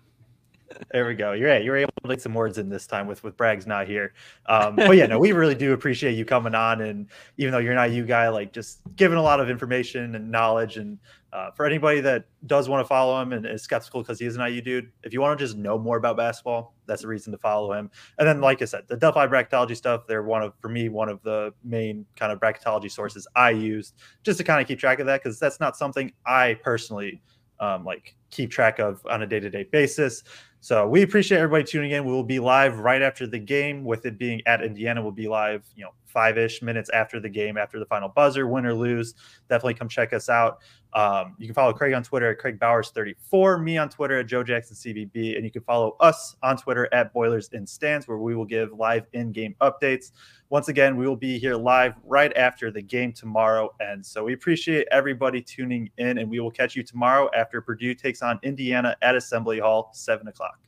There 0.92 1.08
we 1.08 1.16
go. 1.16 1.34
You're 1.34 1.50
right. 1.50 1.64
You're 1.64 1.78
able 1.78 1.94
to 2.02 2.08
make 2.08 2.20
some 2.20 2.34
words 2.34 2.58
in 2.58 2.70
this 2.70 2.86
time 2.88 3.08
with 3.08 3.24
with 3.24 3.38
Bragg's 3.38 3.68
not 3.68 3.88
here. 3.88 4.14
Um, 4.48 4.76
but 4.76 4.98
yeah, 4.98 5.06
no, 5.06 5.20
we 5.20 5.32
really 5.32 5.56
do 5.56 5.74
appreciate 5.74 6.14
you 6.14 6.26
coming 6.26 6.56
on, 6.56 6.82
and 6.82 7.08
even 7.38 7.52
though 7.52 7.60
you're 7.60 7.76
not 7.76 7.92
you 7.92 8.06
guy, 8.06 8.30
like 8.30 8.52
just 8.54 8.82
giving 8.96 9.18
a 9.18 9.22
lot 9.22 9.40
of 9.40 9.50
information 9.50 10.16
and 10.16 10.30
knowledge. 10.32 10.78
And 10.78 10.98
uh, 11.34 11.52
for 11.52 11.66
anybody 11.66 12.02
that 12.02 12.26
does 12.46 12.68
want 12.68 12.84
to 12.84 12.88
follow 12.88 13.22
him 13.22 13.32
and 13.32 13.46
is 13.46 13.62
skeptical 13.62 14.02
because 14.02 14.20
he 14.20 14.26
is 14.26 14.36
an 14.36 14.46
IU 14.46 14.62
dude, 14.62 14.92
if 15.04 15.14
you 15.14 15.22
want 15.22 15.38
to 15.38 15.46
just 15.46 15.58
know 15.58 15.78
more 15.78 15.98
about 15.98 16.18
basketball, 16.18 16.76
that's 16.86 17.04
a 17.04 17.08
reason 17.08 17.32
to 17.32 17.38
follow 17.38 17.72
him. 17.72 17.90
And 18.20 18.28
then, 18.28 18.42
like 18.42 18.62
I 18.62 18.66
said, 18.66 18.84
the 18.88 18.98
Delphi 18.98 19.28
bracketology 19.28 19.78
stuff, 19.78 20.08
they're 20.08 20.24
one 20.24 20.44
of 20.44 20.54
for 20.62 20.70
me 20.70 20.90
one 20.90 21.10
of 21.10 21.22
the 21.24 21.54
main 21.64 22.06
kind 22.16 22.32
of 22.32 22.40
bracketology 22.40 22.92
sources 22.92 23.28
I 23.36 23.52
used 23.52 23.96
just 24.24 24.38
to 24.40 24.44
kind 24.44 24.62
of 24.62 24.68
keep 24.68 24.80
track 24.80 25.00
of 25.00 25.06
that 25.06 25.24
because 25.24 25.40
that's 25.40 25.60
not 25.60 25.78
something 25.78 26.12
I 26.26 26.56
personally 26.64 27.22
um, 27.62 27.86
like 27.86 28.16
keep 28.32 28.52
track 28.52 28.80
of 28.80 29.06
on 29.10 29.22
a 29.22 29.28
day 29.28 29.40
to 29.40 29.50
day 29.50 29.64
basis. 29.64 30.24
So 30.64 30.88
we 30.88 31.02
appreciate 31.02 31.40
everybody 31.40 31.64
tuning 31.64 31.92
in. 31.92 32.06
We 32.06 32.12
will 32.12 32.24
be 32.24 32.40
live 32.40 32.78
right 32.80 33.02
after 33.02 33.26
the 33.26 33.40
game. 33.40 33.84
With 33.84 34.06
it 34.06 34.20
being 34.20 34.42
at 34.46 34.62
Indiana, 34.62 35.02
we'll 35.02 35.12
be 35.12 35.28
live, 35.28 35.64
you 35.76 35.84
know, 35.84 35.92
five 36.06 36.38
ish 36.38 36.62
minutes 36.62 36.90
after 36.92 37.20
the 37.20 37.30
game, 37.30 37.58
after 37.58 37.80
the 37.80 37.86
final 37.86 38.10
buzzer, 38.10 38.48
win 38.48 38.66
or 38.66 38.74
lose. 38.74 39.16
Definitely 39.50 39.76
come 39.76 39.90
check 39.90 40.14
us 40.14 40.30
out. 40.30 40.60
Um, 40.94 41.36
you 41.40 41.48
can 41.48 41.56
follow 41.56 41.74
Kraig 41.74 41.94
on 41.94 42.04
Twitter 42.04 42.30
at 42.32 42.38
Kraig 42.38 42.60
Bowers34, 42.60 43.64
me 43.64 43.78
on 43.78 43.90
Twitter 43.90 44.20
at 44.20 44.28
Joe 44.28 44.44
Jackson 44.44 44.76
CBB, 44.76 45.36
and 45.36 45.46
you 45.46 45.52
can 45.52 45.62
follow 45.64 45.96
us 46.00 46.36
on 46.44 46.58
Twitter 46.58 46.90
at 46.94 47.14
Boilers 47.14 47.50
in 47.54 47.66
Stands, 47.66 48.08
where 48.08 48.18
we 48.18 48.36
will 48.36 48.46
give 48.46 48.74
live 48.74 49.08
in 49.14 49.32
game 49.32 49.56
updates. 49.62 50.12
Once 50.52 50.68
again, 50.68 50.98
we 50.98 51.08
will 51.08 51.16
be 51.16 51.40
here 51.40 51.56
live 51.56 51.94
right 52.04 52.36
after 52.36 52.72
the 52.72 52.82
game 52.82 53.14
tomorrow. 53.14 53.74
And 53.80 54.06
so 54.06 54.26
we 54.26 54.34
appreciate 54.34 54.86
everybody 54.92 55.42
tuning 55.42 55.90
in, 55.98 56.18
and 56.18 56.30
we 56.30 56.42
will 56.42 56.52
catch 56.52 56.76
you 56.76 56.84
tomorrow 56.84 57.30
after 57.34 57.62
Purdue 57.62 57.94
takes 57.94 58.22
on 58.22 58.38
Indiana 58.44 58.98
at 59.02 59.16
Assembly 59.16 59.60
Hall, 59.60 59.92
7 59.94 60.28
o'clock. 60.28 60.60